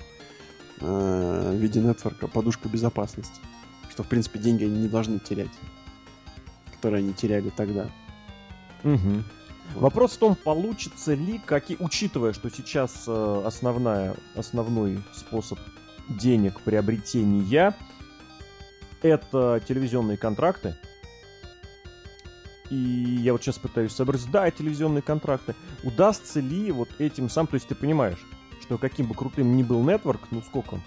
э, 0.81 1.53
в 1.55 1.57
виде 1.57 1.81
нетворка 1.81 2.29
подушка 2.29 2.69
безопасности. 2.69 3.41
Что, 3.91 4.03
в 4.03 4.09
принципе, 4.09 4.39
деньги 4.39 4.65
они 4.65 4.83
не 4.83 4.89
должны 4.89 5.19
терять 5.19 5.51
которые 6.83 6.99
они 6.99 7.13
теряли 7.13 7.51
тогда. 7.51 7.89
Угу. 8.83 9.23
Вопрос 9.77 10.15
в 10.15 10.19
том, 10.19 10.35
получится 10.35 11.15
ли, 11.15 11.41
как 11.47 11.71
и 11.71 11.77
учитывая, 11.79 12.33
что 12.33 12.51
сейчас 12.51 13.05
э, 13.07 13.43
основная, 13.47 14.17
основной 14.35 15.01
способ 15.15 15.61
денег 16.09 16.61
приобретения 16.63 17.73
это 19.01 19.63
телевизионные 19.67 20.19
контракты. 20.19 20.77
И 22.69 22.75
я 22.75 23.33
вот 23.33 23.43
сейчас 23.43 23.59
пытаюсь 23.59 23.93
сообразить, 23.93 24.31
да, 24.33 24.51
телевизионные 24.51 25.03
контракты. 25.03 25.55
Удастся 25.85 26.41
ли 26.41 26.73
вот 26.73 26.89
этим 26.99 27.31
сам, 27.31 27.47
то 27.47 27.55
есть 27.55 27.69
ты 27.69 27.77
понимаешь, 27.77 28.19
что 28.61 28.77
каким 28.77 29.07
бы 29.07 29.15
крутым 29.15 29.57
ни 29.57 29.63
был 29.63 29.85
нетворк, 29.85 30.23
ну 30.33 30.43
сколько? 30.43 30.81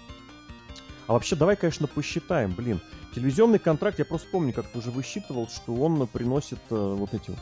А 1.06 1.14
вообще 1.14 1.36
давай, 1.36 1.56
конечно, 1.56 1.86
посчитаем, 1.86 2.52
блин. 2.52 2.80
Телевизионный 3.16 3.58
контракт, 3.58 3.98
я 3.98 4.04
просто 4.04 4.28
помню, 4.30 4.52
как 4.52 4.66
ты 4.66 4.78
уже 4.78 4.90
высчитывал, 4.90 5.48
что 5.48 5.74
он 5.74 6.06
приносит 6.06 6.58
э, 6.68 6.74
вот 6.74 7.14
эти 7.14 7.30
вот 7.30 7.38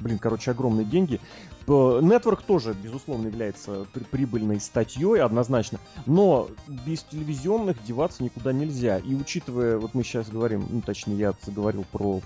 блин, 0.00 0.18
короче, 0.18 0.50
огромные 0.50 0.84
деньги. 0.84 1.20
Network 1.68 2.40
тоже, 2.46 2.74
безусловно, 2.82 3.26
является 3.26 3.86
прибыльной 4.10 4.58
статьей, 4.58 5.20
однозначно. 5.20 5.78
Но 6.06 6.48
без 6.86 7.02
телевизионных 7.02 7.84
деваться 7.84 8.24
никуда 8.24 8.52
нельзя. 8.52 8.98
И 8.98 9.14
учитывая, 9.14 9.76
вот 9.78 9.94
мы 9.94 10.02
сейчас 10.02 10.30
говорим, 10.30 10.66
ну, 10.70 10.80
точнее, 10.80 11.16
я 11.16 11.34
заговорил 11.42 11.84
про 11.92 12.22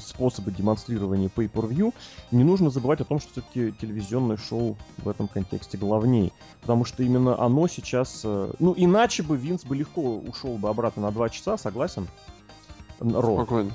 способы 0.00 0.50
демонстрирования 0.50 1.30
pay-per-view, 1.34 1.94
не 2.32 2.44
нужно 2.44 2.70
забывать 2.70 3.00
о 3.00 3.04
том, 3.04 3.20
что 3.20 3.30
все-таки 3.32 3.72
телевизионное 3.80 4.36
шоу 4.36 4.76
в 4.98 5.08
этом 5.08 5.28
контексте 5.28 5.78
главнее. 5.78 6.32
Потому 6.60 6.84
что 6.84 7.02
именно 7.02 7.40
оно 7.40 7.68
сейчас... 7.68 8.22
Э, 8.24 8.50
ну, 8.58 8.74
иначе 8.76 9.22
бы 9.22 9.36
Винс 9.36 9.64
бы 9.64 9.76
легко 9.76 10.18
ушел 10.18 10.58
бы 10.58 10.68
обратно 10.68 11.02
на 11.02 11.12
2 11.12 11.28
часа, 11.28 11.56
согласен? 11.56 12.08
Ро. 12.98 13.36
Спокойно 13.36 13.72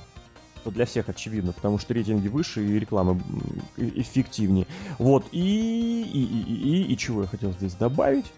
что 0.63 0.71
для 0.71 0.85
всех 0.85 1.09
очевидно, 1.09 1.51
потому 1.51 1.77
что 1.77 1.93
рейтинги 1.93 2.29
выше 2.29 2.65
и 2.65 2.79
реклама 2.79 3.19
эффективнее. 3.75 4.65
Вот, 4.97 5.25
и, 5.33 6.03
и, 6.03 6.23
и, 6.23 6.53
и, 6.53 6.93
и 6.93 6.97
чего 6.97 7.23
я 7.23 7.27
хотел 7.27 7.51
здесь 7.51 7.73
добавить? 7.73 8.31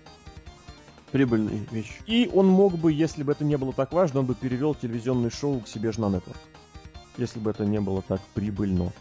Прибыльная 1.11 1.59
вещь. 1.71 1.99
И 2.07 2.27
он 2.33 2.47
мог 2.47 2.73
бы, 2.79 2.91
если 2.91 3.21
бы 3.21 3.31
это 3.31 3.45
не 3.45 3.57
было 3.57 3.73
так 3.73 3.93
важно, 3.93 4.21
он 4.21 4.25
бы 4.25 4.33
перевел 4.33 4.73
телевизионное 4.73 5.29
шоу 5.29 5.59
к 5.59 5.67
себе 5.67 5.91
же 5.91 6.01
на 6.01 6.05
Network. 6.05 6.35
Если 7.17 7.39
бы 7.39 7.51
это 7.51 7.63
не 7.63 7.79
было 7.79 8.01
так 8.01 8.21
прибыльно. 8.33 8.91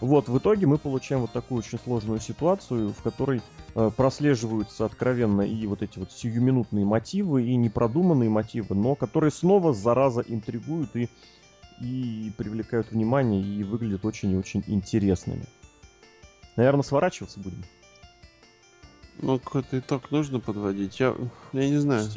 Вот, 0.00 0.28
в 0.28 0.38
итоге 0.38 0.68
мы 0.68 0.78
получаем 0.78 1.22
вот 1.22 1.32
такую 1.32 1.58
очень 1.58 1.80
сложную 1.80 2.20
ситуацию, 2.20 2.92
в 2.92 3.02
которой 3.02 3.42
э, 3.74 3.90
прослеживаются 3.96 4.84
откровенно 4.84 5.42
и 5.42 5.66
вот 5.66 5.82
эти 5.82 5.98
вот 5.98 6.12
сиюминутные 6.12 6.84
мотивы, 6.84 7.42
и 7.42 7.56
непродуманные 7.56 8.30
мотивы, 8.30 8.76
но 8.76 8.94
которые 8.94 9.32
снова, 9.32 9.74
зараза, 9.74 10.20
интригуют 10.20 10.94
и 10.94 11.08
и 11.82 12.32
привлекают 12.36 12.90
внимание 12.90 13.42
и 13.42 13.64
выглядят 13.64 14.04
очень 14.04 14.30
и 14.32 14.36
очень 14.36 14.62
интересными. 14.66 15.44
Наверное, 16.56 16.82
сворачиваться 16.82 17.40
будем. 17.40 17.62
Ну, 19.20 19.38
какой-то 19.38 19.78
итог 19.78 20.10
нужно 20.10 20.40
подводить. 20.40 20.98
Я, 20.98 21.14
я 21.52 21.68
не 21.68 21.76
знаю. 21.76 22.08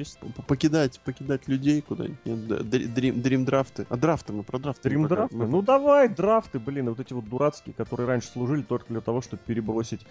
Покидать, 0.47 0.99
покидать 1.01 1.47
людей 1.47 1.81
куда-нибудь. 1.81 2.17
Нет, 2.25 2.69
дрим, 2.69 3.21
дрим 3.21 3.45
драфты. 3.45 3.85
А 3.89 3.97
драфты 3.97 4.33
мы 4.33 4.43
про 4.43 4.57
драфты. 4.59 4.89
Дрим 4.89 5.07
драфты? 5.07 5.35
Мы... 5.35 5.45
Ну 5.45 5.61
давай, 5.61 6.09
драфты, 6.09 6.57
блин, 6.57 6.89
вот 6.89 6.99
эти 6.99 7.13
вот 7.13 7.27
дурацкие, 7.29 7.75
которые 7.75 8.07
раньше 8.07 8.29
служили 8.29 8.63
только 8.63 8.87
для 8.87 9.01
того, 9.01 9.21
чтобы 9.21 9.43
перебросить 9.45 10.01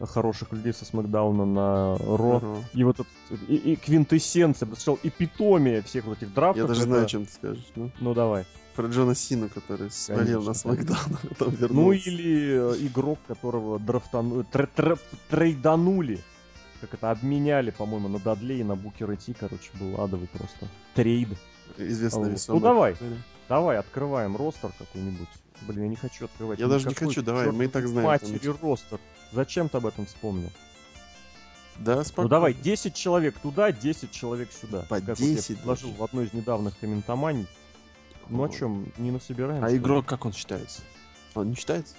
хороших 0.00 0.52
людей 0.52 0.72
со 0.72 0.84
Смакдауна 0.84 1.44
на 1.44 1.96
Ро. 1.98 2.38
Ро. 2.38 2.64
И 2.72 2.84
вот 2.84 3.00
этот, 3.00 3.08
и, 3.48 3.56
и 3.56 3.76
квинтэссенция, 3.76 4.68
сказал, 4.74 4.98
эпитомия 5.02 5.82
всех 5.82 6.04
вот 6.04 6.18
этих 6.18 6.32
драфтов. 6.34 6.62
Я 6.62 6.68
даже 6.68 6.82
это... 6.82 6.90
знаю, 6.90 7.06
чем 7.06 7.26
ты 7.26 7.32
скажешь. 7.32 7.72
Ну, 7.74 7.90
ну 8.00 8.14
давай. 8.14 8.44
Про 8.74 8.88
Джона 8.88 9.14
Сина, 9.14 9.48
который 9.48 9.90
смотрел 9.90 10.42
на 10.42 10.54
Смакдаун, 10.54 11.18
а 11.22 11.26
потом 11.28 11.54
вернулся. 11.54 11.74
Ну 11.74 11.92
или 11.92 12.74
э, 12.74 12.86
игрок, 12.86 13.18
которого 13.28 13.78
драфтану... 13.78 14.44
тр 14.44 14.66
тр 14.66 14.98
трейданули. 15.30 16.20
Как 16.80 16.94
это, 16.94 17.10
обменяли, 17.12 17.70
по-моему, 17.70 18.08
на 18.08 18.18
Дадлей 18.18 18.60
и 18.60 18.64
на 18.64 18.74
Букер 18.74 19.16
Ти, 19.16 19.32
короче, 19.32 19.70
был 19.78 20.00
адовый 20.00 20.28
просто 20.28 20.68
трейд. 20.94 21.28
Известно 21.78 22.28
вот. 22.28 22.44
Ну 22.48 22.60
давай, 22.60 22.96
давай, 23.48 23.78
открываем 23.78 24.36
ростер 24.36 24.72
какой-нибудь. 24.78 25.28
Блин, 25.62 25.84
я 25.84 25.88
не 25.88 25.96
хочу 25.96 26.26
открывать. 26.26 26.58
Я 26.58 26.66
даже 26.66 26.88
не 26.88 26.94
хочу, 26.94 27.22
давай, 27.22 27.50
мы 27.52 27.66
и 27.66 27.68
так 27.68 27.86
знаем. 27.86 28.06
Матери 28.06 28.54
ростер. 28.60 28.98
Зачем 29.32 29.68
ты 29.68 29.78
об 29.78 29.86
этом 29.86 30.06
вспомнил? 30.06 30.50
Да, 31.78 32.04
спокойно. 32.04 32.24
Ну 32.24 32.28
давай, 32.28 32.54
10 32.54 32.94
человек 32.94 33.38
туда, 33.38 33.72
10 33.72 34.10
человек 34.10 34.50
сюда. 34.52 34.82
По 34.88 35.00
как 35.00 35.16
10 35.16 35.36
вот 35.36 35.50
я 35.50 35.56
предложил 35.56 35.92
в 35.92 36.04
одной 36.04 36.26
из 36.26 36.32
недавних 36.32 36.78
комментоманий. 36.78 37.46
Ну 38.28 38.44
о 38.44 38.48
чем? 38.48 38.86
Не 38.98 39.10
насобираем. 39.10 39.62
А 39.64 39.74
игрок 39.74 40.06
как 40.06 40.24
он 40.24 40.32
считается? 40.32 40.82
Он 41.34 41.50
не 41.50 41.56
считается? 41.56 41.94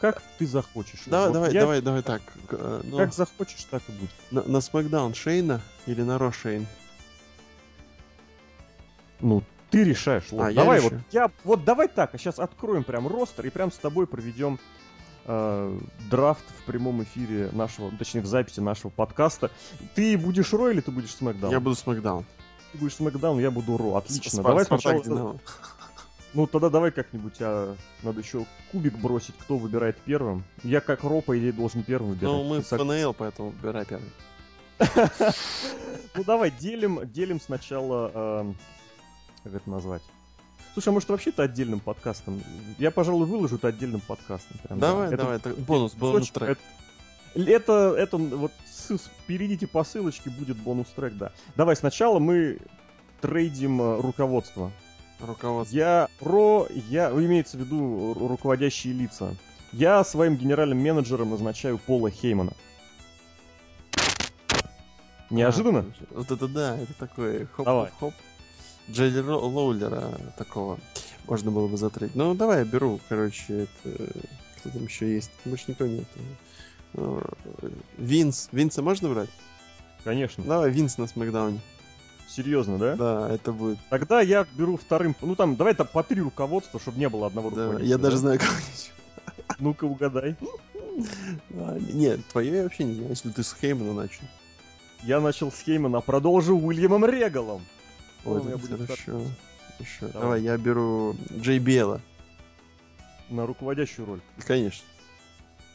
Как 0.00 0.22
ты 0.38 0.46
захочешь. 0.46 1.00
Давай, 1.06 1.26
вот 1.26 1.34
давай, 1.34 1.52
я... 1.52 1.60
давай, 1.60 1.82
давай 1.82 2.02
так. 2.02 2.22
Ну, 2.84 2.96
как 2.98 3.12
захочешь, 3.12 3.64
так 3.64 3.82
и 3.88 3.92
будет. 3.92 4.10
На, 4.30 4.42
на 4.42 4.56
SmackDown 4.58 5.14
Шейна 5.14 5.60
или 5.86 6.02
на 6.02 6.18
Ро 6.18 6.30
Шейн? 6.30 6.66
Ну, 9.20 9.42
ты 9.70 9.84
решаешь. 9.84 10.24
Вот, 10.30 10.42
а, 10.42 10.52
давай, 10.52 10.80
я 10.80 10.88
вот 10.88 10.92
я. 11.10 11.30
Вот 11.44 11.64
давай 11.64 11.88
так, 11.88 12.14
а 12.14 12.18
сейчас 12.18 12.38
откроем 12.38 12.84
прям 12.84 13.08
ростер 13.08 13.46
и 13.46 13.50
прям 13.50 13.72
с 13.72 13.76
тобой 13.76 14.06
проведем 14.06 14.60
э, 15.26 15.78
драфт 16.10 16.44
в 16.60 16.64
прямом 16.64 17.02
эфире 17.02 17.50
нашего, 17.52 17.90
точнее 17.90 18.22
в 18.22 18.26
записи 18.26 18.60
нашего 18.60 18.90
подкаста. 18.90 19.50
Ты 19.94 20.16
будешь 20.16 20.52
Ро 20.52 20.70
или 20.70 20.80
ты 20.80 20.90
будешь 20.90 21.14
Смакдаун? 21.14 21.52
Я 21.52 21.60
буду 21.60 21.74
Смакдаун. 21.74 22.24
Ты 22.72 22.78
будешь 22.78 22.94
Смакдаун, 22.96 23.38
я 23.38 23.50
буду 23.50 23.76
Ро. 23.76 23.96
Отлично. 23.96 24.30
Спар- 24.42 24.44
давай 24.44 24.64
Спартак, 24.64 25.04
сначала... 25.04 25.38
Ну 26.34 26.46
тогда 26.46 26.68
давай 26.68 26.90
как-нибудь, 26.90 27.36
а 27.40 27.74
надо 28.02 28.20
еще 28.20 28.44
кубик 28.70 28.98
бросить, 28.98 29.34
кто 29.38 29.56
выбирает 29.56 29.96
первым. 29.96 30.44
Я 30.62 30.82
как 30.82 31.02
Ро, 31.02 31.22
по 31.22 31.38
идее, 31.38 31.52
должен 31.52 31.82
первым 31.82 32.10
выбирать. 32.10 32.34
Ну, 32.34 32.44
мы 32.44 32.60
в 32.60 32.66
ФНЛ, 32.66 33.14
поэтому 33.14 33.50
выбирай 33.50 33.86
первый. 33.86 34.10
Ну 36.14 36.24
давай, 36.24 36.50
делим, 36.50 37.00
делим 37.12 37.40
сначала, 37.40 38.10
эм, 38.40 38.56
как 39.44 39.54
это 39.54 39.70
назвать? 39.70 40.02
Слушай, 40.72 40.88
а 40.88 40.92
может 40.92 41.08
вообще-то 41.08 41.44
отдельным 41.44 41.80
подкастом? 41.80 42.42
Я, 42.78 42.90
пожалуй, 42.90 43.26
выложу 43.26 43.56
это 43.56 43.68
отдельным 43.68 44.00
подкастом. 44.00 44.58
прям, 44.64 44.78
да. 44.80 44.88
Давай, 44.88 45.06
Это 45.08 45.16
давай, 45.16 45.36
это 45.36 45.50
бонус, 45.50 45.94
бонус 45.94 46.30
трек. 46.30 46.58
Это, 47.34 47.50
это, 47.50 47.94
это 47.96 48.16
вот 48.16 48.52
ссыс- 48.88 49.08
перейдите 49.26 49.66
по 49.66 49.84
ссылочке, 49.84 50.30
будет 50.30 50.56
бонус 50.56 50.86
трек, 50.94 51.14
да. 51.14 51.32
Давай 51.56 51.76
сначала 51.76 52.18
мы 52.18 52.58
трейдим 53.20 53.80
э, 53.80 54.00
руководство. 54.00 54.70
Руководство. 55.20 55.76
Я 55.76 56.08
ро, 56.20 56.66
я 56.88 57.10
имеется 57.10 57.56
в 57.56 57.60
виду 57.60 58.12
ру- 58.14 58.28
руководящие 58.28 58.92
лица. 58.94 59.34
Я 59.72 60.02
своим 60.04 60.36
генеральным 60.36 60.78
менеджером 60.78 61.30
назначаю 61.30 61.78
Пола 61.78 62.10
Хеймана. 62.10 62.52
Неожиданно? 65.30 65.80
А, 66.10 66.14
Вот 66.14 66.30
это 66.30 66.48
да, 66.48 66.76
это 66.78 66.94
такой 66.94 67.46
хоп-хоп-хоп. 67.46 68.14
Джейли 68.90 69.20
Ро- 69.20 69.40
Лоулера 69.46 70.12
такого 70.38 70.78
можно 71.26 71.50
было 71.50 71.68
бы 71.68 71.76
затрейдить. 71.76 72.16
Ну, 72.16 72.34
давай 72.34 72.60
я 72.60 72.64
беру, 72.64 72.98
короче, 73.08 73.66
это... 73.84 74.06
Кто 74.56 74.70
там 74.70 74.84
еще 74.84 75.12
есть? 75.14 75.30
Больше 75.44 75.64
никого 75.68 75.90
нет. 75.90 76.06
Э, 76.94 77.20
Винс. 77.96 78.48
Винса 78.52 78.82
можно 78.82 79.08
брать? 79.08 79.30
Конечно. 80.04 80.44
Давай 80.44 80.70
Винс 80.70 80.98
на 80.98 81.06
Смакдауне. 81.06 81.60
Серьезно, 82.28 82.78
да? 82.78 82.94
Да, 82.96 83.30
это 83.34 83.52
будет. 83.52 83.78
Тогда 83.88 84.20
я 84.20 84.46
беру 84.56 84.76
вторым. 84.76 85.16
Ну 85.22 85.34
там, 85.34 85.56
давай 85.56 85.74
там 85.74 85.86
по 85.86 86.02
три 86.02 86.20
руководства, 86.20 86.78
чтобы 86.78 86.98
не 86.98 87.08
было 87.08 87.26
одного 87.26 87.50
Да, 87.50 87.64
руководителя. 87.64 87.88
я 87.88 87.98
даже 87.98 88.16
да? 88.16 88.20
знаю 88.20 88.38
кого-нибудь. 88.38 88.92
Ну-ка 89.58 89.84
угадай. 89.84 90.36
А, 91.54 91.78
Нет, 91.92 92.20
твое 92.26 92.56
я 92.56 92.62
вообще 92.64 92.84
не 92.84 92.94
знаю, 92.94 93.10
если 93.10 93.30
ты 93.30 93.42
с 93.42 93.56
Хеймана 93.58 93.92
начал. 93.94 94.22
Я 95.04 95.20
начал 95.20 95.50
с 95.50 95.60
Хеймана, 95.60 96.00
продолжу 96.00 96.56
Уильямом 96.56 97.04
Регалом. 97.06 97.64
Ой, 98.24 98.42
это 98.52 98.76
хорошо. 98.76 99.22
Хорошо. 99.78 100.00
Давай. 100.00 100.12
Давай, 100.12 100.42
я 100.42 100.56
беру 100.58 101.16
Джей 101.38 101.58
Бела. 101.60 102.00
На 103.30 103.46
руководящую 103.46 104.06
роль. 104.06 104.20
Конечно. 104.46 104.84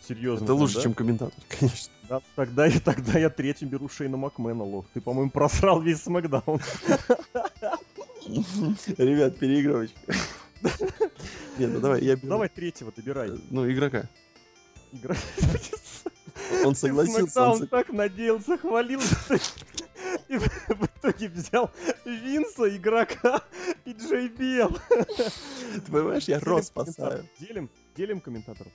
Серьезно. 0.07 0.43
Это 0.43 0.53
лучше, 0.53 0.75
да? 0.75 0.81
чем 0.81 0.93
комментатор, 0.93 1.39
конечно. 1.59 1.93
Да, 2.09 2.21
тогда, 2.35 2.65
я, 2.65 2.79
тогда 2.79 3.17
я 3.17 3.29
третьим 3.29 3.69
беру 3.69 3.87
Шейна 3.87 4.17
Макмена, 4.17 4.63
лох. 4.63 4.85
Ты, 4.93 4.99
по-моему, 4.99 5.31
просрал 5.31 5.81
весь 5.81 6.03
Смакдаун. 6.03 6.43
Ребят, 8.97 9.37
переигрывочка. 9.37 9.99
Нет, 11.57 11.71
ну 11.71 11.79
давай, 11.79 12.03
я 12.03 12.15
беру... 12.15 12.27
Давай 12.27 12.49
третьего 12.49 12.91
добирай. 12.93 13.31
Ну, 13.49 13.71
игрока. 13.71 14.09
Игра. 14.91 15.15
Он 16.65 16.75
согласился. 16.75 17.41
он 17.43 17.67
так 17.67 17.89
надеялся, 17.89 18.57
хвалился. 18.57 19.39
И 20.27 20.37
в 20.37 20.85
итоге 20.97 21.29
взял 21.29 21.71
Винса, 22.05 22.75
игрока 22.75 23.41
и 23.85 23.93
Джей 23.93 24.27
Бел. 24.27 24.77
Ты 24.89 25.91
понимаешь, 25.91 26.25
я 26.25 26.39
рос 26.39 26.67
спасаю. 26.67 27.27
Делим, 27.39 27.69
делим 27.95 28.19
комментаторов. 28.19 28.71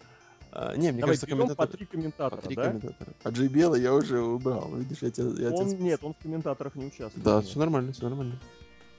А, 0.52 0.74
Не, 0.76 0.92
мне 0.92 1.00
Давай 1.00 1.16
кажется, 1.16 1.26
берем 1.26 1.38
по 1.38 1.42
комментатор... 1.44 1.76
три 1.76 1.86
По 1.86 1.92
комментатора, 1.92 2.40
три 2.42 2.56
да? 2.56 2.62
комментатора. 2.64 3.12
А 3.22 3.30
Джей 3.30 3.48
Бела 3.48 3.74
я 3.74 3.94
уже 3.94 4.20
убрал. 4.20 4.74
Видишь, 4.74 4.98
я 5.02 5.10
тебя... 5.10 5.48
я 5.48 5.50
Он, 5.54 5.68
тебя- 5.70 5.78
нет, 5.82 6.00
он 6.02 6.14
в 6.14 6.18
комментаторах 6.18 6.74
не 6.74 6.86
участвует. 6.86 7.22
Да, 7.24 7.40
все 7.40 7.58
нормально, 7.58 7.92
все 7.92 8.04
нормально. 8.08 8.38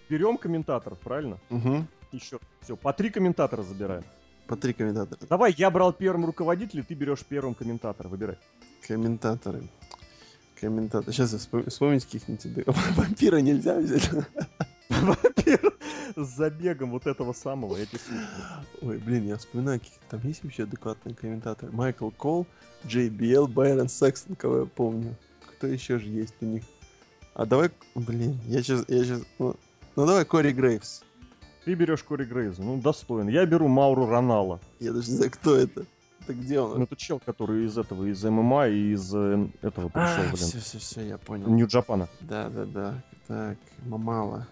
Берем 0.09 0.37
комментаторов, 0.37 0.99
правильно? 0.99 1.37
Угу. 1.49 1.85
Еще. 2.11 2.39
Все, 2.61 2.75
по 2.75 2.93
три 2.93 3.09
комментатора 3.09 3.63
забираем. 3.63 4.03
По 4.47 4.55
три 4.55 4.73
комментатора. 4.73 5.19
Давай, 5.29 5.53
я 5.57 5.69
брал 5.69 5.93
первым 5.93 6.25
руководителя, 6.25 6.83
ты 6.83 6.93
берешь 6.95 7.23
первым 7.23 7.53
комментатора. 7.53 8.07
Выбирай. 8.07 8.37
Комментаторы. 8.87 9.67
Комментаторы. 10.59 11.13
Сейчас 11.13 11.31
я 11.33 11.37
вспом- 11.39 11.69
вспомнить 11.69 12.05
каких-нибудь. 12.05 12.65
Вампира 12.95 13.37
нельзя 13.37 13.77
взять. 13.79 14.09
Во-первых, 15.01 15.75
с 16.15 16.35
забегом 16.35 16.91
вот 16.91 17.05
этого 17.05 17.33
самого. 17.33 17.77
Ой, 18.81 18.97
блин, 18.97 19.27
я 19.27 19.37
вспоминаю, 19.37 19.79
какие 19.79 19.99
там 20.09 20.19
есть 20.23 20.43
вообще 20.43 20.63
адекватные 20.63 21.15
комментаторы. 21.15 21.71
Майкл 21.71 22.09
Кол, 22.09 22.47
JBL, 22.85 23.47
Байрон 23.47 23.87
Секстон, 23.87 24.35
кого 24.35 24.59
я 24.59 24.65
помню. 24.65 25.15
Кто 25.57 25.67
еще 25.67 25.99
же 25.99 26.07
есть 26.07 26.35
у 26.41 26.45
них? 26.45 26.63
А 27.35 27.45
давай, 27.45 27.69
блин, 27.95 28.39
я 28.47 28.63
сейчас, 28.63 28.83
я 28.87 29.03
сейчас, 29.03 29.21
ну, 29.37 29.55
ну 29.95 30.05
давай 30.05 30.25
Кори 30.25 30.51
Грейвс. 30.51 31.03
Ты 31.65 31.75
берешь 31.75 32.03
Кори 32.03 32.25
Грейза, 32.25 32.63
ну 32.63 32.81
достоин. 32.81 33.27
Я 33.27 33.45
беру 33.45 33.67
Мауру 33.67 34.07
Ронала. 34.07 34.59
Я 34.79 34.91
даже 34.91 35.11
не 35.11 35.17
знаю, 35.17 35.31
кто 35.31 35.55
это. 35.55 35.85
Это 36.21 36.33
где 36.33 36.59
он? 36.59 36.79
Ну 36.79 36.83
это 36.83 36.95
чел, 36.95 37.19
который 37.19 37.65
из 37.65 37.77
этого, 37.77 38.05
из 38.05 38.23
ММА 38.23 38.67
и 38.69 38.93
из 38.93 39.13
э, 39.13 39.47
этого 39.61 39.89
пришел, 39.89 40.23
блин. 40.23 40.35
все, 40.35 40.59
все, 40.59 40.77
все, 40.79 41.01
я 41.01 41.17
понял. 41.17 41.47
Нью-Джапана. 41.47 42.07
Да, 42.21 42.49
да, 42.49 42.65
да. 42.65 43.03
Так, 43.27 43.57
Мамала. 43.85 44.47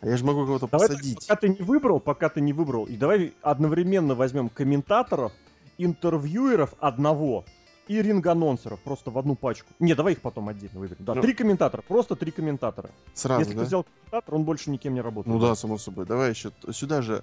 А 0.00 0.06
я 0.08 0.16
же 0.16 0.24
могу 0.24 0.44
кого-то 0.44 0.68
Давай 0.68 0.88
так, 0.88 0.96
посадить. 0.98 1.26
пока 1.26 1.36
ты 1.40 1.48
не 1.48 1.62
выбрал, 1.62 2.00
пока 2.00 2.28
ты 2.28 2.40
не 2.40 2.52
выбрал, 2.52 2.84
и 2.84 2.96
давай 2.96 3.32
одновременно 3.42 4.14
возьмем 4.14 4.48
комментаторов, 4.48 5.32
интервьюеров 5.78 6.74
одного 6.78 7.44
и 7.88 8.00
ринг-анонсеров 8.00 8.80
просто 8.80 9.10
в 9.10 9.18
одну 9.18 9.34
пачку. 9.34 9.68
Не, 9.78 9.94
давай 9.94 10.12
их 10.14 10.20
потом 10.20 10.48
отдельно 10.48 10.80
выберем. 10.80 11.04
Да, 11.04 11.14
Ну. 11.14 11.22
три 11.22 11.34
комментатора, 11.34 11.82
просто 11.86 12.16
три 12.16 12.30
комментатора. 12.32 12.90
Сразу, 13.14 13.40
Если 13.40 13.54
да? 13.54 13.60
ты 13.60 13.66
взял 13.66 13.84
комментатор, 13.84 14.34
он 14.34 14.44
больше 14.44 14.70
никем 14.70 14.94
не 14.94 15.00
работает. 15.00 15.34
Ну 15.34 15.40
да, 15.40 15.54
само 15.54 15.78
собой. 15.78 16.06
Давай 16.06 16.30
еще 16.30 16.50
сюда 16.70 17.02
же 17.02 17.22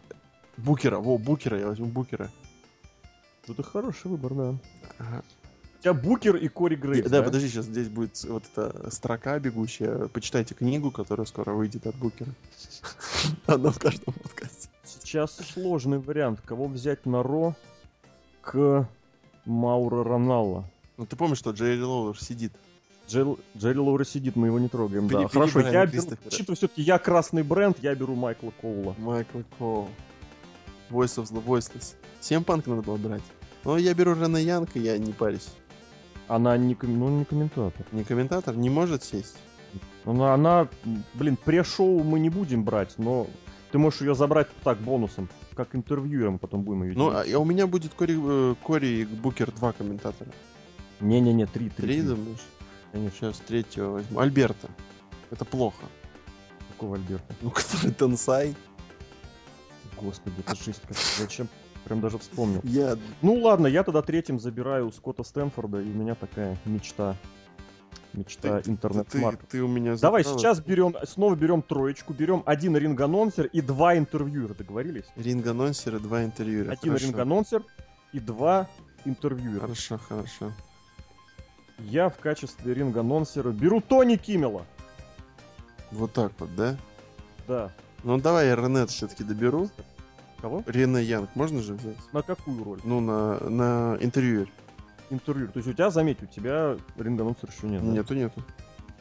Букера. 0.57 0.97
Во, 0.99 1.17
Букера, 1.17 1.59
я 1.59 1.67
возьму 1.67 1.87
Букера. 1.87 2.29
Это 3.47 3.63
хороший 3.63 4.11
выбор, 4.11 4.33
да. 4.33 4.55
Ага. 4.99 5.23
У 5.81 5.83
тебя 5.83 5.93
Букер 5.95 6.35
и 6.35 6.47
Кори 6.47 6.75
Грейс, 6.75 7.09
да, 7.09 7.23
подожди, 7.23 7.47
сейчас 7.49 7.65
здесь 7.65 7.89
будет 7.89 8.23
вот 8.25 8.43
эта 8.53 8.91
строка 8.91 9.39
бегущая. 9.39 10.09
Почитайте 10.09 10.53
книгу, 10.53 10.91
которая 10.91 11.25
скоро 11.25 11.53
выйдет 11.53 11.87
от 11.87 11.95
Букера. 11.95 12.29
Она 13.47 13.71
в 13.71 13.79
каждом 13.79 14.13
подкасте. 14.13 14.69
Сейчас 14.83 15.35
сложный 15.37 15.97
вариант. 15.97 16.39
Кого 16.45 16.67
взять 16.67 17.07
на 17.07 17.23
Ро 17.23 17.55
к 18.43 18.87
Маура 19.45 20.03
Роналла? 20.03 20.65
Ну 20.97 21.07
ты 21.07 21.15
помнишь, 21.15 21.39
что 21.39 21.49
Джерри 21.49 21.81
Лоуэр 21.81 22.21
сидит? 22.21 22.53
Джел- 23.09 23.39
Джерри 23.57 23.79
Лоура 23.79 24.03
сидит, 24.03 24.35
мы 24.35 24.47
его 24.47 24.59
не 24.59 24.67
трогаем. 24.69 25.07
Пере- 25.07 25.21
да. 25.23 25.27
Хорошо, 25.29 25.61
перебираем 25.61 25.89
я 25.89 25.99
беру, 25.99 26.17
учитывая 26.27 26.55
все-таки 26.57 26.83
я 26.83 26.99
красный 26.99 27.41
бренд, 27.41 27.79
я 27.81 27.95
беру 27.95 28.13
Майкла 28.13 28.53
Коула. 28.61 28.93
Майкл 28.99 29.39
Коул. 29.57 29.89
Voice 30.91 31.17
of 31.17 31.31
the 31.31 31.43
Voiceless. 31.43 31.95
Всем 32.19 32.43
панк 32.43 32.67
надо 32.67 32.83
было 32.83 32.97
брать. 32.97 33.23
Но 33.63 33.77
я 33.77 33.95
беру 33.95 34.13
Рене 34.13 34.43
Янка, 34.43 34.77
я 34.77 34.97
не 34.99 35.11
парюсь. 35.11 35.49
Она 36.31 36.57
не, 36.57 36.77
ну, 36.81 37.09
не 37.09 37.25
комментатор. 37.25 37.85
Не 37.91 38.05
комментатор, 38.05 38.55
не 38.55 38.69
может 38.69 39.03
сесть. 39.03 39.35
Она, 40.05 40.33
она, 40.33 40.69
блин, 41.13 41.35
пре-шоу 41.35 42.03
мы 42.03 42.21
не 42.21 42.29
будем 42.29 42.63
брать, 42.63 42.93
но 42.97 43.27
ты 43.73 43.77
можешь 43.77 43.99
ее 43.99 44.15
забрать 44.15 44.47
так 44.63 44.77
бонусом, 44.77 45.27
как 45.55 45.75
интервьюером 45.75 46.39
потом 46.39 46.63
будем 46.63 46.83
ее 46.83 46.93
Ну, 46.95 47.09
а, 47.09 47.25
а 47.29 47.37
у 47.37 47.43
меня 47.43 47.67
будет 47.67 47.93
Кори, 47.93 48.17
э, 48.17 48.55
Кори 48.63 49.01
и 49.01 49.05
Букер 49.05 49.51
два 49.51 49.73
комментатора. 49.73 50.31
Не-не-не, 51.01 51.47
три, 51.47 51.69
три. 51.69 51.87
Три, 51.87 52.01
думаешь? 52.01 52.39
Конечно, 52.93 53.17
Сейчас 53.17 53.39
третьего 53.39 53.91
возьму. 53.91 54.19
Альберта. 54.19 54.69
Это 55.31 55.43
плохо. 55.43 55.83
какого 56.69 56.95
Альберта? 56.95 57.35
Ну, 57.41 57.49
который 57.51 57.91
Тенсай. 57.91 58.55
Господи, 60.01 60.35
это 60.39 60.55
жесть. 60.55 60.81
Зачем? 61.19 61.49
Прям 61.85 62.01
даже 62.01 62.17
вспомнил. 62.19 62.61
Я... 62.63 62.97
Ну 63.21 63.35
ладно, 63.35 63.67
я 63.67 63.83
тогда 63.83 64.01
третьим 64.01 64.39
забираю 64.39 64.91
Скотта 64.91 65.23
Стэнфорда, 65.23 65.81
и 65.81 65.85
у 65.85 65.93
меня 65.93 66.15
такая 66.15 66.57
мечта. 66.65 67.15
Мечта 68.13 68.57
Ты, 68.57 68.63
ты, 68.63 68.71
интернет-маркета. 68.71 69.47
ты 69.49 69.61
у 69.63 69.69
меня 69.69 69.95
Давай 69.95 70.23
забрал 70.23 70.39
сейчас 70.39 70.59
берем, 70.59 70.95
снова 71.05 71.33
берем 71.35 71.61
троечку, 71.61 72.13
берем 72.13 72.43
один 72.45 72.75
ринг-анонсер 72.75 73.45
и 73.45 73.61
два 73.61 73.97
интервьюера, 73.97 74.53
договорились? 74.53 75.05
Ринг-анонсер 75.15 75.95
и 75.95 75.99
два 75.99 76.25
интервьюера. 76.25 76.71
Один 76.71 76.95
ринг-анонсер 76.95 77.63
и 78.11 78.19
два 78.19 78.67
интервьюера. 79.05 79.61
Хорошо, 79.61 79.97
хорошо. 79.97 80.51
Я 81.79 82.09
в 82.09 82.17
качестве 82.17 82.73
ринг-анонсера 82.73 83.51
беру 83.51 83.79
Тони 83.79 84.17
Киммела. 84.17 84.65
Вот 85.91 86.11
так 86.13 86.33
вот, 86.37 86.53
да? 86.55 86.77
Да. 87.47 87.71
Ну, 88.03 88.19
давай 88.19 88.47
я 88.47 88.55
Ренет 88.55 88.89
все-таки 88.89 89.23
доберу. 89.23 89.69
Кого? 90.41 90.63
Рене 90.65 91.03
Янг 91.03 91.29
можно 91.35 91.61
же 91.61 91.73
взять? 91.75 91.97
На 92.13 92.21
какую 92.23 92.63
роль? 92.63 92.79
Ну, 92.83 92.99
на, 92.99 93.39
на 93.47 93.97
интервьюер. 94.01 94.49
Интервьюер. 95.11 95.51
То 95.51 95.59
есть 95.59 95.69
у 95.69 95.73
тебя, 95.73 95.91
заметь, 95.91 96.23
у 96.23 96.25
тебя 96.25 96.77
ринг-анонсер 96.97 97.49
еще 97.55 97.67
нет. 97.67 97.83
да? 97.83 97.91
Нету, 97.91 98.15
нету. 98.15 98.43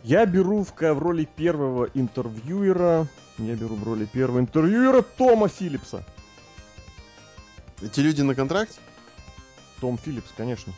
Я 0.03 0.26
беру 0.26 0.64
в, 0.64 0.72
в 0.74 0.99
роли 0.99 1.24
первого 1.24 1.88
интервьюера. 1.95 3.07
Я 3.38 3.55
беру 3.55 3.76
в 3.76 3.84
роли 3.84 4.05
первого 4.05 4.41
интервьюера 4.41 5.03
Тома 5.03 5.49
Филлипса. 5.49 6.05
Эти 7.82 8.01
люди 8.01 8.20
на 8.20 8.34
контракте? 8.34 8.78
Том 9.80 9.97
Филлипс, 9.97 10.30
конечно. 10.36 10.74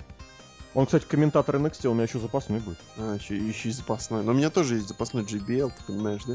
Он, 0.74 0.86
кстати, 0.86 1.04
комментатор 1.04 1.56
NXT, 1.56 1.86
у 1.88 1.94
меня 1.94 2.04
еще 2.04 2.18
запасной 2.18 2.60
будет. 2.60 2.78
А, 2.96 3.14
еще, 3.14 3.36
еще 3.36 3.68
и 3.68 3.72
запасной. 3.72 4.24
Но 4.24 4.32
у 4.32 4.34
меня 4.34 4.48
тоже 4.48 4.76
есть 4.76 4.88
запасной 4.88 5.22
JBL, 5.22 5.70
ты 5.70 5.84
понимаешь, 5.86 6.22
да? 6.24 6.34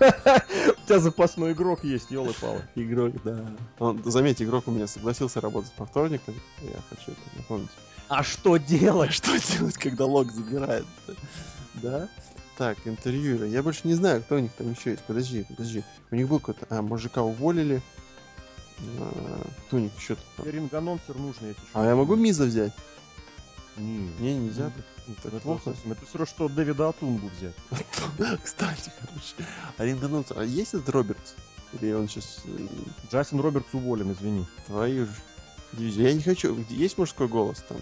У 0.82 0.86
тебя 0.86 0.98
запасной 0.98 1.52
игрок 1.52 1.84
есть, 1.84 2.10
елы 2.10 2.32
палы 2.40 2.62
Игрок, 2.74 3.14
да. 3.22 3.46
Он, 3.78 4.02
заметь, 4.04 4.42
игрок 4.42 4.66
у 4.66 4.72
меня 4.72 4.88
согласился 4.88 5.40
работать 5.40 5.70
по 5.72 5.86
вторникам. 5.86 6.34
Я 6.62 6.80
хочу 6.88 7.12
это 7.12 7.36
напомнить. 7.36 7.70
А 8.08 8.24
что 8.24 8.56
делать? 8.56 9.12
Что 9.12 9.38
делать, 9.38 9.76
когда 9.76 10.04
лог 10.04 10.32
забирает? 10.32 10.86
Да? 11.74 12.08
Так, 12.58 12.76
интервьюеры. 12.84 13.46
Я 13.46 13.62
больше 13.62 13.82
не 13.84 13.94
знаю, 13.94 14.22
кто 14.22 14.34
у 14.34 14.38
них 14.40 14.52
там 14.52 14.72
еще 14.72 14.90
есть. 14.90 15.04
Подожди, 15.04 15.46
подожди. 15.48 15.84
У 16.10 16.16
них 16.16 16.28
был 16.28 16.40
какой-то... 16.40 16.66
А, 16.70 16.82
мужика 16.82 17.22
уволили. 17.22 17.80
А, 18.98 19.46
кто 19.66 19.76
у 19.76 19.80
них 19.80 19.92
еще 19.96 20.16
там? 20.36 20.46
Ринг-анонсер 20.46 21.14
тебе 21.14 21.54
А 21.72 21.86
я 21.86 21.94
могу 21.94 22.16
Миза 22.16 22.44
взять? 22.44 22.72
Не, 23.76 24.10
Не, 24.18 24.34
нельзя. 24.38 24.66
это 25.08 25.30
Так 25.30 25.42
плохо. 25.42 25.62
плохо. 25.62 25.78
Это 25.90 26.06
все 26.06 26.18
равно, 26.18 26.26
что 26.26 26.48
Дэвида 26.48 26.88
Атунгу 26.90 27.28
взять. 27.28 27.54
Кстати, 28.42 28.90
хорошо. 29.00 29.50
А 29.78 29.84
ринг-анонсер. 29.84 30.38
А 30.38 30.44
есть 30.44 30.74
этот 30.74 30.88
Робертс? 30.90 31.34
Или 31.80 31.92
он 31.92 32.08
сейчас 32.08 32.42
Джастин 33.10 33.40
Робертс 33.40 33.72
уволен, 33.72 34.12
извини. 34.12 34.44
твою 34.66 35.06
же 35.06 35.12
дивизию? 35.72 36.08
Я 36.08 36.14
не 36.14 36.22
хочу. 36.22 36.56
Есть 36.68 36.98
мужской 36.98 37.28
голос 37.28 37.64
там? 37.68 37.78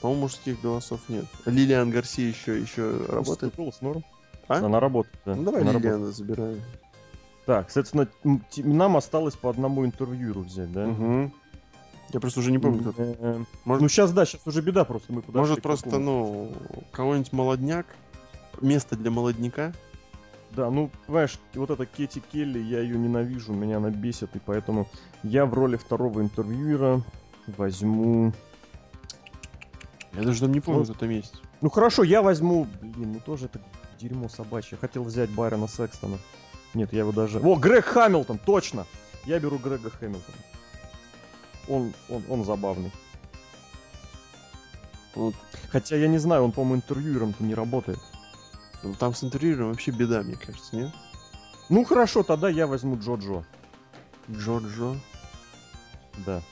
По-моему, 0.00 0.22
мужских 0.22 0.60
голосов 0.60 1.00
нет. 1.08 1.24
Лилиан 1.46 1.90
Гарси 1.90 2.22
еще, 2.22 2.60
еще 2.60 2.96
работает? 3.08 3.54
Голос 3.56 3.80
норм. 3.80 4.04
А? 4.48 4.58
Она 4.58 4.78
работает, 4.80 5.16
да. 5.24 5.34
Ну 5.34 5.44
давай 5.44 5.62
Она 5.62 5.72
работает. 5.72 5.94
Лилиана 5.96 6.12
забираем. 6.12 6.60
Так, 7.46 7.70
соответственно, 7.70 8.08
нам 8.56 8.96
осталось 8.96 9.36
по 9.36 9.48
одному 9.50 9.86
интервьюеру 9.86 10.42
взять, 10.42 10.70
да? 10.72 10.86
Мгм. 10.86 11.32
Я 12.12 12.20
просто 12.20 12.40
уже 12.40 12.52
не 12.52 12.58
помню, 12.58 12.80
кто. 12.92 12.94
Э, 13.02 13.44
Может- 13.64 13.82
Ну 13.82 13.88
сейчас, 13.88 14.12
да, 14.12 14.24
сейчас 14.24 14.40
уже 14.46 14.62
беда 14.62 14.84
просто. 14.84 15.12
Мы 15.12 15.22
подошли 15.22 15.40
Может 15.40 15.62
просто, 15.62 15.98
ну, 15.98 16.52
кого-нибудь 16.92 17.32
молодняк? 17.32 17.86
Место 18.60 18.96
для 18.96 19.10
молодняка? 19.10 19.72
Да, 20.52 20.70
ну, 20.70 20.90
понимаешь, 21.06 21.38
вот 21.54 21.70
эта 21.70 21.84
Кетти 21.84 22.22
Келли, 22.32 22.58
я 22.58 22.80
ее 22.80 22.96
ненавижу, 22.96 23.52
меня 23.52 23.76
она 23.78 23.90
бесит, 23.90 24.34
и 24.36 24.38
поэтому 24.38 24.88
я 25.22 25.44
в 25.44 25.52
роли 25.52 25.76
второго 25.76 26.20
интервьюера 26.22 27.02
возьму... 27.56 28.32
Я 30.14 30.22
даже 30.22 30.40
там 30.40 30.52
не 30.52 30.60
помню, 30.60 30.80
Ну, 30.80 30.84
кто 30.86 30.94
там 30.94 31.10
есть. 31.10 31.42
Ну 31.60 31.68
хорошо, 31.68 32.04
я 32.04 32.22
возьму... 32.22 32.66
Блин, 32.80 33.12
ну 33.14 33.20
тоже 33.20 33.46
это 33.46 33.60
дерьмо 34.00 34.28
собачье. 34.28 34.78
Хотел 34.80 35.02
взять 35.04 35.28
Байрона 35.30 35.68
Секстона. 35.68 36.16
Нет, 36.72 36.92
я 36.92 37.00
его 37.00 37.12
даже... 37.12 37.40
О, 37.40 37.56
Грег 37.56 37.84
Хамилтон, 37.84 38.38
точно! 38.38 38.86
Я 39.26 39.38
беру 39.40 39.58
Грега 39.58 39.90
Хэмилтона. 39.90 40.36
Он, 41.68 41.92
он, 42.08 42.22
он 42.28 42.44
забавный. 42.44 42.92
Вот. 45.14 45.34
Хотя 45.70 45.96
я 45.96 46.08
не 46.08 46.18
знаю, 46.18 46.44
он, 46.44 46.52
по-моему, 46.52 46.76
интервьюером-то 46.76 47.42
не 47.42 47.54
работает. 47.54 47.98
Ну, 48.82 48.94
Там 48.94 49.14
с 49.14 49.24
интервьюером 49.24 49.70
вообще 49.70 49.90
беда, 49.90 50.22
мне 50.22 50.36
кажется, 50.36 50.76
нет? 50.76 50.92
Ну 51.68 51.84
хорошо, 51.84 52.22
тогда 52.22 52.48
я 52.48 52.66
возьму 52.66 52.96
Джо-Джо. 52.96 53.44
Джорджо. 54.30 54.96
Да. 56.24 56.42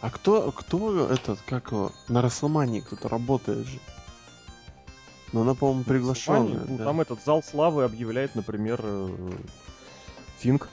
А 0.00 0.10
кто, 0.10 0.50
кто 0.52 1.08
этот, 1.08 1.40
как 1.42 1.72
его, 1.72 1.92
на 2.08 2.22
Расселмании 2.22 2.80
кто-то 2.80 3.08
работает 3.08 3.66
же? 3.66 3.78
Но 5.32 5.42
она, 5.42 5.54
по-моему, 5.54 5.84
приглашенная. 5.84 6.64
Ну, 6.66 6.78
да. 6.78 6.84
там 6.84 7.00
этот 7.00 7.22
зал 7.22 7.42
славы 7.42 7.84
объявляет, 7.84 8.34
например, 8.34 8.80
э, 8.82 9.32
Финк. 10.38 10.68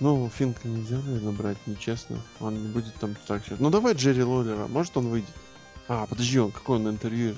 Ну, 0.00 0.30
Финка 0.32 0.68
нельзя, 0.68 0.96
наверное, 1.04 1.32
брать, 1.32 1.58
нечестно. 1.66 2.18
Он 2.40 2.60
не 2.62 2.68
будет 2.68 2.94
там 2.94 3.16
так 3.26 3.44
сейчас. 3.44 3.58
Ну, 3.58 3.68
давай 3.70 3.94
Джерри 3.94 4.22
Лоллера, 4.22 4.66
может 4.68 4.96
он 4.96 5.08
выйдет? 5.08 5.30
А, 5.88 6.06
подожди, 6.06 6.38
он 6.38 6.52
какой 6.52 6.76
он 6.76 6.88
интервью? 6.88 7.34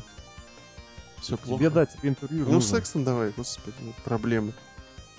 Все 1.20 1.36
плохо. 1.36 1.58
Тебе 1.58 1.70
дать 1.70 1.92
тебе 1.92 2.10
интервью. 2.10 2.44
Ну, 2.46 2.52
нужно. 2.54 2.76
Секстон 2.76 3.04
давай, 3.04 3.32
господи, 3.36 3.76
проблемы. 4.04 4.52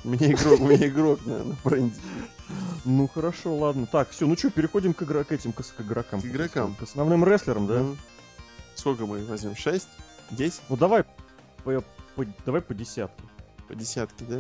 Меня 0.04 0.32
игрок, 0.32 0.60
меня 0.60 0.88
игрок 0.88 1.26
на, 1.26 1.44
на 1.44 1.56
бренде. 1.64 1.96
Ну 2.86 3.08
хорошо, 3.08 3.56
ладно. 3.56 3.86
Так, 3.86 4.10
все, 4.10 4.26
ну 4.28 4.36
что, 4.36 4.50
переходим 4.50 4.94
к, 4.94 5.02
игро- 5.04 5.24
к 5.24 5.32
этим, 5.32 5.54
к, 5.54 5.62
к 5.62 5.82
игрокам. 5.82 6.22
К 6.22 6.26
игрокам. 6.26 6.76
К 6.76 6.82
основным 6.84 7.24
рестлерам, 7.24 7.68
да? 7.68 7.80
Ну, 7.80 7.98
Сколько 8.76 9.06
мы 9.06 9.24
возьмем? 9.26 9.56
6? 9.56 9.88
10? 10.32 10.62
Ну 10.70 10.76
давай 10.76 11.04
по, 11.64 11.84
по- 12.16 12.26
давай 12.46 12.62
по 12.62 12.74
десятке. 12.74 13.24
По 13.68 13.76
десятке, 13.76 14.26
да? 14.26 14.40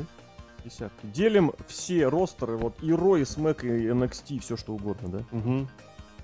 Десятки. 0.63 1.05
Делим 1.07 1.53
все 1.67 2.07
ростеры, 2.07 2.55
вот 2.57 2.75
и 2.81 2.93
Ро, 2.93 3.17
и 3.17 3.25
Смэк, 3.25 3.63
и 3.63 3.87
NXT, 3.87 4.39
все 4.39 4.55
что 4.57 4.73
угодно, 4.73 5.09
да? 5.09 5.37
Угу. 5.37 5.67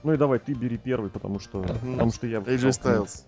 Ну 0.04 0.14
и 0.14 0.18
давай, 0.18 0.40
ты 0.40 0.54
бери 0.54 0.78
первый, 0.78 1.10
потому 1.10 1.40
что, 1.40 1.60
Мгм. 1.60 1.94
потому 1.94 2.12
что 2.12 2.28
я... 2.28 2.38
AJ 2.40 2.70
Styles. 2.70 3.26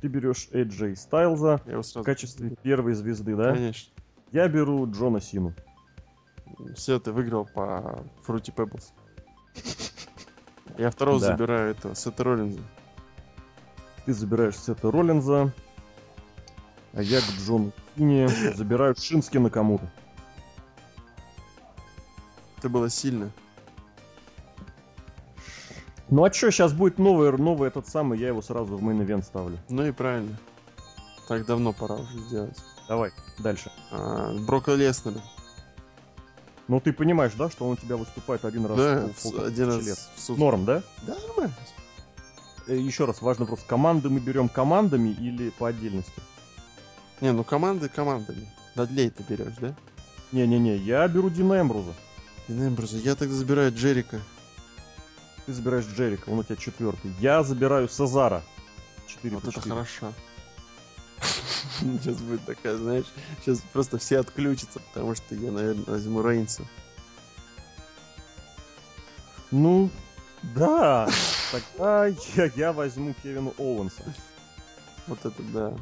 Ты 0.00 0.08
берешь 0.08 0.48
AJ 0.52 0.96
Стайлза 0.96 1.60
сразу... 1.66 2.00
в 2.00 2.04
качестве 2.04 2.56
первой 2.62 2.94
звезды, 2.94 3.36
да? 3.36 3.52
Конечно. 3.54 3.92
Я 4.32 4.48
беру 4.48 4.90
Джона 4.90 5.20
Сину. 5.20 5.54
Все, 6.74 6.98
ты 6.98 7.12
выиграл 7.12 7.44
по 7.44 8.02
Fruity 8.26 8.54
Pebbles. 8.54 8.92
Я 10.78 10.90
второго 10.90 11.20
Да. 11.20 11.26
забираю 11.32 11.72
этого, 11.72 11.94
Сета 11.94 12.24
Роллинза. 12.24 12.60
Ты 14.06 14.14
забираешь 14.14 14.56
Сета 14.56 14.90
Роллинза, 14.90 15.52
а 16.94 17.02
я 17.02 17.20
к 17.20 17.24
Джону 17.44 17.72
Сине 18.00 18.28
забираю 18.54 18.96
Шинске 18.96 19.36
Накамуру. 19.36 19.86
Это 22.56 22.70
было 22.70 22.88
сильно. 22.88 23.30
Ну 26.08 26.24
а 26.24 26.30
чё, 26.30 26.50
сейчас 26.50 26.72
будет 26.72 26.98
новый, 26.98 27.30
новый 27.36 27.68
этот 27.68 27.86
самый, 27.88 28.18
я 28.18 28.28
его 28.28 28.40
сразу 28.40 28.78
в 28.78 28.82
main 28.82 29.00
event 29.00 29.22
ставлю. 29.22 29.58
Ну 29.68 29.86
и 29.86 29.92
правильно. 29.92 30.38
Так 31.28 31.44
давно 31.44 31.74
пора 31.74 31.96
уже 31.96 32.18
сделать. 32.20 32.56
Давай, 32.88 33.12
дальше. 33.38 33.70
А, 33.92 34.34
Брока 34.46 34.74
Леснера. 34.74 35.20
Ну 36.68 36.80
ты 36.80 36.94
понимаешь, 36.94 37.34
да, 37.34 37.50
что 37.50 37.66
он 37.66 37.72
у 37.72 37.76
тебя 37.76 37.98
выступает 37.98 38.46
один 38.46 38.64
раз 38.64 38.78
Да, 38.78 39.08
в 39.14 39.22
полтора 39.22 39.46
один 39.46 39.66
раз 39.66 39.86
лет. 39.86 39.98
в 40.16 40.20
сутки. 40.20 40.40
Норм, 40.40 40.64
да? 40.64 40.82
Да, 41.02 41.18
нормально. 41.28 41.54
Еще 42.66 43.04
раз, 43.04 43.20
важный 43.20 43.42
вопрос. 43.44 43.62
Команды 43.66 44.08
мы 44.08 44.20
берем 44.20 44.48
командами 44.48 45.10
или 45.10 45.50
по 45.50 45.68
отдельности? 45.68 46.12
Не, 47.20 47.32
ну 47.32 47.44
команды 47.44 47.88
командами. 47.88 48.50
Дадлей 48.74 49.10
ты 49.10 49.22
берешь, 49.22 49.54
да? 49.60 49.74
Не-не-не, 50.32 50.76
я 50.76 51.06
беру 51.08 51.28
Дина 51.28 51.60
Эмбруза. 51.60 51.92
И 52.48 52.52
Эмброза. 52.52 52.96
Я 52.98 53.14
тогда 53.14 53.34
забираю 53.34 53.72
Джерика. 53.72 54.20
Ты 55.46 55.52
забираешь 55.52 55.86
Джерика, 55.86 56.28
он 56.30 56.38
у 56.38 56.44
тебя 56.44 56.56
четвертый. 56.56 57.12
Я 57.20 57.42
забираю 57.42 57.88
Сазара. 57.88 58.42
4 59.06 59.34
Вот 59.34 59.42
по 59.42 59.48
это 59.48 59.60
4. 59.60 59.74
хорошо. 59.74 60.12
Сейчас 61.80 62.16
будет 62.16 62.44
такая, 62.44 62.76
знаешь, 62.76 63.06
сейчас 63.40 63.60
просто 63.72 63.98
все 63.98 64.18
отключатся, 64.20 64.80
потому 64.80 65.14
что 65.14 65.34
я, 65.34 65.50
наверное, 65.50 65.84
возьму 65.84 66.22
Рейнса. 66.22 66.64
Ну, 69.50 69.90
да. 70.42 71.08
Тогда 71.50 72.06
я, 72.06 72.50
я 72.56 72.72
возьму 72.72 73.14
Кевина 73.22 73.50
Оуэнса. 73.58 74.02
Вот 75.06 75.24
это 75.24 75.42
да. 75.42 75.74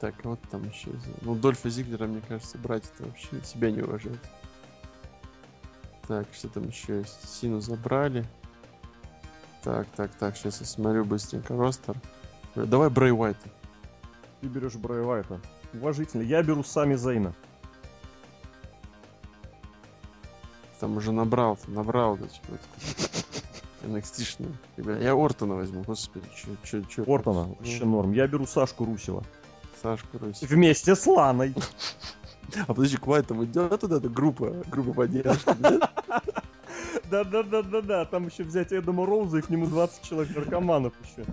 Так, 0.00 0.14
вот 0.24 0.38
там 0.50 0.68
еще. 0.68 0.90
Ну, 1.22 1.34
Дольфа 1.34 1.70
Зиглера, 1.70 2.06
мне 2.06 2.20
кажется, 2.26 2.58
брать 2.58 2.84
это 2.94 3.04
вообще 3.08 3.42
себя 3.42 3.70
не 3.70 3.80
уважает. 3.80 4.20
Так, 6.06 6.26
что 6.32 6.48
там 6.48 6.68
еще 6.68 6.98
есть? 6.98 7.28
Сину 7.28 7.60
забрали. 7.60 8.24
Так, 9.62 9.88
так, 9.96 10.14
так, 10.14 10.36
сейчас 10.36 10.60
я 10.60 10.66
смотрю 10.66 11.04
быстренько 11.04 11.56
ростер. 11.56 11.96
Э, 12.54 12.64
Давай 12.64 12.90
Брей 12.90 13.10
Уайта. 13.10 13.48
Ты 14.40 14.46
берешь 14.48 14.74
Брэй 14.74 15.04
Уайта. 15.04 15.40
Уважительно. 15.72 16.22
Я 16.22 16.42
беру 16.42 16.62
Сами 16.62 16.94
Зейна. 16.94 17.34
Там 20.78 20.98
уже 20.98 21.10
набрал, 21.10 21.58
набрал 21.68 22.16
вот 22.16 22.30
NXT-шные. 23.82 24.52
Ребят, 24.76 25.00
я 25.00 25.14
Ортона 25.14 25.54
возьму, 25.54 25.82
господи, 25.82 26.26
чё, 26.36 26.50
чё, 26.62 26.82
чё. 26.82 27.04
Ортона. 27.06 27.48
Вообще 27.58 27.84
норм. 27.84 28.12
Я 28.12 28.26
беру 28.26 28.46
Сашку 28.46 28.84
Русева. 28.84 29.24
Сашку 29.86 30.18
Русь. 30.18 30.42
Вместе 30.42 30.96
с 30.96 31.06
Ланой. 31.06 31.54
А 32.68 32.72
подожди, 32.74 32.96
к 32.96 33.06
Уайтам 33.08 33.44
идет 33.44 33.82
вот 33.82 33.90
эта 33.92 34.08
группа, 34.08 34.52
группа 34.70 34.92
поддержки, 34.92 35.50
да? 35.58 35.90
Да-да-да-да-да. 37.10 38.04
Там 38.04 38.26
еще 38.28 38.44
взять 38.44 38.72
Эдама 38.72 39.04
Роуза 39.04 39.38
и 39.38 39.40
к 39.42 39.50
нему 39.50 39.66
20 39.66 40.02
человек 40.02 40.34
наркоманов 40.36 40.92
еще. 41.02 41.26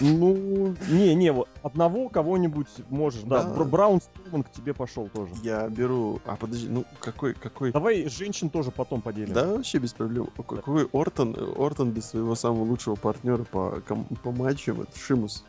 Ну, 0.00 0.74
не-не, 0.88 1.30
вот 1.32 1.48
одного 1.62 2.08
кого-нибудь 2.08 2.66
можешь. 2.90 3.22
Да, 3.22 3.44
Да. 3.44 3.54
Бр- 3.54 3.64
Браун 3.66 4.00
Стурман 4.00 4.42
к 4.42 4.50
тебе 4.50 4.74
пошел 4.74 5.08
тоже. 5.08 5.32
Я 5.44 5.68
беру... 5.68 6.20
А, 6.26 6.34
подожди, 6.34 6.68
ну 6.68 6.84
какой, 6.98 7.34
какой... 7.34 7.70
Давай 7.70 8.08
женщин 8.08 8.50
тоже 8.50 8.72
потом 8.72 9.00
поделим. 9.00 9.32
Да, 9.34 9.46
вообще 9.46 9.78
без 9.78 9.92
проблем. 9.92 10.28
Какой 10.36 10.88
Ортон, 10.92 11.36
Ортон 11.56 11.92
без 11.92 12.06
своего 12.06 12.34
самого 12.34 12.64
лучшего 12.64 12.96
партнера 12.96 13.44
по, 13.44 13.80
по 14.24 14.32
матчам, 14.32 14.80
это 14.82 14.98
Шимус. 14.98 15.44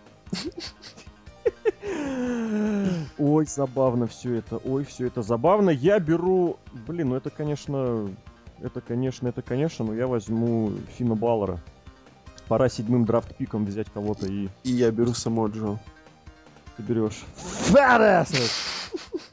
Ой, 3.17 3.45
забавно 3.45 4.07
все 4.07 4.35
это. 4.35 4.57
Ой, 4.57 4.83
все 4.85 5.07
это 5.07 5.21
забавно. 5.21 5.69
Я 5.69 5.99
беру... 5.99 6.57
Блин, 6.87 7.09
ну 7.09 7.15
это, 7.15 7.29
конечно... 7.29 8.09
Это, 8.61 8.81
конечно, 8.81 9.27
это, 9.27 9.41
конечно, 9.41 9.85
но 9.85 9.93
я 9.93 10.07
возьму 10.07 10.73
Фина 10.97 11.15
Баллера. 11.15 11.59
Пора 12.49 12.67
седьмым 12.67 13.05
драфт-пиком 13.05 13.65
взять 13.65 13.87
кого-то 13.93 14.25
и 14.27 14.49
И 14.63 14.71
я 14.71 14.91
беру 14.91 15.13
само 15.13 15.47
Джо. 15.47 15.77
ты 16.75 16.83
берешь. 16.83 17.23
Фарас! 17.35 18.31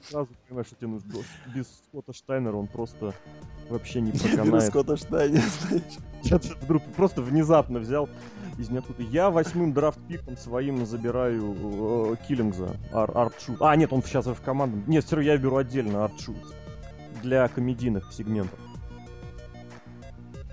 Сразу 0.08 0.28
понимаешь, 0.46 0.68
что 0.68 0.76
тебе 0.76 0.88
нужно. 0.88 1.12
Без 1.54 1.66
Скотта 1.88 2.12
Штайнера 2.12 2.56
он 2.56 2.66
просто 2.68 3.14
вообще 3.68 4.00
не 4.00 4.12
проканает. 4.18 4.64
Скотта 4.64 4.96
Штайнера, 4.96 5.42
знаешь. 5.62 5.82
Я 6.22 6.38
вдруг 6.60 6.82
просто 6.94 7.22
внезапно 7.22 7.78
взял 7.80 8.08
из 8.58 8.70
ниоткуда. 8.70 9.02
Я 9.02 9.30
восьмым 9.30 9.72
драфт-пиком 9.72 10.36
своим 10.36 10.84
забираю 10.86 12.12
э, 12.12 12.16
Киллингза, 12.26 12.76
Ар 12.92 13.16
Артшут. 13.16 13.60
А, 13.60 13.74
нет, 13.76 13.92
он 13.92 14.02
сейчас 14.02 14.26
в 14.26 14.40
команду. 14.40 14.82
Нет, 14.86 15.04
все 15.04 15.20
я 15.20 15.36
беру 15.36 15.56
отдельно 15.56 16.04
Артшут. 16.04 16.36
Для 17.22 17.48
комедийных 17.48 18.12
сегментов. 18.12 18.58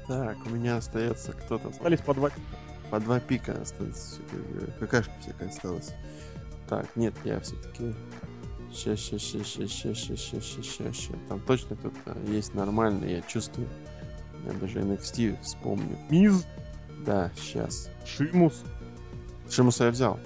Так, 0.08 0.38
у 0.46 0.50
меня 0.50 0.78
остается 0.78 1.34
кто-то. 1.34 1.70
Остались 1.70 2.02
по 2.02 2.14
два. 2.14 2.30
По 2.90 3.00
два 3.00 3.20
пика 3.20 3.54
остается. 3.62 4.22
Какашка 4.80 5.12
всякая 5.22 5.50
осталась. 5.50 5.94
Так, 6.68 6.88
нет, 6.96 7.14
я 7.24 7.40
все-таки... 7.40 7.94
Ща, 8.74 8.96
ща, 8.96 9.20
ща, 9.20 9.44
ща, 9.44 9.68
ща, 9.68 9.94
ща, 9.94 10.16
ща, 10.16 10.42
ща, 10.42 10.64
ща, 10.64 10.94
ща. 10.94 11.14
Там 11.30 11.40
точно 11.42 11.76
кто-то 11.76 12.18
есть 12.28 12.56
нормальный, 12.56 13.12
я 13.18 13.22
чувствую. 13.22 13.70
Я 14.46 14.54
даже 14.54 14.80
NXT 14.80 15.40
вспомню. 15.42 15.96
Миз, 16.10 16.46
Да, 17.06 17.32
сейчас. 17.36 17.90
Шимус. 18.06 18.64
Шимуса 19.50 19.86
я 19.86 19.92
взял. 19.92 20.20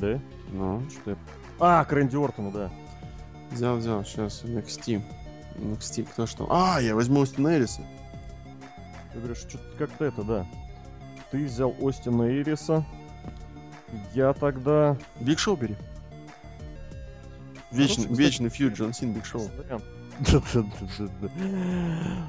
Да? 0.00 0.20
Ну, 0.50 0.82
Что 0.90 1.10
я... 1.10 1.16
А, 1.58 1.84
к 1.84 1.92
Рэнди 1.92 2.16
Ортону, 2.16 2.50
да. 2.50 2.70
взял, 3.50 3.76
взял. 3.76 4.04
Сейчас 4.04 4.42
NXT. 4.44 5.02
NXT, 5.56 6.08
кто 6.12 6.26
что? 6.26 6.46
А, 6.50 6.80
я 6.80 6.94
возьму 6.94 7.22
Остина 7.22 7.56
Эриса. 7.56 7.82
Ты 9.12 9.18
говоришь, 9.18 9.38
что-то 9.38 9.64
как-то 9.78 10.04
это, 10.04 10.22
да. 10.22 10.46
Ты 11.30 11.44
взял 11.44 11.74
Остина 11.80 12.22
Эриса. 12.30 12.84
Я 14.14 14.32
тогда... 14.32 14.96
Биг 15.20 15.38
Шоу 15.38 15.56
бери. 15.56 15.76
Вечный, 17.70 18.04
кстати, 18.04 18.18
вечный 18.18 18.48
feud 18.50 18.74
Джон 18.74 18.92
Сина 18.92 19.12
Биг 19.12 19.24
Шоу. 19.24 19.50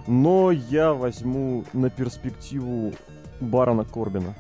Но 0.07 0.51
я 0.51 0.93
возьму 0.93 1.65
на 1.73 1.89
перспективу 1.89 2.93
Барона 3.43 3.85
Корбина. 3.85 4.35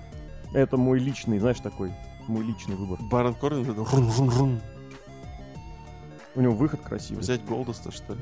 Это 0.53 0.77
мой 0.77 0.99
личный, 0.99 1.39
знаешь, 1.39 1.59
такой, 1.59 1.91
мой 2.27 2.43
личный 2.43 2.75
выбор. 2.75 2.99
Барон 3.01 3.33
Корбин, 3.33 3.69
это 3.69 3.83
рун-рун-рун. 3.83 4.61
У 6.35 6.41
него 6.41 6.53
выход 6.53 6.81
красивый. 6.81 7.21
Взять 7.21 7.45
Голдоста, 7.45 7.91
что 7.91 8.13
ли? 8.13 8.21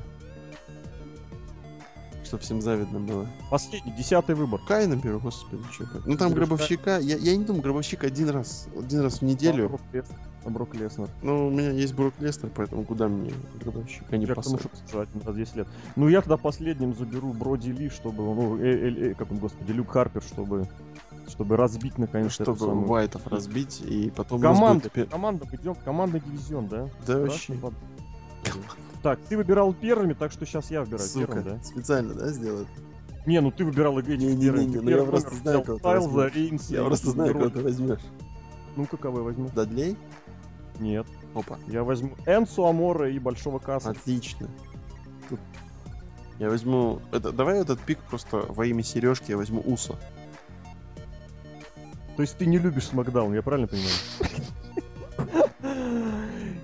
Чтоб 2.25 2.41
всем 2.41 2.61
завидно 2.61 2.99
было. 2.99 3.27
Последний, 3.49 3.91
десятый 3.91 4.35
выбор. 4.35 4.61
Кайна 4.67 4.95
беру, 4.95 5.19
господи, 5.19 5.63
что 5.71 5.85
Ну 6.05 6.17
там 6.17 6.29
Берешь 6.29 6.47
гробовщика, 6.47 6.99
я, 6.99 7.17
я 7.17 7.35
не 7.35 7.43
думаю, 7.43 7.61
гробовщик 7.61 8.03
один 8.03 8.29
раз, 8.29 8.67
один 8.77 9.01
раз 9.01 9.19
в 9.19 9.21
неделю. 9.23 9.79
А 9.93 10.03
Брок 10.49 10.75
Леснер. 10.75 11.09
Но 11.21 11.47
у 11.47 11.49
меня 11.49 11.71
есть 11.71 11.93
Брок 11.93 12.13
Лестер, 12.19 12.49
поэтому 12.53 12.83
куда 12.83 13.07
мне 13.07 13.33
гробовщика 13.59 14.17
не 14.17 14.25
Я 14.25 14.33
чтобы 14.33 14.59
сажать 14.89 15.09
на 15.25 15.33
10 15.33 15.55
лет. 15.55 15.67
Ну, 15.95 16.07
я 16.07 16.21
тогда 16.21 16.37
последним 16.37 16.95
заберу 16.95 17.33
Броди 17.33 17.71
Ли, 17.71 17.89
чтобы, 17.89 18.23
ну, 18.23 18.57
э, 18.57 18.61
э, 18.61 19.11
э, 19.11 19.13
как 19.13 19.31
он, 19.31 19.37
господи, 19.37 19.71
Люк 19.71 19.91
Харпер, 19.91 20.23
чтобы, 20.23 20.67
чтобы 21.27 21.57
разбить, 21.57 21.97
наконец, 21.97 22.31
Чтобы 22.31 22.57
самую- 22.57 22.87
Вайтов 22.87 23.27
разбить 23.27 23.81
и 23.81 24.11
потом 24.15 24.41
Команда, 24.41 24.87
опять. 24.87 25.09
команда, 25.09 25.45
идем, 25.51 25.75
командный 25.75 26.21
дивизион, 26.21 26.67
да? 26.67 26.89
Да 27.05 27.19
вообще. 27.19 27.57
Так, 29.03 29.19
ты 29.27 29.35
выбирал 29.35 29.73
первыми, 29.73 30.13
так 30.13 30.31
что 30.31 30.45
сейчас 30.45 30.69
я 30.69 30.81
выбираю 30.81 31.07
Сука, 31.07 31.25
первым, 31.25 31.43
да? 31.43 31.63
специально, 31.63 32.13
да, 32.13 32.27
сделать? 32.27 32.67
Не, 33.25 33.39
ну 33.41 33.51
ты 33.51 33.65
выбирал 33.65 33.97
этих 33.99 34.17
Не-не-не, 34.17 34.41
первыми. 34.43 34.73
Ты 34.73 34.81
ну 34.81 34.89
я 34.89 35.03
просто 35.03 35.35
знаю, 35.35 35.63
кого 35.63 35.77
ты 35.77 35.83
возьмешь. 35.87 36.61
Я 36.69 36.83
просто 36.83 37.09
знаю, 37.11 37.33
кого 37.33 37.49
ты 37.49 37.63
возьмешь. 37.63 37.99
Ну-ка, 38.75 38.97
кого 38.97 39.19
я 39.19 39.23
возьму? 39.23 39.49
Дадлей? 39.53 39.97
Нет. 40.81 41.05
Опа. 41.33 41.57
Я 41.67 41.83
возьму 41.83 42.15
Энсу 42.25 42.65
Амора 42.65 43.09
и 43.09 43.19
Большого 43.19 43.59
Касса. 43.59 43.91
Отлично. 43.91 44.49
Тут 45.29 45.39
Я 46.39 46.49
возьму... 46.49 46.99
Это, 47.11 47.31
давай 47.31 47.61
этот 47.61 47.79
пик 47.79 47.99
просто 47.99 48.37
во 48.49 48.65
имя 48.65 48.83
сережки 48.83 49.31
я 49.31 49.37
возьму 49.37 49.61
Уса. 49.61 49.95
То 52.17 52.23
есть 52.23 52.37
ты 52.37 52.45
не 52.45 52.57
любишь 52.57 52.87
Смакдаун, 52.87 53.33
я 53.33 53.41
правильно 53.41 53.67
понимаю? 53.67 53.95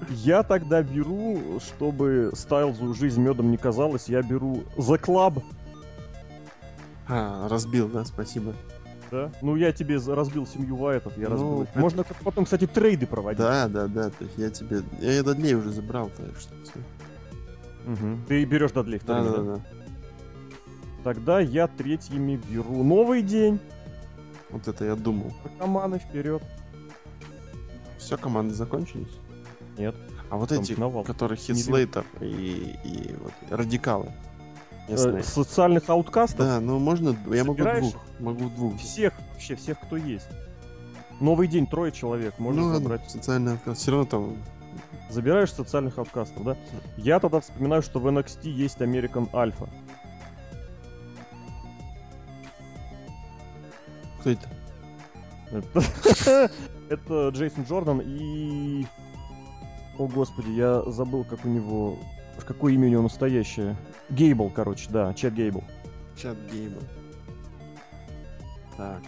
Я 0.10 0.44
тогда 0.44 0.82
беру, 0.82 1.60
чтобы 1.60 2.32
Стайлзу 2.34 2.94
жизнь 2.94 3.22
медом 3.22 3.52
не 3.52 3.58
казалась, 3.58 4.10
я 4.10 4.22
беру 4.22 4.64
The 4.76 5.00
Club, 5.00 5.42
А, 7.08 7.48
разбил, 7.48 7.88
да, 7.88 8.04
спасибо. 8.04 8.54
Да? 9.12 9.32
Ну, 9.42 9.56
я 9.56 9.72
тебе 9.72 9.98
разбил 9.98 10.46
семью 10.48 10.76
Вайтов, 10.76 11.18
я 11.18 11.30
Ну, 11.30 11.34
разбил. 11.34 11.62
их. 11.64 11.76
Можно 11.76 12.04
как- 12.04 12.18
потом, 12.18 12.46
кстати, 12.46 12.68
трейды 12.68 13.08
проводить. 13.08 13.40
Да, 13.40 13.68
да, 13.68 13.88
да, 13.88 14.10
то 14.10 14.24
есть 14.24 14.38
я 14.38 14.50
тебе... 14.50 14.82
Я, 15.00 15.24
Дадлей 15.24 15.56
уже 15.56 15.72
забрал, 15.72 16.10
так 16.16 16.36
что. 16.40 16.54
Мгм. 17.86 18.26
Ты 18.28 18.44
берешь 18.46 18.72
Дадлей 18.72 19.00
Да, 19.00 19.04
вторыми, 19.22 19.30
да, 19.36 19.42
да? 19.44 19.56
да. 19.56 19.62
Тогда 21.04 21.40
я 21.40 21.68
третьими 21.68 22.40
беру 22.50 22.84
Новый 22.84 23.22
день. 23.22 23.60
Вот 24.50 24.68
это 24.68 24.86
я 24.86 24.96
думал. 24.96 25.34
Команды 25.60 26.00
вперед. 26.00 26.42
Все, 27.98 28.18
команды 28.18 28.54
закончились? 28.54 29.18
Нет. 29.78 29.96
А 30.30 30.36
вот 30.38 30.50
Там 30.50 30.60
эти, 30.62 30.74
навал. 30.74 31.04
которые 31.04 31.38
Хитслейтер 31.38 32.06
и, 32.20 32.76
и 32.84 33.16
вот 33.22 33.32
радикалы. 33.50 34.12
Э, 34.88 34.92
Местные. 34.92 35.24
социальных 35.24 35.90
ауткастов. 35.90 36.40
Да, 36.40 36.60
ну 36.60 36.80
можно, 36.80 37.16
я 37.34 37.44
могу 37.44 37.64
двух, 37.64 37.96
могу 38.20 38.50
двух. 38.50 38.78
Всех, 38.80 39.14
вообще 39.34 39.56
всех, 39.56 39.80
кто 39.80 39.98
есть. 39.98 40.28
Новый 41.20 41.48
день, 41.48 41.68
трое 41.68 41.92
человек, 41.92 42.38
можно 42.38 42.62
ну, 42.62 42.74
забрать. 42.74 43.10
социальная 43.10 43.58
все 43.74 43.92
равно 43.92 44.06
там 44.06 44.38
Забираешь 45.10 45.54
социальных 45.54 45.98
ауткастов, 45.98 46.44
да? 46.44 46.58
Я 46.98 47.20
тогда 47.20 47.40
вспоминаю, 47.40 47.82
что 47.82 48.00
в 48.00 48.08
NXT 48.08 48.50
есть 48.50 48.78
American 48.80 49.32
Alpha. 49.32 49.70
кто 54.20 54.32
это? 54.32 54.50
Это, 55.52 56.52
это 56.90 57.30
Джейсон 57.30 57.64
Джордан 57.64 58.02
и... 58.04 58.86
О, 59.98 60.08
господи, 60.08 60.52
я 60.52 60.84
забыл, 60.84 61.24
как 61.24 61.46
у 61.46 61.48
него... 61.48 61.98
Какое 62.46 62.74
имя 62.74 62.88
у 62.88 62.92
него 62.92 63.02
настоящее. 63.04 63.76
Гейбл, 64.10 64.50
короче, 64.50 64.90
да, 64.90 65.14
Чет 65.14 65.34
Гейбл. 65.34 65.64
Чат 66.16 66.38
гейма. 66.52 66.82
Так. 68.76 69.02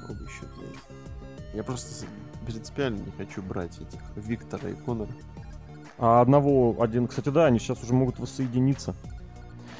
Кого 0.00 0.14
бы 0.14 0.24
еще 0.24 0.44
взять? 0.54 1.54
Я 1.54 1.62
просто 1.62 2.06
принципиально 2.46 2.98
не 2.98 3.10
хочу 3.12 3.42
брать 3.42 3.78
этих 3.78 4.00
Виктора 4.16 4.68
и 4.68 4.74
Конора. 4.74 5.10
А 5.98 6.20
одного, 6.20 6.76
один, 6.80 7.06
кстати, 7.06 7.28
да, 7.30 7.46
они 7.46 7.58
сейчас 7.58 7.82
уже 7.82 7.94
могут 7.94 8.18
воссоединиться. 8.18 8.94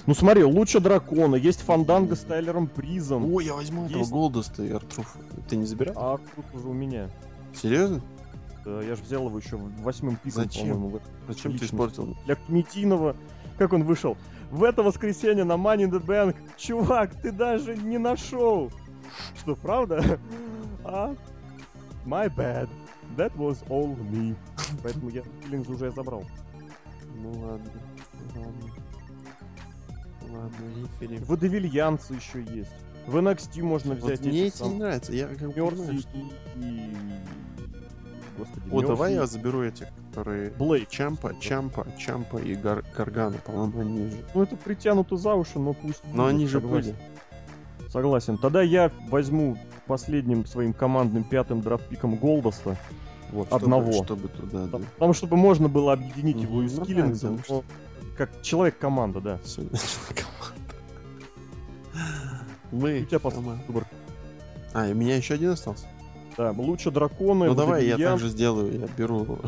Ну 0.07 0.15
смотри, 0.15 0.45
лучше 0.45 0.81
дракона, 0.81 1.35
есть 1.35 1.61
Фанданга 1.63 2.15
с 2.15 2.21
Тайлером 2.21 2.67
Призом, 2.67 3.35
О, 3.35 3.41
я 3.41 3.55
возьму 3.55 3.87
этого 3.87 3.99
Есть. 3.99 4.11
Голдоста 4.11 4.63
и 4.63 4.71
Артруфа. 4.71 5.19
Ты 5.49 5.57
не 5.57 5.67
забирал? 5.67 5.95
а 5.97 6.19
тут 6.37 6.45
уже 6.55 6.69
у 6.69 6.73
меня. 6.73 7.11
Серьезно? 7.55 8.01
Да, 8.65 8.83
я 8.83 8.95
же 8.95 9.03
взял 9.03 9.27
его 9.27 9.39
еще 9.39 9.57
восьмым 9.57 10.19
Зачем? 10.25 10.69
по-моему. 10.71 11.01
Зачем 11.29 11.59
ты 11.59 11.65
испортил? 11.67 12.17
Для 12.25 12.35
комедийного... 12.37 13.17
Как 13.59 13.73
он 13.73 13.85
вышел? 13.85 14.17
В 14.51 14.65
это 14.65 14.83
воскресенье 14.83 15.45
на 15.45 15.53
Money 15.53 15.89
in 15.89 15.91
the 15.91 16.05
Bank. 16.05 16.37
Чувак, 16.57 17.15
ты 17.21 17.31
даже 17.31 17.77
не 17.77 17.99
нашел. 17.99 18.71
Что, 19.39 19.55
правда? 19.55 20.19
А? 20.87 21.15
My 22.05 22.29
bad. 22.35 22.69
That 23.17 23.35
was 23.37 23.67
all 23.69 23.97
me. 24.11 24.37
Поэтому 24.83 25.09
я 25.11 25.23
Филлингс 25.43 25.69
уже 25.71 25.91
забрал. 25.91 26.25
Ну 27.17 27.31
ладно. 27.31 27.71
Ладно. 28.37 28.71
Ладно, 30.31 30.57
рефери. 31.01 31.25
Водовильянцы 31.25 32.15
еще 32.15 32.43
есть. 32.43 32.73
В 33.07 33.17
NXT 33.17 33.63
можно 33.63 33.95
Вот 33.95 34.03
взять 34.03 34.21
мне 34.21 34.47
эти 34.47 34.57
сам- 34.57 34.73
не 34.73 34.79
нравятся. 34.79 35.13
Я 35.13 35.29
как 35.29 35.55
бы 35.55 35.61
и... 35.61 35.97
и- 36.61 36.95
Господи, 38.39 38.69
О, 38.73 38.81
давай 38.83 39.15
я 39.15 39.27
заберу 39.27 39.63
этих, 39.63 39.87
которые... 40.11 40.51
Блейд. 40.51 40.89
Чампа, 40.89 41.35
Чампа, 41.41 41.87
Чампа 41.99 42.39
и 42.39 42.55
Гар- 42.55 42.85
Гаргана, 42.97 43.39
по-моему, 43.39 43.81
они 43.81 44.11
же. 44.11 44.25
Ну 44.35 44.43
это 44.43 44.57
притянуто 44.57 45.17
за 45.17 45.35
уши, 45.35 45.59
но 45.59 45.73
пусть. 45.73 46.03
Но 46.13 46.27
они 46.27 46.47
же 46.47 46.61
были. 46.61 46.95
Согласен. 47.91 48.39
Тогда 48.39 48.61
я 48.63 48.91
возьму 49.09 49.57
последним 49.87 50.47
своим 50.47 50.73
командным 50.73 51.23
пятым 51.25 51.61
драфтпиком 51.61 52.17
Голдоста. 52.17 52.77
Вот, 53.31 53.47
Чтобы- 53.47 53.63
одного. 53.65 53.93
Чтобы 54.05 54.29
туда, 54.29 54.67
да. 54.67 54.79
Потому 54.95 55.13
чтобы 55.13 55.37
можно 55.37 55.69
было 55.69 55.93
объединить 55.93 56.41
его 56.41 56.63
и 56.63 56.69
с 56.69 56.79
Киллингсом, 56.81 57.41
но 57.49 57.63
как 58.17 58.43
человек-команда, 58.43 59.21
да. 59.21 59.39
Сегодня 59.45 59.79
команда. 60.09 60.75
Мы. 62.73 63.01
У 63.03 63.05
тебя 63.05 63.19
команда. 63.19 63.63
выбор. 63.69 63.87
А, 64.73 64.89
и 64.89 64.93
у 64.93 64.97
меня 64.97 65.17
еще 65.17 65.35
один 65.35 65.51
остался? 65.51 65.87
Да, 66.37 66.51
лучше 66.53 66.91
драконы, 66.91 67.47
Ну 67.47 67.55
давай 67.55 67.87
я 67.87 67.97
так 67.99 68.19
же 68.19 68.29
сделаю. 68.29 68.81
Я 68.81 68.87
беру 68.97 69.39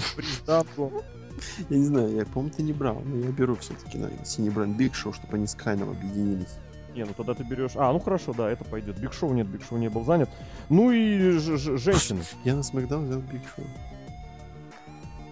Дабго. 0.47 0.91
Я 1.69 1.77
не 1.77 1.85
знаю, 1.85 2.15
я, 2.17 2.25
по-моему, 2.25 2.55
ты 2.57 2.63
не 2.63 2.73
брал, 2.73 3.03
но 3.05 3.17
я 3.19 3.31
беру 3.31 3.57
все-таки 3.57 3.99
на 3.99 4.09
синий 4.25 4.49
бренд 4.49 4.81
Big 4.81 4.93
Show, 4.93 5.13
чтобы 5.15 5.37
они 5.37 5.47
с 5.47 5.55
Кайном 5.55 5.91
объединились. 5.91 6.57
Не, 6.95 7.05
ну 7.05 7.13
тогда 7.15 7.35
ты 7.35 7.43
берешь... 7.45 7.73
А, 7.75 7.93
ну 7.93 7.99
хорошо, 8.01 8.33
да, 8.33 8.51
это 8.51 8.65
пойдет. 8.65 8.99
Биг 8.99 9.13
Шоу 9.13 9.35
нет, 9.35 9.47
Биг 9.47 9.63
Шоу 9.63 9.77
не 9.77 9.91
был 9.91 10.03
занят. 10.03 10.31
Ну 10.71 10.91
и 10.93 11.33
ж- 11.33 11.59
ж- 11.59 11.77
женщины. 11.77 12.23
Я 12.45 12.55
на 12.57 12.63
SmackDown 12.63 13.05
взял 13.05 13.19
Big 13.21 13.43
Show. 13.55 13.65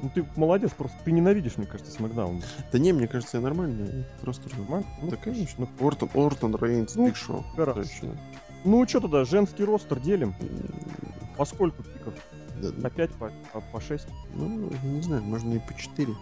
Ну 0.03 0.11
ты 0.15 0.27
молодец, 0.37 0.73
просто 0.77 0.95
ты 1.07 1.11
ненавидишь, 1.13 1.57
мне 1.57 1.67
кажется, 1.67 1.91
SmackDown. 1.91 2.43
Да 2.71 2.79
не, 2.79 2.93
мне 2.93 3.09
кажется, 3.09 3.39
я 3.39 3.43
нормально. 3.43 4.05
Просто 4.21 4.51
Нормально? 4.59 4.87
Ну, 5.01 5.09
да, 5.11 5.17
конечно. 5.17 5.67
Ортон, 5.81 6.11
Ортон, 6.13 6.55
Рейнс, 6.57 6.97
Ну, 6.97 7.07
Биг 7.07 7.17
Шоу. 7.17 7.43
хорошо. 7.57 8.09
Ну 8.65 8.87
что 8.87 9.01
тогда, 9.01 9.25
женский 9.25 9.65
roster 9.65 10.01
делим. 10.01 10.35
По 11.37 11.45
сколько 11.45 11.83
pick 11.83 12.01
ов? 12.01 12.15
да, 12.61 12.71
По 12.83 12.91
5, 12.91 13.11
по, 13.13 13.33
по, 13.53 13.61
по 13.61 13.81
6? 13.81 14.07
Ну, 14.35 14.71
не 14.83 15.03
знаю, 15.03 15.23
можно 15.23 15.55
и 15.55 15.59
по 15.59 15.75
4. 15.75 16.15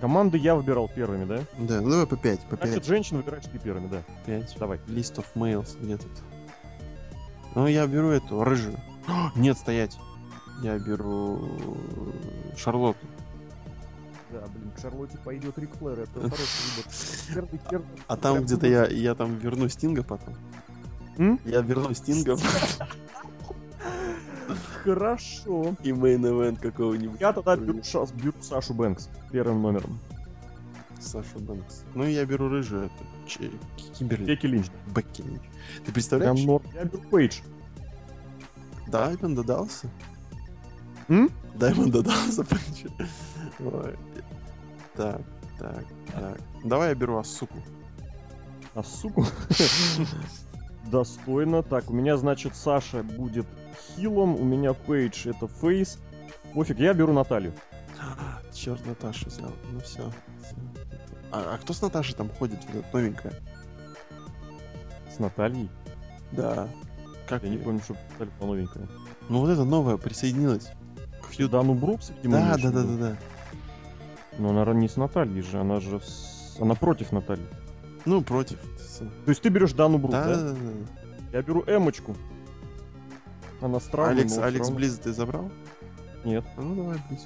Команды 0.00 0.38
я 0.38 0.54
выбирал 0.54 0.88
первыми, 0.88 1.24
да? 1.24 1.40
Да, 1.58 1.80
ну 1.80 1.90
давай 1.90 2.06
по 2.06 2.16
5, 2.16 2.40
по 2.40 2.56
5. 2.56 2.68
Значит, 2.68 2.86
женщин 2.86 3.16
выбираешь 3.16 3.44
ты 3.44 3.58
первыми, 3.58 3.88
да. 3.88 4.02
5. 4.26 4.56
Давай. 4.58 4.78
List 4.86 5.16
of 5.16 5.26
males, 5.34 5.78
где 5.80 5.96
тут? 5.96 6.12
Ну, 7.54 7.66
я 7.66 7.86
беру 7.86 8.10
эту, 8.10 8.44
рыжую. 8.44 8.78
О, 9.08 9.30
Нет, 9.36 9.56
стоять. 9.56 9.98
Я 10.62 10.78
беру 10.78 11.48
Шарлотту. 12.56 13.06
Да, 14.30 14.44
блин, 14.48 14.70
к 14.76 14.80
Шарлотте 14.80 15.18
пойдет 15.18 15.56
Рик 15.58 15.74
Флэр, 15.76 16.00
это 16.00 16.20
хороший 16.20 16.76
выбор. 16.76 16.92
Первый, 17.34 17.60
первый. 17.70 17.86
А 18.08 18.16
там 18.16 18.42
где-то 18.42 18.66
я, 18.66 18.86
я 18.86 19.14
там 19.14 19.38
верну 19.38 19.68
Стинга 19.68 20.02
потом. 20.02 20.34
М? 21.16 21.40
Я 21.44 21.60
верну 21.60 21.94
Стинга 21.94 22.36
Хорошо. 24.84 25.76
и 25.82 25.90
main 25.92 26.21
event 26.21 26.58
какого-нибудь. 26.60 27.20
Я 27.20 27.32
тогда 27.32 27.56
беру, 27.56 27.82
Ша- 27.82 28.06
беру 28.14 28.34
Сашу 28.40 28.74
Бэнкс 28.74 29.08
первым 29.32 29.62
номером. 29.62 29.98
Саша 31.00 31.38
Бэнкс. 31.38 31.84
Ну, 31.94 32.04
я 32.04 32.24
беру 32.24 32.48
рыжую, 32.48 32.90
Ч- 33.26 33.50
Кимберли. 33.98 34.24
Бекки 34.24 34.46
Линч. 34.46 34.66
Бекки 34.94 35.22
Линч. 35.22 35.42
Ты 35.84 35.92
представляешь? 35.92 36.42
норм. 36.44 36.64
Я 36.74 36.84
беру 36.84 37.02
Пейдж. 37.10 37.40
Даймон 38.88 39.34
додался? 39.34 39.88
М? 41.08 41.30
Даймон 41.54 41.90
додался, 41.90 42.44
Пейдж. 42.44 42.86
Так, 44.94 45.20
так, 45.58 45.84
так. 46.12 46.40
Давай 46.64 46.88
я 46.90 46.94
беру 46.94 47.18
Асуку. 47.18 47.58
Асуку. 48.74 49.24
Достойно. 50.90 51.62
Так, 51.62 51.90
у 51.90 51.92
меня, 51.94 52.16
значит, 52.16 52.54
Саша 52.54 53.02
будет 53.02 53.46
heel 53.96 54.18
ом, 54.18 54.34
у 54.36 54.44
меня 54.44 54.72
Пейдж 54.72 55.26
это 55.28 55.48
face. 55.48 55.98
Пофиг, 56.54 56.78
я 56.78 56.94
беру 56.94 57.12
Наталью. 57.12 57.52
Черт, 58.54 58.84
Наташу 58.86 59.26
взял. 59.28 59.52
Ну 59.72 59.80
все. 59.80 60.10
А, 61.32 61.54
а 61.54 61.58
кто 61.58 61.72
с 61.72 61.82
Наташей 61.82 62.14
там 62.14 62.30
ходит? 62.30 62.58
Новенькая? 62.92 63.34
С 65.14 65.18
Натальей. 65.18 65.68
Да. 66.32 66.68
Как 67.28 67.42
Я 67.42 67.48
не 67.50 67.58
помню, 67.58 67.80
что 67.82 67.96
Наталья 68.12 68.32
новенькая. 68.40 68.88
Ну 69.28 69.40
вот 69.40 69.50
эта 69.50 69.64
новая 69.64 69.96
присоединилась. 69.96 70.70
К 71.22 71.26
фьюду. 71.32 71.52
Дану 71.52 71.74
Брукс, 71.74 72.10
видимо, 72.10 72.34
Да, 72.38 72.56
да, 72.56 72.70
да, 72.70 72.82
да, 72.82 72.96
да. 72.96 73.16
Но 74.38 74.50
она 74.50 74.72
не 74.74 74.88
с 74.88 74.96
Натальей 74.96 75.42
же, 75.42 75.58
она 75.60 75.80
же 75.80 76.00
с- 76.00 76.56
Она 76.60 76.74
против 76.74 77.12
Натальи. 77.12 77.46
Ну, 78.04 78.22
против. 78.22 78.58
С- 78.96 79.24
То 79.24 79.28
есть 79.30 79.42
ты 79.42 79.48
берешь 79.48 79.72
Дану 79.72 79.98
Брук, 79.98 80.12
Да, 80.12 80.24
да? 80.24 80.34
да, 80.36 80.50
да, 80.52 80.54
да. 80.54 81.36
Я 81.38 81.42
беру 81.42 81.62
Эмочку. 81.66 82.16
Она 83.60 83.80
странная, 83.80 84.12
Алекс, 84.22 84.38
Алекс 84.38 84.70
Близ 84.70 84.98
ты 84.98 85.12
забрал? 85.12 85.50
Нет. 86.24 86.44
А 86.56 86.60
ну 86.62 86.74
давай, 86.74 86.98
Близ. 87.08 87.24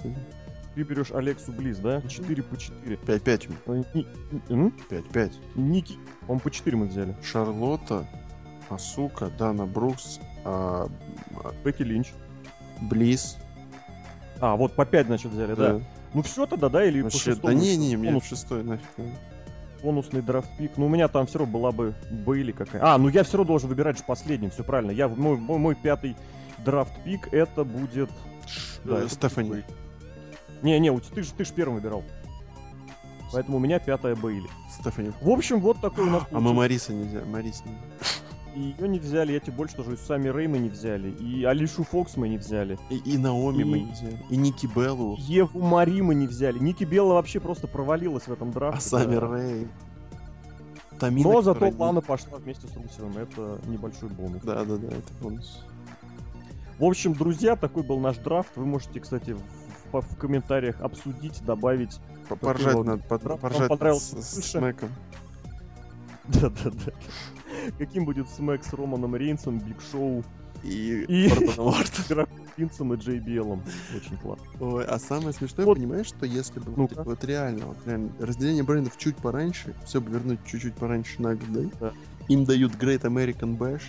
Ты 0.75 0.83
берешь 0.85 1.11
Алексу 1.11 1.53
Близ, 1.53 1.79
да? 1.79 2.01
4 2.03 2.43
по 2.45 2.57
4. 2.57 2.97
5-5 2.97 3.49
у 3.67 4.55
меня. 4.55 4.73
5-5. 4.89 5.33
Ники. 5.57 5.95
По-моему, 6.21 6.41
по 6.41 6.51
4 6.51 6.77
мы 6.77 6.87
взяли. 6.87 7.17
Шарлотта, 7.23 8.07
Асука, 8.69 9.31
Дана 9.37 9.67
Брукс, 9.67 10.21
а, 10.45 10.89
Бекки 11.65 11.83
Линч. 11.83 12.13
Близ. 12.83 13.37
А, 14.41 14.57
вот 14.57 14.75
по 14.75 14.87
5, 14.87 15.07
значит, 15.07 15.33
взяли, 15.33 15.55
да. 15.55 15.81
Ну 16.15 16.23
все 16.23 16.47
тогда, 16.47 16.69
да? 16.69 16.85
Или 16.85 17.01
по 17.01 17.05
Вообще, 17.05 17.33
шестому? 17.33 17.53
да 17.53 17.61
не, 17.61 17.77
не, 17.77 17.97
мне 17.97 18.11
Бонус- 18.11 18.23
в 18.25 18.27
шестой 18.29 18.63
нафиг. 18.63 18.87
Бонусный 19.83 20.23
драфт-пик. 20.23 20.73
Ну, 20.77 20.87
у 20.87 20.89
меня 20.89 21.09
там 21.09 21.27
все 21.27 21.39
равно 21.39 21.53
была 21.53 21.73
бы 21.73 21.95
Бейли 22.11 22.53
какая. 22.53 22.83
А, 22.85 22.99
ну 22.99 23.09
я 23.09 23.23
все 23.25 23.39
равно 23.39 23.49
должен 23.49 23.69
выбирать 23.69 23.99
же 23.99 24.05
последним, 24.05 24.51
все 24.51 24.63
правильно. 24.65 24.91
Я, 24.91 25.09
мой, 25.09 25.37
мой, 25.37 25.59
мой 25.59 25.75
пятый 25.75 26.17
драфт-пик 26.65 27.33
это 27.33 27.65
будет... 27.65 28.11
Э, 28.85 29.03
это 29.05 29.09
Стефани. 29.09 29.49
будет. 29.49 29.65
Не-не, 30.63 30.91
у- 30.91 31.01
ты 31.01 31.23
же 31.23 31.33
ты 31.33 31.45
ж 31.45 31.51
первым 31.51 31.77
выбирал. 31.77 32.05
Поэтому 33.33 33.59
у 33.59 33.61
меня 33.61 33.79
пятая 33.79 34.17
Бейли. 34.17 34.49
Стефани. 34.71 35.13
В 35.21 35.31
общем, 35.31 35.61
вот 35.61 35.81
такой 35.81 36.05
у 36.05 36.11
нас 36.11 36.25
А 36.33 36.41
мы 36.41 36.53
Мариса 36.53 36.93
нельзя. 36.93 37.25
Марис 37.25 37.63
не 37.65 37.73
И 38.55 38.61
ее 38.61 38.89
не 38.89 38.99
взяли, 38.99 39.33
я 39.33 39.41
тебе 39.41 39.53
больше 39.53 39.75
скажу, 39.75 39.93
и 39.93 39.97
Сами 39.97 40.29
Рэй 40.29 40.49
мы 40.49 40.59
не 40.59 40.69
взяли, 40.69 41.11
и 41.11 41.45
Алишу 41.45 41.85
Фокс 41.85 42.17
мы 42.17 42.29
не 42.29 42.37
взяли, 42.37 42.79
И, 42.91 42.97
и 42.97 43.17
Наоми 43.19 43.63
мы 43.65 43.79
И- 43.79 43.83
не 43.83 43.93
взяли. 43.93 44.19
И 44.29 44.37
Ники 44.37 44.67
Беллу. 44.67 45.17
Еву 45.21 45.61
Мари 45.61 46.01
мы 46.01 46.15
не 46.15 46.27
взяли. 46.27 46.59
Ники 46.59 46.85
Белла 46.85 47.15
вообще 47.15 47.39
просто 47.41 47.69
провалилась 47.69 48.25
в 48.25 48.33
этом 48.33 48.51
драфте. 48.51 48.79
А 48.79 48.81
Сами 48.81 49.15
да. 49.15 49.21
Рэй. 49.21 49.69
Тамина, 50.99 51.31
Но 51.31 51.43
зато 51.43 51.67
не- 51.69 51.75
Лана 51.77 52.01
пошла 52.01 52.39
вместе 52.39 52.67
с 52.67 52.75
Русевым, 52.77 53.17
это 53.19 53.59
небольшой 53.67 54.09
бонус. 54.11 54.43
Да, 54.43 54.65
да, 54.65 54.77
да, 54.77 54.89
это 54.89 55.13
бонус. 55.23 55.65
В 56.79 56.85
общем, 56.85 57.15
друзья, 57.15 57.57
такой 57.57 57.83
был 57.85 57.99
наш 58.01 58.17
драфт. 58.19 58.51
Вы 58.57 58.67
можете, 58.67 59.01
кстати, 59.01 59.37
в, 59.93 60.01
в- 60.01 60.17
комментариях 60.17 60.81
обсудить, 60.81 61.43
добавить. 61.45 61.99
По- 62.29 62.37
Поржать 62.37 62.77
надо, 62.85 63.03
под- 63.05 63.41
поржать 63.41 63.73
с, 63.99 64.11
с 64.11 64.35
больше? 64.35 64.49
Смэком. 64.49 64.89
Да-да-да. 66.29 66.93
Каким 67.79 68.05
будет 68.05 68.29
смэк 68.29 68.65
с 68.65 68.73
Романом 68.73 69.17
Рейнсом, 69.17 69.59
Биг 69.59 69.77
Шоу, 69.91 70.25
И, 70.63 71.05
И- 71.09 71.31
Ортоном 71.31 71.67
Уортоном. 71.75 72.07
Игроком 72.09 72.39
Винсом 72.57 72.93
и 72.93 72.97
Джей 72.99 73.19
Беллом. 73.19 73.63
Очень 73.97 74.17
классно. 74.19 74.45
Ой, 74.61 74.85
а 74.85 74.99
самое 74.99 75.33
смешное, 75.33 75.65
Вот. 75.65 75.79
понимаешь, 75.79 76.07
что 76.07 76.27
если 76.27 76.61
бы 76.61 76.73
Ну-ка. 76.77 76.97
вот, 76.97 77.07
вот 77.07 77.25
реально, 77.25 77.67
вот 77.67 77.79
реально, 77.87 78.11
разделение 78.21 78.63
брендов 78.63 78.99
чуть 78.99 79.17
пораньше, 79.17 79.75
все 79.87 80.01
бы 80.03 80.11
вернуть 80.13 80.41
чуть-чуть 80.47 80.75
пораньше 80.75 81.23
на 81.23 81.35
год, 81.35 81.71
да? 81.81 81.93
Им 82.29 82.45
дают 82.45 82.73
Great 82.75 83.03
American 83.03 83.57
Bash, 83.57 83.83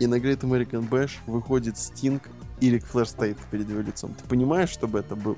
и 0.00 0.06
на 0.08 0.16
Great 0.16 0.40
American 0.40 0.88
Bash 0.88 1.12
выходит 1.26 1.78
Стинг 1.78 2.28
и 2.60 2.70
Рик 2.70 2.84
Флэр 2.86 3.06
стоит 3.06 3.38
перед 3.52 3.68
его 3.70 3.80
лицом. 3.82 4.12
Ты 4.14 4.24
понимаешь, 4.28 4.70
чтобы 4.70 4.98
это 4.98 5.14
было? 5.14 5.36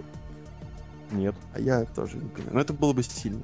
Нет. 1.13 1.35
А 1.53 1.61
я 1.61 1.85
тоже 1.85 2.17
не 2.17 2.29
понимаю. 2.31 2.55
Но 2.55 2.61
это 2.61 2.73
было 2.73 2.93
бы 2.95 3.03
сильно. 3.03 3.43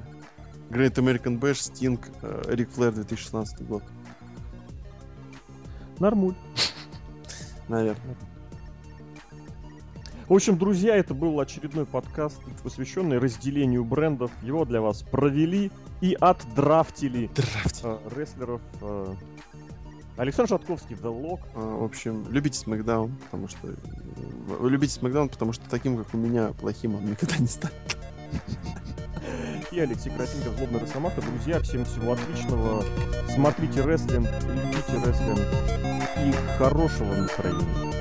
Great 0.69 0.95
American 0.95 1.39
Bash, 1.39 1.55
Стинг, 1.61 2.07
э, 2.23 2.41
Рик 2.47 2.71
Флэр 2.71 2.93
2016 2.93 3.61
год. 3.67 3.83
Нормуль. 5.99 6.35
Наверное. 7.67 8.15
В 10.27 10.33
общем, 10.33 10.57
друзья, 10.57 10.95
это 10.97 11.13
был 11.13 11.39
очередной 11.39 11.85
подкаст, 11.85 12.41
посвященный 12.61 13.17
разделению 13.17 13.85
брендов. 13.85 14.29
Его 14.41 14.65
для 14.65 14.81
вас 14.81 15.01
провели 15.03 15.71
и 16.01 16.17
отдрафтили 16.19 17.29
Драфтинг. 17.33 18.01
э, 18.05 18.09
рестлеров. 18.15 18.61
э, 18.81 19.15
Александр 20.17 20.49
Шатковский, 20.49 20.95
The 20.97 21.03
Lock. 21.21 21.39
А, 21.55 21.77
В 21.77 21.83
общем, 21.85 22.25
любите 22.29 22.59
Смакдаун, 22.59 23.15
потому 23.23 23.47
что... 23.47 23.69
э, 23.69 24.67
любите 24.67 24.91
Смакдаун, 24.93 25.29
потому 25.29 25.53
что 25.53 25.63
таким, 25.69 25.97
как 25.97 26.13
у 26.13 26.17
меня, 26.17 26.49
плохим 26.59 26.95
он 26.95 27.05
никогда 27.05 27.37
не 27.37 27.47
станет. 27.47 27.97
и 29.71 29.79
Алексей 29.79 30.09
Красенко, 30.09 30.49
Злобный 30.57 30.79
Росомаха. 30.79 31.21
Друзья, 31.21 31.59
всем 31.61 31.85
всего 31.85 32.13
отличного. 32.13 32.83
Смотрите 33.33 33.81
рестлинг, 33.81 34.27
любите 34.43 34.93
рестлинг 35.05 35.39
и 36.17 36.57
хорошего 36.57 37.13
настроения. 37.13 37.96